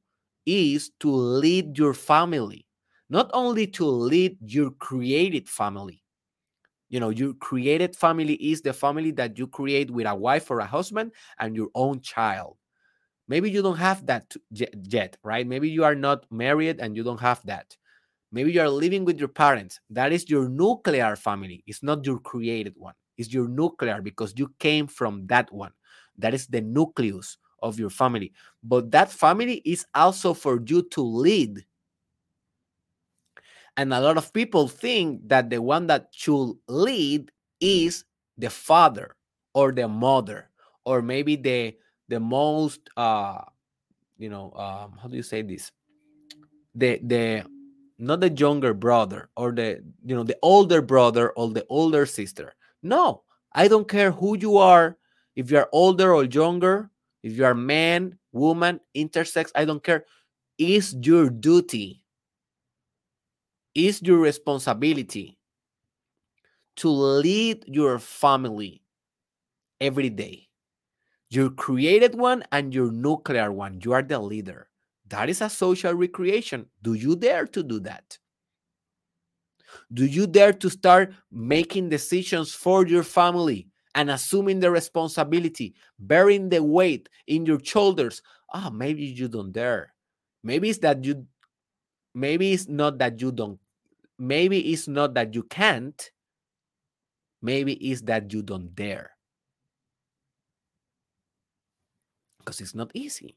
is 0.50 0.92
to 1.00 1.12
lead 1.12 1.78
your 1.78 1.94
family, 1.94 2.66
not 3.10 3.30
only 3.34 3.68
to 3.68 3.86
lead 3.86 4.38
your 4.42 4.72
created 4.72 5.50
family. 5.50 6.04
You 6.90 7.00
know, 7.00 7.10
your 7.10 7.34
created 7.36 7.96
family 7.96 8.34
is 8.34 8.62
the 8.62 8.74
family 8.74 9.12
that 9.12 9.38
you 9.38 9.48
create 9.48 9.92
with 9.92 10.08
a 10.08 10.16
wife 10.16 10.50
or 10.50 10.60
a 10.60 10.66
husband 10.66 11.12
and 11.40 11.56
your 11.56 11.70
own 11.76 12.02
child. 12.02 12.58
Maybe 13.28 13.52
you 13.52 13.62
don't 13.62 13.78
have 13.78 14.06
that 14.08 14.36
yet, 14.52 15.18
right? 15.24 15.46
Maybe 15.46 15.70
you 15.70 15.84
are 15.84 15.96
not 15.96 16.26
married 16.32 16.80
and 16.80 16.96
you 16.96 17.04
don't 17.04 17.20
have 17.22 17.46
that. 17.46 17.78
Maybe 18.32 18.52
you 18.52 18.62
are 18.62 18.70
living 18.70 19.06
with 19.06 19.20
your 19.20 19.28
parents. 19.28 19.80
That 19.90 20.12
is 20.12 20.30
your 20.30 20.50
nuclear 20.50 21.16
family. 21.16 21.64
It's 21.68 21.84
not 21.84 22.06
your 22.06 22.20
created 22.20 22.74
one. 22.78 22.96
It's 23.18 23.34
your 23.34 23.48
nuclear 23.48 24.02
because 24.02 24.34
you 24.38 24.54
came 24.60 24.88
from 24.88 25.28
that 25.28 25.52
one. 25.54 25.74
That 26.18 26.34
is 26.34 26.48
the 26.48 26.62
nucleus 26.62 27.38
of 27.62 27.80
your 27.80 27.90
family. 27.90 28.34
But 28.64 28.92
that 28.92 29.12
family 29.12 29.62
is 29.66 29.86
also 29.94 30.34
for 30.34 30.62
you 30.66 30.84
to 30.92 31.02
lead. 31.02 31.66
And 33.78 33.94
a 33.94 34.00
lot 34.02 34.18
of 34.18 34.34
people 34.34 34.68
think 34.68 35.28
that 35.30 35.50
the 35.50 35.62
one 35.62 35.88
that 35.88 36.10
should 36.12 36.54
lead 36.68 37.32
is 37.62 38.04
the 38.38 38.50
father 38.50 39.16
or 39.54 39.72
the 39.72 39.88
mother 39.88 40.50
or 40.86 41.02
maybe 41.02 41.36
the 41.36 41.76
the 42.08 42.20
most 42.20 42.90
uh 42.98 43.42
you 44.18 44.30
know 44.30 44.52
um 44.54 44.98
how 45.02 45.08
do 45.08 45.16
you 45.16 45.24
say 45.24 45.42
this 45.42 45.72
the 46.76 47.00
the 47.04 47.44
not 47.98 48.20
the 48.22 48.30
younger 48.30 48.74
brother 48.74 49.30
or 49.36 49.52
the 49.52 49.84
you 50.06 50.16
know 50.16 50.24
the 50.24 50.38
older 50.42 50.82
brother 50.82 51.32
or 51.32 51.50
the 51.50 51.66
older 51.70 52.06
sister 52.06 52.54
no 52.82 53.24
i 53.54 53.68
don't 53.68 53.88
care 53.88 54.12
who 54.12 54.38
you 54.38 54.58
are 54.58 54.98
if 55.36 55.52
you 55.52 55.58
are 55.58 55.70
older 55.72 56.14
or 56.14 56.24
younger 56.24 56.90
if 57.24 57.38
you 57.38 57.46
are 57.46 57.56
man 57.56 58.18
woman 58.32 58.80
intersex 58.96 59.52
i 59.56 59.66
don't 59.66 59.84
care. 59.84 60.06
Is 60.58 60.94
your 61.02 61.30
duty. 61.30 62.04
Is 63.74 64.02
your 64.02 64.18
responsibility 64.18 65.40
to 66.78 66.90
lead 66.90 67.64
your 67.66 67.98
family 67.98 68.84
every 69.80 70.10
day. 70.10 70.50
Your 71.30 71.50
created 71.50 72.16
one 72.16 72.44
and 72.52 72.74
your 72.74 72.92
nuclear 72.92 73.54
one. 73.54 73.80
You 73.84 73.94
are 73.94 74.02
the 74.02 74.20
leader. 74.20 74.68
That 75.08 75.30
is 75.30 75.42
a 75.42 75.50
social 75.50 75.94
recreation. 75.94 76.66
Do 76.82 76.94
you 76.94 77.16
dare 77.16 77.46
to 77.48 77.64
do 77.64 77.80
that? 77.82 78.18
Do 79.94 80.06
you 80.06 80.28
dare 80.28 80.54
to 80.54 80.70
start 80.70 81.14
making 81.32 81.90
decisions 81.90 82.54
for 82.54 82.86
your 82.86 83.04
family 83.04 83.69
and 84.00 84.10
assuming 84.10 84.62
the 84.62 84.72
responsibility, 84.72 85.76
bearing 86.00 86.48
the 86.48 86.64
weight 86.64 87.10
in 87.28 87.46
your 87.46 87.60
shoulders? 87.62 88.22
Ah, 88.54 88.68
oh, 88.68 88.72
maybe 88.72 89.04
you 89.04 89.28
don't 89.28 89.52
dare. 89.52 89.94
Maybe 90.42 90.70
it's 90.70 90.80
that 90.80 91.04
you, 91.04 91.28
maybe 92.16 92.54
it's 92.54 92.70
not 92.70 92.98
that 93.00 93.20
you 93.22 93.34
don't, 93.34 93.60
maybe 94.18 94.72
it's 94.72 94.88
not 94.88 95.14
that 95.16 95.36
you 95.36 95.44
can't, 95.44 96.12
maybe 97.42 97.74
it's 97.74 98.02
that 98.04 98.32
you 98.32 98.42
don't 98.42 98.74
dare. 98.74 99.12
Because 102.40 102.62
it's 102.62 102.74
not 102.74 102.92
easy 102.94 103.36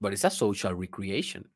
but 0.00 0.12
it's 0.12 0.24
a 0.24 0.30
social 0.30 0.74
recreation. 0.74 1.48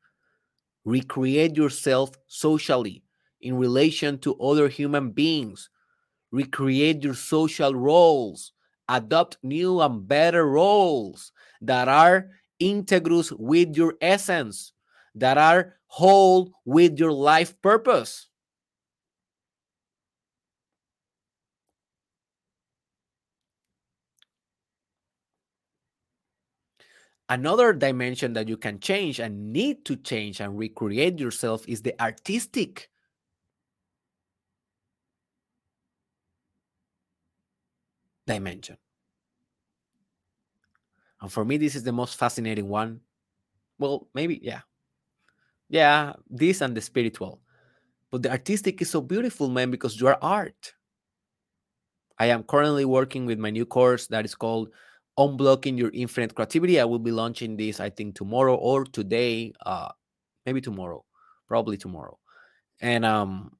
Recreate 0.85 1.55
yourself 1.55 2.11
socially 2.27 3.03
in 3.41 3.57
relation 3.57 4.17
to 4.19 4.35
other 4.39 4.67
human 4.67 5.11
beings. 5.11 5.69
Recreate 6.31 7.03
your 7.03 7.13
social 7.13 7.73
roles. 7.75 8.53
Adopt 8.89 9.37
new 9.43 9.79
and 9.81 10.07
better 10.07 10.47
roles 10.47 11.31
that 11.61 11.87
are 11.87 12.29
integrous 12.61 13.31
with 13.37 13.75
your 13.77 13.95
essence, 14.01 14.73
that 15.15 15.37
are 15.37 15.75
whole 15.87 16.51
with 16.65 16.99
your 16.99 17.11
life 17.11 17.59
purpose. 17.61 18.27
Another 27.29 27.71
dimension 27.73 28.33
that 28.33 28.47
you 28.49 28.57
can 28.57 28.79
change 28.79 29.19
and 29.19 29.53
need 29.53 29.85
to 29.85 29.95
change 29.95 30.39
and 30.41 30.57
recreate 30.57 31.17
yourself 31.19 31.67
is 31.67 31.81
the 31.81 31.99
artistic. 32.01 32.89
Dimension. 38.27 38.77
And 41.21 41.31
for 41.31 41.45
me, 41.45 41.57
this 41.57 41.75
is 41.75 41.83
the 41.83 41.91
most 41.91 42.15
fascinating 42.17 42.67
one. 42.67 43.01
Well, 43.77 44.07
maybe, 44.13 44.39
yeah. 44.41 44.61
Yeah, 45.69 46.13
this 46.29 46.61
and 46.61 46.75
the 46.75 46.81
spiritual. 46.81 47.41
But 48.11 48.23
the 48.23 48.31
artistic 48.31 48.81
is 48.81 48.89
so 48.89 49.01
beautiful, 49.01 49.49
man, 49.49 49.71
because 49.71 49.99
you 49.99 50.07
are 50.07 50.17
art. 50.21 50.73
I 52.19 52.25
am 52.27 52.43
currently 52.43 52.85
working 52.85 53.25
with 53.25 53.39
my 53.39 53.49
new 53.49 53.65
course 53.65 54.07
that 54.07 54.25
is 54.25 54.35
called 54.35 54.69
unblocking 55.17 55.77
your 55.77 55.91
infinite 55.93 56.35
creativity. 56.35 56.79
I 56.79 56.85
will 56.85 56.99
be 56.99 57.11
launching 57.11 57.55
this, 57.55 57.79
I 57.79 57.89
think, 57.89 58.15
tomorrow 58.15 58.55
or 58.55 58.85
today, 58.85 59.53
uh, 59.65 59.89
maybe 60.45 60.61
tomorrow, 60.61 61.05
probably 61.47 61.77
tomorrow. 61.77 62.19
And 62.81 63.05
um 63.05 63.51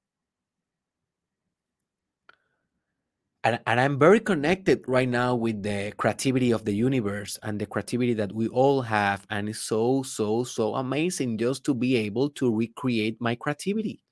and, 3.44 3.60
and 3.66 3.80
I'm 3.80 3.98
very 3.98 4.20
connected 4.20 4.84
right 4.88 5.10
now 5.10 5.34
with 5.34 5.64
the 5.64 5.94
creativity 5.98 6.52
of 6.52 6.64
the 6.64 6.74
universe 6.74 7.40
and 7.42 7.60
the 7.60 7.66
creativity 7.66 8.14
that 8.14 8.32
we 8.32 8.48
all 8.50 8.82
have. 8.82 9.26
And 9.32 9.50
it's 9.50 9.60
so, 9.60 10.04
so, 10.04 10.44
so 10.44 10.76
amazing 10.76 11.40
just 11.40 11.64
to 11.66 11.74
be 11.74 11.96
able 11.96 12.30
to 12.32 12.56
recreate 12.56 13.20
my 13.20 13.34
creativity. 13.36 14.04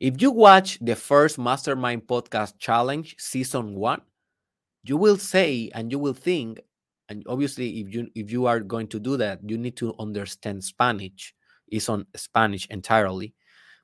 If 0.00 0.22
you 0.22 0.30
watch 0.30 0.78
the 0.80 0.96
first 0.96 1.38
Mastermind 1.38 2.06
Podcast 2.06 2.58
Challenge, 2.58 3.16
season 3.18 3.74
one, 3.74 4.00
you 4.84 4.96
will 4.96 5.18
say 5.18 5.70
and 5.74 5.90
you 5.90 5.98
will 5.98 6.14
think, 6.14 6.60
and 7.10 7.24
obviously, 7.26 7.80
if 7.80 7.92
you 7.92 8.08
if 8.14 8.30
you 8.30 8.46
are 8.46 8.60
going 8.60 8.86
to 8.88 9.00
do 9.00 9.16
that, 9.16 9.40
you 9.42 9.58
need 9.58 9.76
to 9.78 9.94
understand 9.98 10.62
Spanish. 10.62 11.34
It's 11.66 11.88
on 11.88 12.06
Spanish 12.14 12.66
entirely, 12.70 13.34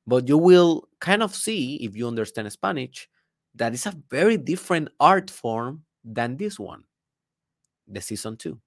but 0.07 0.29
you 0.29 0.39
will 0.39 0.89
kind 1.01 1.23
of 1.23 1.35
see 1.35 1.77
if 1.77 1.97
you 1.97 2.07
understand 2.07 2.51
Spanish 2.53 3.09
that 3.55 3.73
is 3.73 3.87
a 3.87 3.95
very 4.11 4.37
different 4.37 4.89
art 4.99 5.31
form 5.31 5.85
than 6.05 6.37
this 6.37 6.59
one, 6.59 6.85
the 7.89 8.01
season 8.01 8.37
two. 8.37 8.61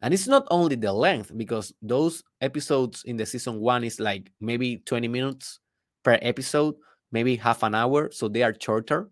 And 0.00 0.14
it's 0.14 0.28
not 0.28 0.46
only 0.50 0.76
the 0.76 0.92
length, 0.92 1.32
because 1.36 1.72
those 1.82 2.22
episodes 2.40 3.02
in 3.04 3.16
the 3.16 3.26
season 3.26 3.58
one 3.58 3.82
is 3.82 3.98
like 3.98 4.30
maybe 4.40 4.76
20 4.86 5.08
minutes 5.08 5.58
per 6.04 6.18
episode, 6.22 6.76
maybe 7.10 7.34
half 7.34 7.62
an 7.64 7.74
hour. 7.74 8.10
So 8.12 8.28
they 8.28 8.42
are 8.42 8.54
shorter. 8.60 9.10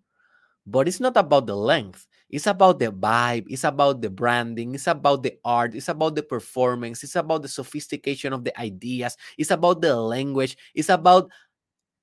But 0.64 0.89
it's 0.89 1.01
not 1.01 1.17
about 1.17 1.47
the 1.47 1.57
length. 1.57 2.07
It's 2.29 2.47
about 2.47 2.81
the 2.81 2.91
vibe. 2.91 3.47
It's 3.49 3.62
about 3.62 4.01
the 4.01 4.11
branding. 4.11 4.75
It's 4.75 4.89
about 4.89 5.23
the 5.23 5.35
art. 5.45 5.75
It's 5.75 5.89
about 5.89 6.17
the 6.17 6.25
performance. 6.25 7.05
It's 7.05 7.14
about 7.14 7.43
the 7.43 7.49
sophistication 7.49 8.33
of 8.33 8.43
the 8.43 8.59
ideas. 8.61 9.17
It's 9.39 9.53
about 9.53 9.81
the 9.81 9.95
language. 9.95 10.57
It's 10.75 10.89
about 10.89 11.31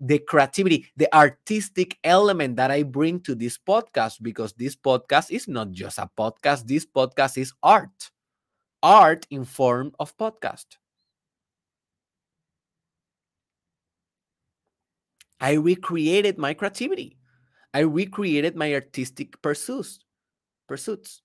the 0.03 0.19
creativity, 0.19 0.91
the 0.97 1.13
artistic 1.15 1.97
element 2.03 2.57
that 2.57 2.69
I 2.69 2.83
bring 2.83 3.21
to 3.21 3.35
this 3.35 3.57
podcast 3.57 4.21
because 4.21 4.51
this 4.53 4.75
podcast 4.75 5.31
is 5.31 5.47
not 5.47 5.71
just 5.71 5.97
a 5.97 6.09
podcast. 6.17 6.67
This 6.67 6.85
podcast 6.85 7.37
is 7.37 7.53
art, 7.63 8.11
art 8.83 9.25
in 9.29 9.45
form 9.45 9.93
of 9.99 10.15
podcast. 10.17 10.65
I 15.39 15.53
recreated 15.53 16.37
my 16.37 16.53
creativity. 16.53 17.17
I 17.73 17.79
recreated 17.79 18.55
my 18.55 18.73
artistic 18.73 19.41
pursuits. 19.41 19.99
Pursuits. 20.67 21.21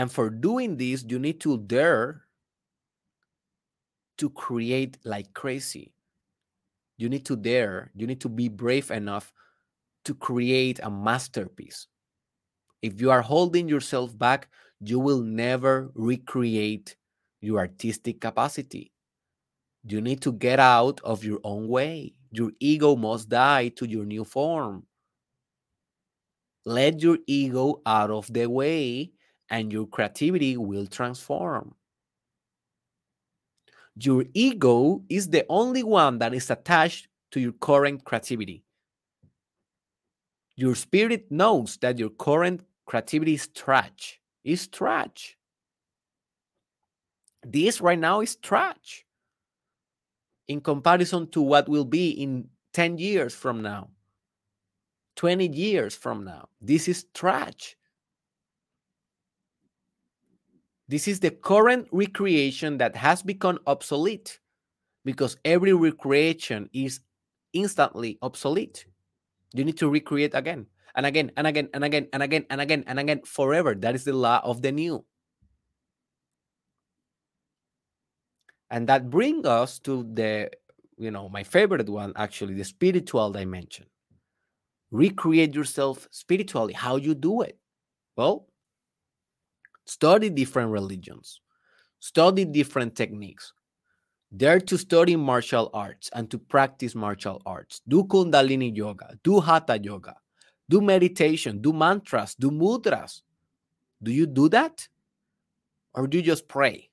And 0.00 0.10
for 0.10 0.30
doing 0.30 0.78
this, 0.78 1.04
you 1.06 1.18
need 1.18 1.42
to 1.42 1.58
dare 1.58 2.22
to 4.16 4.30
create 4.30 4.96
like 5.04 5.34
crazy. 5.34 5.92
You 6.96 7.10
need 7.10 7.26
to 7.26 7.36
dare, 7.36 7.90
you 7.94 8.06
need 8.06 8.22
to 8.22 8.30
be 8.30 8.48
brave 8.48 8.90
enough 8.90 9.30
to 10.06 10.14
create 10.14 10.80
a 10.82 10.88
masterpiece. 10.88 11.86
If 12.80 12.98
you 12.98 13.10
are 13.10 13.20
holding 13.20 13.68
yourself 13.68 14.16
back, 14.16 14.48
you 14.80 14.98
will 14.98 15.20
never 15.20 15.92
recreate 15.94 16.96
your 17.42 17.58
artistic 17.58 18.22
capacity. 18.22 18.92
You 19.84 20.00
need 20.00 20.22
to 20.22 20.32
get 20.32 20.60
out 20.60 21.02
of 21.04 21.24
your 21.24 21.40
own 21.44 21.68
way. 21.68 22.14
Your 22.32 22.52
ego 22.58 22.96
must 22.96 23.28
die 23.28 23.68
to 23.76 23.86
your 23.86 24.06
new 24.06 24.24
form. 24.24 24.86
Let 26.64 27.02
your 27.02 27.18
ego 27.26 27.82
out 27.84 28.10
of 28.10 28.32
the 28.32 28.46
way 28.46 29.12
and 29.50 29.72
your 29.72 29.86
creativity 29.86 30.56
will 30.56 30.86
transform. 30.86 31.74
Your 33.96 34.24
ego 34.32 35.02
is 35.08 35.28
the 35.28 35.44
only 35.48 35.82
one 35.82 36.18
that 36.18 36.32
is 36.32 36.50
attached 36.50 37.08
to 37.32 37.40
your 37.40 37.52
current 37.52 38.04
creativity. 38.04 38.64
Your 40.56 40.74
spirit 40.74 41.30
knows 41.30 41.76
that 41.78 41.98
your 41.98 42.10
current 42.10 42.62
creativity 42.86 43.34
is 43.34 43.48
trash. 43.48 44.20
Is 44.44 44.68
trash. 44.68 45.36
This 47.42 47.80
right 47.80 47.98
now 47.98 48.20
is 48.20 48.36
trash 48.36 49.04
in 50.48 50.60
comparison 50.60 51.28
to 51.28 51.40
what 51.40 51.68
will 51.68 51.84
be 51.84 52.10
in 52.10 52.48
10 52.72 52.98
years 52.98 53.34
from 53.34 53.62
now, 53.62 53.88
20 55.16 55.46
years 55.48 55.94
from 55.94 56.24
now. 56.24 56.48
This 56.60 56.88
is 56.88 57.06
trash. 57.14 57.76
This 60.90 61.06
is 61.06 61.20
the 61.20 61.30
current 61.30 61.86
recreation 61.92 62.78
that 62.78 62.96
has 62.96 63.22
become 63.22 63.60
obsolete 63.68 64.40
because 65.04 65.36
every 65.44 65.72
recreation 65.72 66.68
is 66.72 66.98
instantly 67.52 68.18
obsolete. 68.22 68.86
You 69.54 69.62
need 69.62 69.78
to 69.78 69.88
recreate 69.88 70.34
again 70.34 70.66
and 70.96 71.06
again 71.06 71.30
and 71.36 71.46
again 71.46 71.68
and 71.74 71.84
again 71.84 72.08
and 72.12 72.24
again 72.24 72.44
and 72.50 72.60
again 72.60 72.84
and 72.88 72.98
again 72.98 73.20
forever. 73.24 73.76
That 73.76 73.94
is 73.94 74.02
the 74.02 74.14
law 74.14 74.40
of 74.42 74.62
the 74.62 74.72
new. 74.72 75.04
And 78.68 78.88
that 78.88 79.10
brings 79.10 79.46
us 79.46 79.78
to 79.86 80.02
the, 80.12 80.50
you 80.98 81.12
know, 81.12 81.28
my 81.28 81.44
favorite 81.44 81.88
one 81.88 82.14
actually, 82.16 82.54
the 82.54 82.64
spiritual 82.64 83.30
dimension. 83.30 83.86
Recreate 84.90 85.54
yourself 85.54 86.08
spiritually. 86.10 86.72
How 86.72 86.96
you 86.96 87.14
do 87.14 87.42
it? 87.42 87.56
Well, 88.16 88.49
study 89.90 90.30
different 90.30 90.70
religions, 90.70 91.40
study 91.98 92.44
different 92.44 92.94
techniques. 92.94 93.52
Dare 94.36 94.60
to 94.60 94.78
study 94.78 95.16
martial 95.16 95.68
arts 95.74 96.08
and 96.14 96.30
to 96.30 96.38
practice 96.38 96.94
martial 96.94 97.42
arts. 97.44 97.80
Do 97.88 98.04
Kundalini 98.04 98.70
yoga, 98.76 99.18
do 99.24 99.40
Hatha 99.40 99.80
yoga, 99.82 100.14
do 100.68 100.80
meditation, 100.80 101.60
do 101.60 101.72
mantras, 101.72 102.36
do 102.36 102.52
mudras. 102.52 103.22
Do 104.00 104.12
you 104.12 104.26
do 104.26 104.48
that? 104.50 104.86
Or 105.94 106.06
do 106.06 106.18
you 106.18 106.22
just 106.22 106.46
pray? 106.46 106.88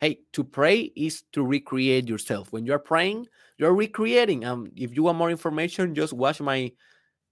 Hey, 0.00 0.20
to 0.32 0.44
pray 0.44 0.92
is 0.94 1.24
to 1.32 1.44
recreate 1.44 2.08
yourself. 2.08 2.52
When 2.52 2.64
you're 2.64 2.78
praying, 2.78 3.26
you're 3.58 3.74
recreating. 3.74 4.44
Um, 4.44 4.70
if 4.76 4.94
you 4.94 5.02
want 5.02 5.18
more 5.18 5.30
information, 5.30 5.96
just 5.96 6.12
watch 6.12 6.40
my 6.40 6.70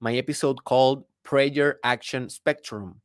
my 0.00 0.14
episode 0.14 0.64
called 0.64 1.04
Prayer 1.22 1.78
Action 1.84 2.28
Spectrum 2.28 3.00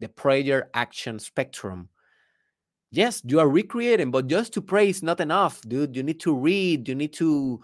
the 0.00 0.08
prayer 0.08 0.70
action 0.74 1.18
spectrum. 1.18 1.88
Yes, 2.90 3.22
you 3.24 3.38
are 3.38 3.48
recreating, 3.48 4.10
but 4.10 4.26
just 4.26 4.52
to 4.54 4.62
pray 4.62 4.88
is 4.88 5.02
not 5.02 5.20
enough, 5.20 5.60
dude. 5.62 5.94
You 5.94 6.02
need 6.02 6.18
to 6.20 6.34
read, 6.34 6.88
you 6.88 6.94
need 6.96 7.12
to 7.14 7.60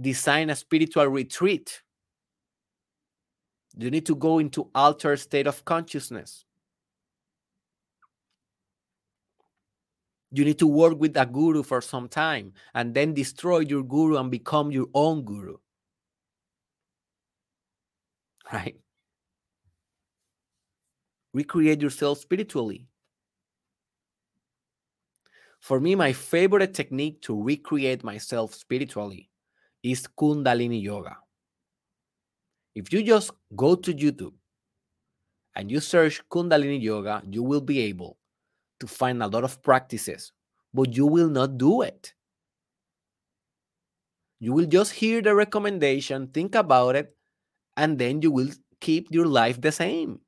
design 0.00 0.50
a 0.50 0.56
spiritual 0.56 1.06
retreat. 1.06 1.82
You 3.76 3.90
need 3.90 4.06
to 4.06 4.16
go 4.16 4.38
into 4.40 4.68
altered 4.74 5.20
state 5.20 5.46
of 5.46 5.64
consciousness. 5.64 6.44
You 10.32 10.44
need 10.44 10.58
to 10.60 10.66
work 10.66 10.98
with 10.98 11.16
a 11.16 11.26
guru 11.26 11.62
for 11.62 11.80
some 11.80 12.08
time 12.08 12.52
and 12.74 12.94
then 12.94 13.14
destroy 13.14 13.60
your 13.60 13.82
guru 13.82 14.16
and 14.16 14.30
become 14.30 14.70
your 14.72 14.86
own 14.94 15.22
guru. 15.24 15.56
Right? 18.52 18.79
Recreate 21.32 21.80
yourself 21.80 22.18
spiritually. 22.18 22.86
For 25.60 25.78
me, 25.78 25.94
my 25.94 26.12
favorite 26.12 26.74
technique 26.74 27.20
to 27.22 27.40
recreate 27.40 28.02
myself 28.02 28.54
spiritually 28.54 29.30
is 29.82 30.06
Kundalini 30.18 30.82
Yoga. 30.82 31.16
If 32.74 32.92
you 32.92 33.02
just 33.02 33.30
go 33.54 33.74
to 33.74 33.92
YouTube 33.92 34.32
and 35.54 35.70
you 35.70 35.80
search 35.80 36.22
Kundalini 36.30 36.80
Yoga, 36.80 37.22
you 37.30 37.42
will 37.42 37.60
be 37.60 37.80
able 37.80 38.16
to 38.80 38.86
find 38.86 39.22
a 39.22 39.26
lot 39.26 39.44
of 39.44 39.62
practices, 39.62 40.32
but 40.72 40.96
you 40.96 41.06
will 41.06 41.28
not 41.28 41.58
do 41.58 41.82
it. 41.82 42.14
You 44.38 44.54
will 44.54 44.66
just 44.66 44.92
hear 44.92 45.20
the 45.20 45.34
recommendation, 45.34 46.28
think 46.28 46.54
about 46.54 46.96
it, 46.96 47.14
and 47.76 47.98
then 47.98 48.22
you 48.22 48.30
will 48.30 48.48
keep 48.80 49.08
your 49.10 49.26
life 49.26 49.60
the 49.60 49.72
same. 49.72 50.20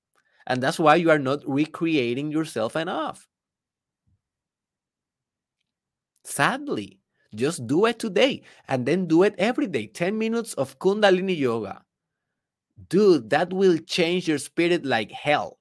And 0.47 0.63
that's 0.63 0.79
why 0.79 0.97
you 0.97 1.11
are 1.11 1.19
not 1.19 1.43
recreating 1.47 2.31
yourself 2.31 2.77
enough. 2.77 3.27
Sadly, 6.25 7.01
just 7.35 7.67
do 7.67 7.87
it 7.87 7.99
today 7.99 8.43
and 8.69 8.87
then 8.87 9.07
do 9.07 9.23
it 9.23 9.35
every 9.39 9.67
day. 9.67 9.87
10 9.87 10.19
minutes 10.19 10.55
of 10.55 10.79
Kundalini 10.79 11.37
Yoga. 11.37 11.83
Dude, 12.89 13.31
that 13.31 13.53
will 13.53 13.79
change 13.79 14.29
your 14.29 14.39
spirit 14.39 14.85
like 14.85 15.11
hell. 15.11 15.59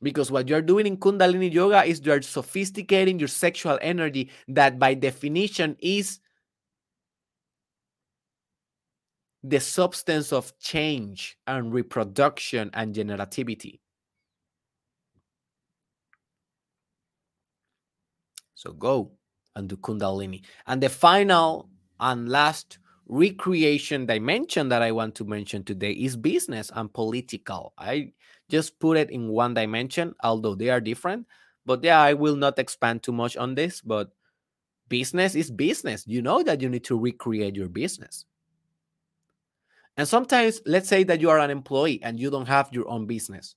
Because 0.00 0.30
what 0.30 0.48
you're 0.48 0.62
doing 0.62 0.86
in 0.86 0.96
Kundalini 0.96 1.52
Yoga 1.52 1.84
is 1.84 2.00
you're 2.04 2.22
sophisticating 2.22 3.18
your 3.18 3.28
sexual 3.28 3.78
energy, 3.82 4.30
that 4.46 4.78
by 4.78 4.94
definition 4.94 5.76
is 5.80 6.20
the 9.42 9.60
substance 9.60 10.32
of 10.32 10.58
change 10.58 11.38
and 11.46 11.72
reproduction 11.72 12.70
and 12.74 12.94
generativity. 12.94 13.80
So 18.54 18.72
go 18.72 19.12
and 19.54 19.68
do 19.68 19.76
Kundalini. 19.76 20.42
And 20.66 20.82
the 20.82 20.88
final 20.88 21.68
and 22.00 22.28
last 22.28 22.78
recreation 23.06 24.04
dimension 24.04 24.68
that 24.68 24.82
I 24.82 24.92
want 24.92 25.14
to 25.16 25.24
mention 25.24 25.64
today 25.64 25.92
is 25.92 26.16
business 26.16 26.70
and 26.74 26.92
political. 26.92 27.72
I 27.78 28.12
just 28.50 28.78
put 28.80 28.96
it 28.96 29.10
in 29.10 29.28
one 29.28 29.54
dimension, 29.54 30.14
although 30.22 30.54
they 30.54 30.70
are 30.70 30.80
different. 30.80 31.26
But 31.64 31.84
yeah, 31.84 32.00
I 32.00 32.14
will 32.14 32.36
not 32.36 32.58
expand 32.58 33.02
too 33.02 33.12
much 33.12 33.36
on 33.36 33.54
this. 33.54 33.80
But 33.80 34.10
business 34.88 35.34
is 35.34 35.50
business. 35.50 36.04
You 36.06 36.22
know 36.22 36.42
that 36.42 36.60
you 36.60 36.68
need 36.68 36.84
to 36.84 36.98
recreate 36.98 37.56
your 37.56 37.68
business. 37.68 38.24
And 39.98 40.08
sometimes, 40.08 40.62
let's 40.64 40.88
say 40.88 41.04
that 41.04 41.20
you 41.20 41.28
are 41.30 41.40
an 41.40 41.50
employee 41.50 42.00
and 42.02 42.20
you 42.20 42.30
don't 42.30 42.48
have 42.48 42.70
your 42.72 42.88
own 42.88 43.06
business. 43.06 43.56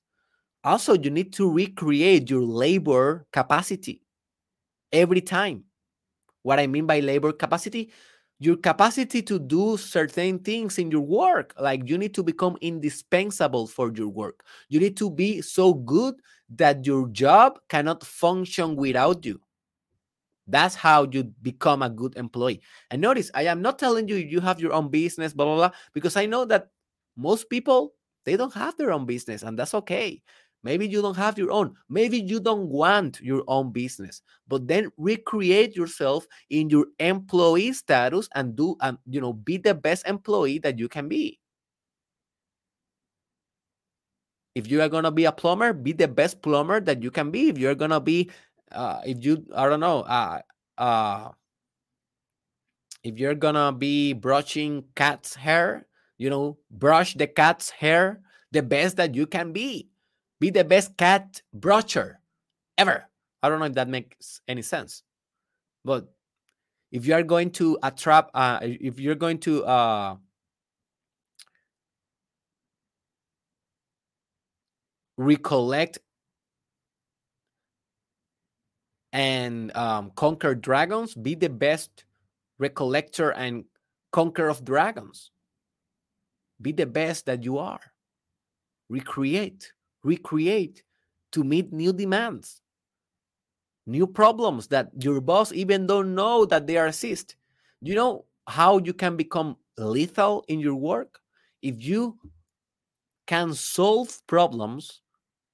Also, 0.63 0.93
you 0.95 1.09
need 1.11 1.33
to 1.33 1.51
recreate 1.51 2.29
your 2.29 2.43
labor 2.43 3.27
capacity 3.33 4.03
every 4.91 5.21
time. 5.21 5.65
What 6.43 6.59
I 6.59 6.67
mean 6.67 6.87
by 6.87 6.99
labor 7.01 7.33
capacity, 7.33 7.91
your 8.39 8.57
capacity 8.57 9.21
to 9.23 9.39
do 9.39 9.77
certain 9.77 10.39
things 10.39 10.79
in 10.79 10.91
your 10.91 11.01
work. 11.01 11.53
Like 11.59 11.87
you 11.89 11.97
need 11.97 12.15
to 12.15 12.23
become 12.23 12.57
indispensable 12.61 13.67
for 13.67 13.93
your 13.93 14.09
work. 14.09 14.43
You 14.69 14.79
need 14.79 14.97
to 14.97 15.11
be 15.11 15.41
so 15.41 15.73
good 15.73 16.15
that 16.55 16.85
your 16.85 17.09
job 17.09 17.59
cannot 17.69 18.03
function 18.03 18.75
without 18.75 19.25
you. 19.25 19.41
That's 20.51 20.75
how 20.75 21.07
you 21.09 21.23
become 21.41 21.81
a 21.81 21.89
good 21.89 22.15
employee. 22.17 22.61
And 22.91 23.01
notice, 23.01 23.31
I 23.33 23.43
am 23.43 23.61
not 23.61 23.79
telling 23.79 24.07
you 24.07 24.15
you 24.15 24.41
have 24.41 24.59
your 24.59 24.73
own 24.73 24.89
business, 24.89 25.33
blah, 25.33 25.45
blah, 25.45 25.55
blah, 25.55 25.71
because 25.93 26.17
I 26.17 26.25
know 26.25 26.45
that 26.45 26.69
most 27.15 27.49
people, 27.49 27.93
they 28.25 28.35
don't 28.35 28.53
have 28.53 28.77
their 28.77 28.91
own 28.91 29.05
business, 29.05 29.43
and 29.43 29.57
that's 29.57 29.73
okay. 29.73 30.21
Maybe 30.63 30.87
you 30.87 31.01
don't 31.01 31.17
have 31.17 31.39
your 31.39 31.51
own. 31.51 31.73
Maybe 31.89 32.19
you 32.19 32.39
don't 32.39 32.69
want 32.69 33.19
your 33.21 33.43
own 33.47 33.71
business, 33.71 34.21
but 34.47 34.67
then 34.67 34.91
recreate 34.97 35.75
yourself 35.75 36.27
in 36.49 36.69
your 36.69 36.85
employee 36.99 37.73
status 37.73 38.29
and 38.35 38.55
do, 38.55 38.75
and 38.81 38.97
you 39.09 39.21
know, 39.21 39.33
be 39.33 39.57
the 39.57 39.73
best 39.73 40.05
employee 40.07 40.59
that 40.59 40.77
you 40.77 40.87
can 40.87 41.07
be. 41.07 41.39
If 44.53 44.69
you 44.69 44.81
are 44.81 44.89
gonna 44.89 45.11
be 45.11 45.25
a 45.25 45.31
plumber, 45.31 45.73
be 45.73 45.93
the 45.93 46.07
best 46.07 46.41
plumber 46.41 46.81
that 46.81 47.01
you 47.01 47.09
can 47.09 47.31
be. 47.31 47.49
If 47.49 47.57
you're 47.57 47.75
gonna 47.75 48.01
be 48.01 48.29
uh, 48.73 49.01
if 49.05 49.23
you 49.23 49.45
I 49.55 49.69
don't 49.69 49.79
know 49.79 50.01
uh, 50.01 50.41
uh, 50.77 51.29
if 53.03 53.17
you're 53.17 53.35
gonna 53.35 53.71
be 53.71 54.13
brushing 54.13 54.85
cat's 54.95 55.35
hair, 55.35 55.87
you 56.17 56.29
know, 56.29 56.57
brush 56.69 57.15
the 57.15 57.27
cat's 57.27 57.69
hair 57.69 58.21
the 58.51 58.61
best 58.61 58.97
that 58.97 59.15
you 59.15 59.25
can 59.25 59.51
be. 59.51 59.89
Be 60.39 60.49
the 60.49 60.63
best 60.63 60.97
cat 60.97 61.41
brusher 61.57 62.15
ever. 62.77 63.05
I 63.43 63.49
don't 63.49 63.59
know 63.59 63.65
if 63.65 63.73
that 63.73 63.87
makes 63.89 64.41
any 64.47 64.61
sense, 64.61 65.03
but 65.85 66.07
if 66.91 67.05
you 67.05 67.13
are 67.13 67.23
going 67.23 67.51
to 67.51 67.77
attract, 67.83 68.31
uh, 68.33 68.59
if 68.61 68.99
you're 68.99 69.15
going 69.15 69.39
to 69.39 69.63
uh, 69.65 70.15
recollect 75.17 75.99
and 79.13 79.75
um, 79.75 80.11
conquer 80.15 80.55
dragons, 80.55 81.13
be 81.15 81.35
the 81.35 81.49
best 81.49 82.05
recollector 82.59 83.33
and 83.35 83.65
conquer 84.11 84.47
of 84.47 84.63
dragons. 84.63 85.31
Be 86.61 86.71
the 86.71 86.85
best 86.85 87.25
that 87.25 87.43
you 87.43 87.57
are. 87.57 87.81
Recreate, 88.89 89.73
recreate 90.03 90.83
to 91.31 91.43
meet 91.43 91.71
new 91.73 91.93
demands, 91.93 92.61
new 93.87 94.05
problems 94.05 94.67
that 94.67 94.89
your 95.01 95.21
boss 95.21 95.51
even 95.53 95.87
don't 95.87 96.13
know 96.13 96.45
that 96.45 96.67
they 96.67 96.77
exist. 96.77 97.35
You 97.81 97.95
know 97.95 98.25
how 98.47 98.77
you 98.79 98.93
can 98.93 99.15
become 99.15 99.57
lethal 99.77 100.43
in 100.47 100.59
your 100.59 100.75
work? 100.75 101.21
if 101.61 101.83
you 101.83 102.17
can 103.27 103.53
solve 103.53 104.21
problems 104.27 105.01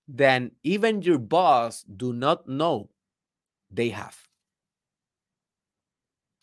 then 0.08 0.52
even 0.64 1.02
your 1.02 1.20
boss 1.20 1.84
do 1.84 2.14
not 2.14 2.48
know 2.48 2.90
they 3.72 3.90
have 3.90 4.28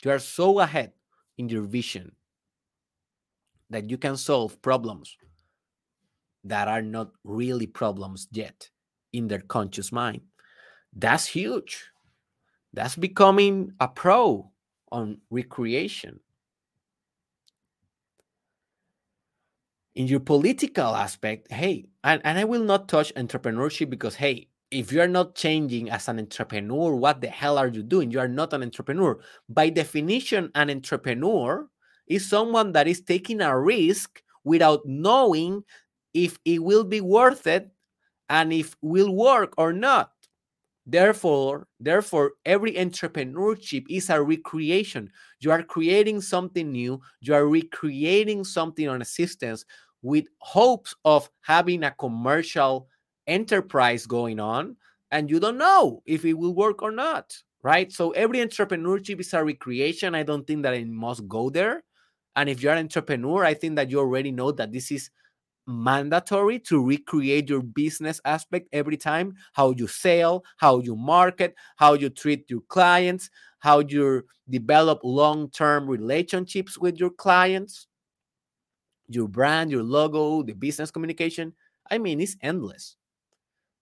you 0.05 0.11
are 0.11 0.19
so 0.19 0.59
ahead 0.59 0.93
in 1.37 1.49
your 1.49 1.63
vision 1.63 2.11
that 3.69 3.89
you 3.89 3.97
can 3.97 4.15
solve 4.15 4.61
problems 4.61 5.17
that 6.43 6.67
are 6.67 6.83
not 6.83 7.09
really 7.23 7.65
problems 7.65 8.27
yet 8.31 8.69
in 9.13 9.27
their 9.27 9.39
conscious 9.39 9.91
mind. 9.91 10.21
That's 10.93 11.25
huge. 11.25 11.89
That's 12.71 12.95
becoming 12.95 13.71
a 13.79 13.87
pro 13.87 14.51
on 14.91 15.21
recreation. 15.31 16.19
In 19.95 20.07
your 20.07 20.19
political 20.19 20.93
aspect, 20.93 21.51
hey, 21.51 21.85
and, 22.03 22.21
and 22.23 22.37
I 22.37 22.43
will 22.43 22.63
not 22.63 22.89
touch 22.89 23.13
entrepreneurship 23.15 23.89
because, 23.89 24.15
hey, 24.15 24.49
if 24.75 24.91
you're 24.91 25.07
not 25.07 25.35
changing 25.35 25.89
as 25.89 26.09
an 26.09 26.19
entrepreneur, 26.19 26.95
what 26.95 27.21
the 27.21 27.27
hell 27.27 27.57
are 27.57 27.69
you 27.69 27.81
doing? 27.81 28.11
You 28.11 28.19
are 28.19 28.27
not 28.27 28.51
an 28.51 28.61
entrepreneur. 28.61 29.17
By 29.47 29.69
definition, 29.69 30.51
an 30.53 30.69
entrepreneur 30.69 31.67
is 32.07 32.29
someone 32.29 32.73
that 32.73 32.87
is 32.87 33.01
taking 33.01 33.39
a 33.39 33.57
risk 33.57 34.21
without 34.43 34.81
knowing 34.85 35.63
if 36.13 36.37
it 36.43 36.61
will 36.61 36.83
be 36.83 36.99
worth 36.99 37.47
it 37.47 37.69
and 38.27 38.51
if 38.51 38.75
will 38.81 39.15
work 39.15 39.53
or 39.57 39.71
not. 39.71 40.11
Therefore, 40.85 41.67
therefore, 41.79 42.33
every 42.45 42.73
entrepreneurship 42.73 43.85
is 43.89 44.09
a 44.09 44.21
recreation. 44.21 45.09
You 45.39 45.51
are 45.51 45.63
creating 45.63 46.19
something 46.19 46.69
new, 46.69 46.99
you 47.21 47.33
are 47.33 47.47
recreating 47.47 48.43
something 48.43 48.89
on 48.89 49.01
assistance 49.01 49.63
with 50.01 50.25
hopes 50.39 50.93
of 51.05 51.29
having 51.41 51.83
a 51.83 51.91
commercial 51.91 52.89
enterprise 53.27 54.05
going 54.05 54.39
on, 54.39 54.77
and 55.11 55.29
you 55.29 55.39
don't 55.39 55.57
know 55.57 56.01
if 56.05 56.25
it 56.25 56.33
will 56.33 56.55
work 56.55 56.81
or 56.81 56.91
not. 56.91 57.35
Right. 57.63 57.91
So 57.91 58.11
every 58.11 58.39
entrepreneurship 58.39 59.19
is 59.19 59.33
a 59.33 59.43
recreation. 59.43 60.13
I 60.13 60.21
don't 60.21 60.45
think 60.45 60.61
that 60.63 60.75
it 60.75 60.87
must 60.87 61.27
go 61.27 61.49
there. 61.49 61.83
And 62.35 62.47
if 62.47 62.61
you're 62.61 62.73
an 62.73 62.77
entrepreneur, 62.77 63.43
I 63.43 63.55
think 63.55 63.77
that 63.77 63.89
you 63.89 63.97
already 63.97 64.31
know 64.31 64.51
that 64.51 64.71
this 64.71 64.91
is 64.91 65.09
mandatory 65.67 66.59
to 66.59 66.83
recreate 66.83 67.49
your 67.49 67.61
business 67.61 68.21
aspect 68.23 68.67
every 68.71 68.97
time 68.97 69.33
how 69.53 69.71
you 69.71 69.87
sell 69.87 70.43
how 70.57 70.79
you 70.79 70.95
market 70.95 71.55
how 71.77 71.93
you 71.93 72.09
treat 72.09 72.47
your 72.49 72.61
clients 72.67 73.31
how 73.59 73.79
you 73.79 74.23
develop 74.47 74.99
long-term 75.03 75.87
relationships 75.89 76.77
with 76.77 76.99
your 76.99 77.09
clients 77.09 77.87
your 79.07 79.27
brand 79.27 79.71
your 79.71 79.81
logo 79.81 80.43
the 80.43 80.53
business 80.53 80.91
communication 80.91 81.51
i 81.89 81.97
mean 81.97 82.21
it's 82.21 82.35
endless 82.43 82.95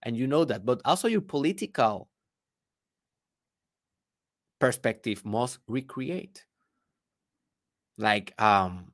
and 0.03 0.17
you 0.17 0.27
know 0.27 0.45
that 0.45 0.65
but 0.65 0.81
also 0.85 1.07
your 1.07 1.21
political 1.21 2.09
perspective 4.59 5.25
must 5.25 5.59
recreate 5.67 6.45
like 7.97 8.33
um 8.41 8.91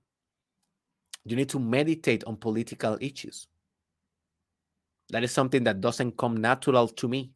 you 1.26 1.36
need 1.36 1.50
to 1.50 1.60
meditate 1.60 2.24
on 2.24 2.38
political 2.38 2.98
issues. 3.00 3.48
That 5.10 5.24
is 5.24 5.32
something 5.32 5.64
that 5.64 5.82
doesn't 5.82 6.18
come 6.18 6.38
natural 6.38 6.88
to 6.88 7.08
me. 7.08 7.34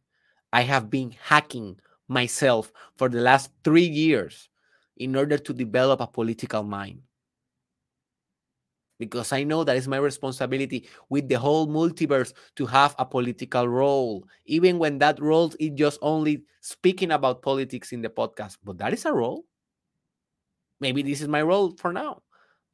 I 0.52 0.62
have 0.62 0.90
been 0.90 1.12
hacking 1.12 1.80
myself 2.08 2.72
for 2.96 3.08
the 3.08 3.20
last 3.20 3.50
three 3.64 3.86
years 3.86 4.48
in 4.96 5.16
order 5.16 5.38
to 5.38 5.52
develop 5.52 6.00
a 6.00 6.06
political 6.06 6.62
mind. 6.62 7.02
Because 8.98 9.32
I 9.32 9.42
know 9.42 9.64
that 9.64 9.76
it's 9.76 9.88
my 9.88 9.96
responsibility 9.96 10.88
with 11.08 11.28
the 11.28 11.34
whole 11.34 11.66
multiverse 11.66 12.32
to 12.56 12.66
have 12.66 12.94
a 12.98 13.04
political 13.04 13.68
role, 13.68 14.24
even 14.46 14.78
when 14.78 14.98
that 14.98 15.20
role 15.20 15.52
is 15.58 15.70
just 15.74 15.98
only 16.00 16.44
speaking 16.60 17.10
about 17.10 17.42
politics 17.42 17.92
in 17.92 18.02
the 18.02 18.08
podcast. 18.08 18.58
But 18.62 18.78
that 18.78 18.92
is 18.92 19.04
a 19.04 19.12
role. 19.12 19.44
Maybe 20.80 21.02
this 21.02 21.20
is 21.20 21.28
my 21.28 21.42
role 21.42 21.74
for 21.76 21.92
now. 21.92 22.22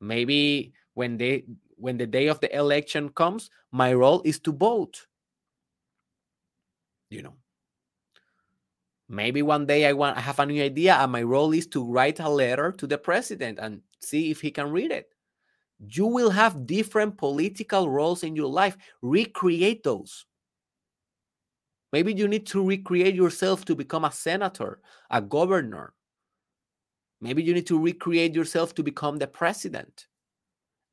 Maybe 0.01 0.73
when 0.95 1.17
they 1.17 1.45
when 1.77 1.97
the 1.97 2.07
day 2.07 2.29
of 2.29 2.41
the 2.41 2.55
election 2.55 3.09
comes, 3.09 3.51
my 3.73 3.95
role 3.95 4.21
is 4.25 4.39
to 4.41 4.53
vote. 4.53 5.07
You 7.09 7.23
know. 7.23 7.35
Maybe 9.09 9.43
one 9.43 9.67
day 9.67 9.87
I 9.87 9.93
want 9.93 10.17
I 10.17 10.21
have 10.21 10.39
a 10.39 10.47
new 10.47 10.63
idea 10.63 10.95
and 10.95 11.11
my 11.11 11.23
role 11.23 11.53
is 11.53 11.67
to 11.69 11.85
write 11.85 12.21
a 12.21 12.29
letter 12.29 12.71
to 12.73 12.87
the 12.87 12.99
president 12.99 13.59
and 13.59 13.83
see 14.01 14.31
if 14.31 14.41
he 14.41 14.51
can 14.51 14.71
read 14.71 14.93
it. 14.93 15.09
You 15.87 16.07
will 16.07 16.31
have 16.31 16.67
different 16.67 17.17
political 17.17 17.89
roles 17.89 18.23
in 18.23 18.37
your 18.37 18.49
life. 18.49 18.77
Recreate 19.01 19.83
those. 19.83 20.27
Maybe 21.93 22.13
you 22.13 22.29
need 22.29 22.47
to 22.49 22.65
recreate 22.65 23.15
yourself 23.15 23.65
to 23.65 23.75
become 23.75 24.05
a 24.05 24.13
senator, 24.13 24.81
a 25.11 25.21
governor. 25.21 25.95
Maybe 27.21 27.43
you 27.43 27.53
need 27.53 27.67
to 27.67 27.79
recreate 27.79 28.35
yourself 28.35 28.75
to 28.77 28.83
become 28.83 29.19
the 29.19 29.27
president 29.27 30.07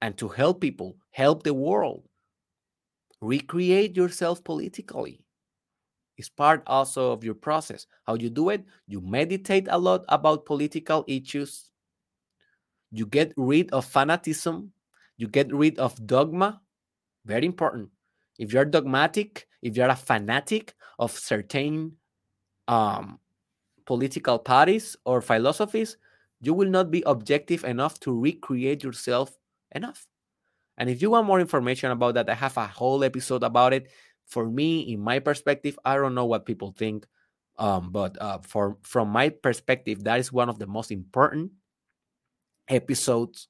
and 0.01 0.17
to 0.17 0.27
help 0.27 0.61
people, 0.61 0.97
help 1.11 1.43
the 1.43 1.53
world. 1.53 2.03
Recreate 3.21 3.95
yourself 3.95 4.43
politically. 4.43 5.21
It's 6.17 6.29
part 6.29 6.63
also 6.65 7.11
of 7.11 7.23
your 7.23 7.35
process. 7.35 7.85
How 8.05 8.15
you 8.15 8.29
do 8.29 8.49
it? 8.49 8.65
You 8.88 9.01
meditate 9.01 9.67
a 9.69 9.77
lot 9.77 10.03
about 10.09 10.45
political 10.45 11.05
issues. 11.07 11.69
You 12.91 13.05
get 13.05 13.33
rid 13.38 13.71
of 13.71 13.85
fanatism. 13.85 14.69
You 15.18 15.28
get 15.28 15.53
rid 15.53 15.80
of 15.80 16.05
dogma. 16.05 16.61
Very 17.26 17.45
important. 17.45 17.89
If 18.38 18.53
you're 18.53 18.65
dogmatic, 18.65 19.47
if 19.61 19.76
you're 19.76 19.89
a 19.89 19.95
fanatic 19.95 20.76
of 20.99 21.11
certain 21.11 21.97
um, 22.68 23.20
political 23.86 24.38
parties 24.38 24.95
or 25.05 25.22
philosophies, 25.22 25.97
you 26.39 26.53
will 26.53 26.70
not 26.70 26.91
be 26.91 27.03
objective 27.05 27.63
enough 27.63 27.99
to 28.01 28.13
recreate 28.13 28.84
yourself 28.84 29.36
enough. 29.74 30.05
And 30.78 30.89
if 30.89 31.01
you 31.01 31.09
want 31.09 31.26
more 31.26 31.39
information 31.39 31.89
about 31.89 32.13
that, 32.13 32.30
I 32.30 32.36
have 32.36 32.57
a 32.57 32.68
whole 32.68 33.03
episode 33.03 33.43
about 33.43 33.74
it. 33.74 33.89
For 34.28 34.45
me, 34.45 34.82
in 34.93 34.99
my 34.99 35.20
perspective, 35.20 35.80
I 35.84 35.95
don't 35.95 36.13
know 36.13 36.26
what 36.26 36.45
people 36.45 36.72
think, 36.78 37.07
um, 37.57 37.91
but 37.91 38.22
uh, 38.22 38.39
for 38.39 38.78
from 38.84 39.09
my 39.09 39.30
perspective, 39.30 40.03
that 40.03 40.20
is 40.20 40.32
one 40.32 40.49
of 40.49 40.59
the 40.59 40.68
most 40.68 40.91
important 40.91 41.51
episodes 42.68 43.47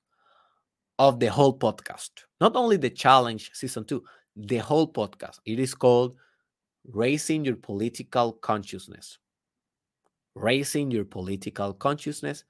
of 0.99 1.19
the 1.19 1.27
whole 1.27 1.57
podcast. 1.57 2.09
Not 2.41 2.55
only 2.55 2.77
the 2.77 2.89
challenge 2.89 3.51
season 3.53 3.85
two, 3.85 4.03
the 4.35 4.57
whole 4.57 4.91
podcast. 4.91 5.39
It 5.45 5.59
is 5.59 5.73
called 5.73 6.15
Raising 6.91 7.45
Your 7.45 7.55
Political 7.55 8.33
Consciousness. 8.33 9.17
Raising 10.35 10.91
Your 10.91 11.05
Political 11.05 11.73
Consciousness. 11.73 12.43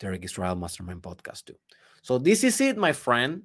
Derek 0.00 0.24
Israel 0.24 0.56
Mastermind 0.56 1.02
Podcast 1.02 1.46
too. 1.46 1.56
So 2.02 2.18
this 2.18 2.44
is 2.44 2.60
it, 2.60 2.76
my 2.76 2.92
friend. 2.92 3.42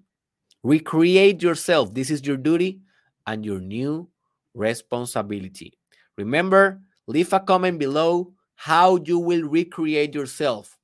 Recreate 0.63 1.41
yourself. 1.43 1.93
This 1.93 2.09
is 2.09 2.25
your 2.25 2.37
duty 2.37 2.81
and 3.27 3.45
your 3.45 3.59
new 3.59 4.09
responsibility. 4.55 5.77
Remember, 6.17 6.81
leave 7.05 7.31
a 7.31 7.39
comment 7.39 7.77
below 7.77 8.33
how 8.55 8.97
you 8.97 9.19
will 9.19 9.43
recreate 9.43 10.15
yourself. 10.15 10.77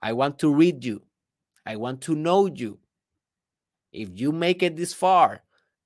I 0.00 0.12
want 0.12 0.38
to 0.38 0.54
read 0.54 0.84
you. 0.84 1.02
I 1.70 1.76
want 1.76 2.00
to 2.02 2.16
know 2.16 2.46
you. 2.46 2.80
If 3.92 4.08
you 4.14 4.32
make 4.32 4.64
it 4.64 4.74
this 4.74 4.92
far, 4.92 5.44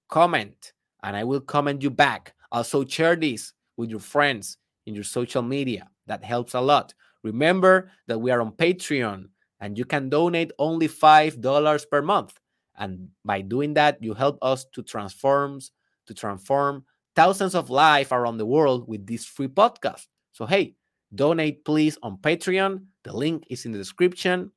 comment 0.08 0.72
and 1.02 1.14
I 1.14 1.24
will 1.24 1.42
comment 1.42 1.82
you 1.82 1.90
back. 1.90 2.32
Also, 2.50 2.86
share 2.86 3.16
this 3.16 3.52
with 3.76 3.90
your 3.90 4.00
friends 4.00 4.56
in 4.86 4.94
your 4.94 5.04
social 5.04 5.42
media. 5.42 5.90
That 6.06 6.24
helps 6.24 6.54
a 6.54 6.60
lot. 6.62 6.94
Remember 7.22 7.90
that 8.06 8.18
we 8.18 8.30
are 8.30 8.40
on 8.40 8.52
Patreon 8.52 9.28
and 9.60 9.76
you 9.76 9.84
can 9.84 10.08
donate 10.08 10.52
only 10.58 10.88
$5 10.88 11.90
per 11.90 12.00
month. 12.00 12.32
And 12.78 13.10
by 13.22 13.42
doing 13.42 13.74
that, 13.74 14.02
you 14.02 14.14
help 14.14 14.38
us 14.40 14.64
to 14.72 14.82
transform 14.82 15.60
to 16.06 16.14
transform 16.14 16.84
thousands 17.14 17.54
of 17.54 17.68
lives 17.68 18.10
around 18.10 18.38
the 18.38 18.46
world 18.46 18.88
with 18.88 19.06
this 19.06 19.26
free 19.26 19.48
podcast. 19.48 20.06
So 20.32 20.46
hey, 20.46 20.76
donate 21.14 21.62
please 21.66 21.98
on 22.02 22.16
Patreon. 22.16 22.86
The 23.02 23.14
link 23.14 23.44
is 23.50 23.66
in 23.66 23.72
the 23.72 23.78
description. 23.78 24.50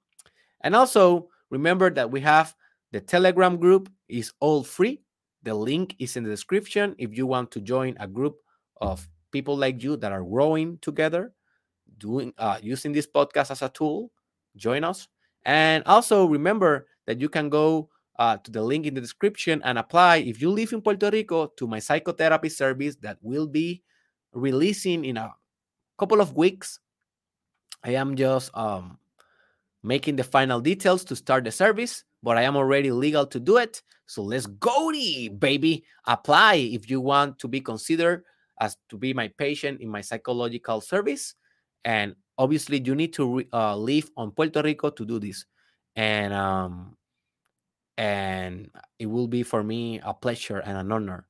And 0.62 0.76
also 0.76 1.30
remember 1.50 1.90
that 1.92 2.12
we 2.12 2.22
have 2.22 2.56
the 2.92 3.02
Telegram 3.02 3.58
group 3.58 3.90
is 4.08 4.34
all 4.40 4.64
free. 4.64 5.02
The 5.44 5.54
link 5.54 5.96
is 6.00 6.18
in 6.18 6.24
the 6.24 6.30
description 6.30 6.96
if 6.98 7.16
you 7.16 7.28
want 7.28 7.52
to 7.52 7.62
join 7.62 7.96
a 8.00 8.08
group 8.08 8.38
of 8.82 9.08
people 9.32 9.58
like 9.58 9.84
you 9.84 9.98
that 9.98 10.12
are 10.12 10.24
growing 10.24 10.78
together, 10.82 11.34
doing 11.98 12.34
uh, 12.38 12.60
using 12.62 12.92
this 12.92 13.08
podcast 13.08 13.52
as 13.52 13.62
a 13.62 13.70
tool 13.70 14.12
join 14.58 14.84
us. 14.84 15.08
And 15.46 15.84
also 15.86 16.26
remember 16.26 16.88
that 17.06 17.22
you 17.22 17.30
can 17.30 17.50
go 17.50 17.90
uh, 18.20 18.38
to 18.38 18.52
the 18.52 18.62
link 18.62 18.86
in 18.86 18.94
the 18.94 19.02
description 19.02 19.62
and 19.64 19.78
apply 19.78 20.18
if 20.18 20.42
you 20.42 20.50
live 20.50 20.74
in 20.74 20.82
Puerto 20.82 21.10
Rico 21.10 21.48
to 21.56 21.68
my 21.68 21.80
psychotherapy 21.80 22.50
service 22.50 22.98
that 22.98 23.18
will 23.22 23.48
be 23.48 23.84
releasing 24.34 25.06
in 25.06 25.18
a 25.18 25.34
couple 25.98 26.20
of 26.20 26.36
weeks. 26.36 26.80
I 27.84 27.92
am 27.92 28.16
just 28.16 28.52
um, 28.58 28.98
making 29.84 30.16
the 30.16 30.24
final 30.24 30.60
details 30.60 31.04
to 31.06 31.16
start 31.16 31.44
the 31.44 31.52
service, 31.52 32.04
but 32.24 32.38
I 32.38 32.44
am 32.44 32.56
already 32.56 32.92
legal 32.92 33.26
to 33.28 33.40
do 33.40 33.58
it. 33.58 33.82
So 34.06 34.24
let's 34.24 34.46
go, 34.46 34.92
baby. 35.38 35.84
Apply 36.06 36.56
if 36.56 36.90
you 36.90 37.02
want 37.02 37.40
to 37.40 37.48
be 37.48 37.62
considered 37.62 38.24
as 38.60 38.78
to 38.90 38.98
be 38.98 39.14
my 39.14 39.28
patient 39.38 39.82
in 39.82 39.90
my 39.90 40.02
psychological 40.02 40.82
service. 40.82 41.36
And 41.84 42.16
obviously, 42.38 42.82
you 42.84 42.96
need 42.96 43.14
to 43.14 43.44
uh, 43.54 43.76
live 43.76 44.10
on 44.18 44.32
Puerto 44.32 44.62
Rico 44.62 44.90
to 44.90 45.06
do 45.06 45.20
this. 45.20 45.46
And 45.96 46.34
um, 46.34 46.96
and 47.98 48.70
it 49.00 49.08
will 49.08 49.28
be 49.28 49.44
for 49.44 49.64
me 49.64 50.00
a 50.04 50.14
pleasure 50.14 50.60
and 50.60 50.78
an 50.78 50.92
honor 50.92 51.28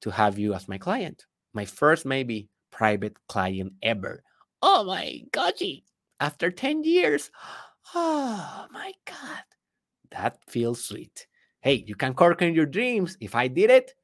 to 0.00 0.10
have 0.10 0.38
you 0.38 0.54
as 0.54 0.68
my 0.68 0.78
client. 0.78 1.26
My 1.52 1.64
first, 1.64 2.06
maybe 2.06 2.48
private 2.70 3.16
client 3.28 3.74
ever. 3.82 4.22
Oh 4.62 4.84
my 4.84 5.22
gosh, 5.32 5.62
after 6.20 6.50
10 6.50 6.84
years. 6.84 7.30
Oh 7.94 8.66
my 8.70 8.92
God. 9.04 9.44
That 10.10 10.38
feels 10.48 10.84
sweet. 10.84 11.26
Hey, 11.60 11.84
you 11.86 11.94
can 11.94 12.14
conquer 12.14 12.46
your 12.48 12.66
dreams. 12.66 13.16
If 13.20 13.34
I 13.34 13.48
did 13.48 13.70
it, 13.70 13.94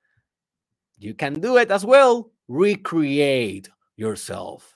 you 0.99 1.15
can 1.15 1.41
do 1.41 1.57
it 1.57 1.71
as 1.71 1.85
well. 1.85 2.31
Recreate 2.49 3.69
yourself. 3.97 4.72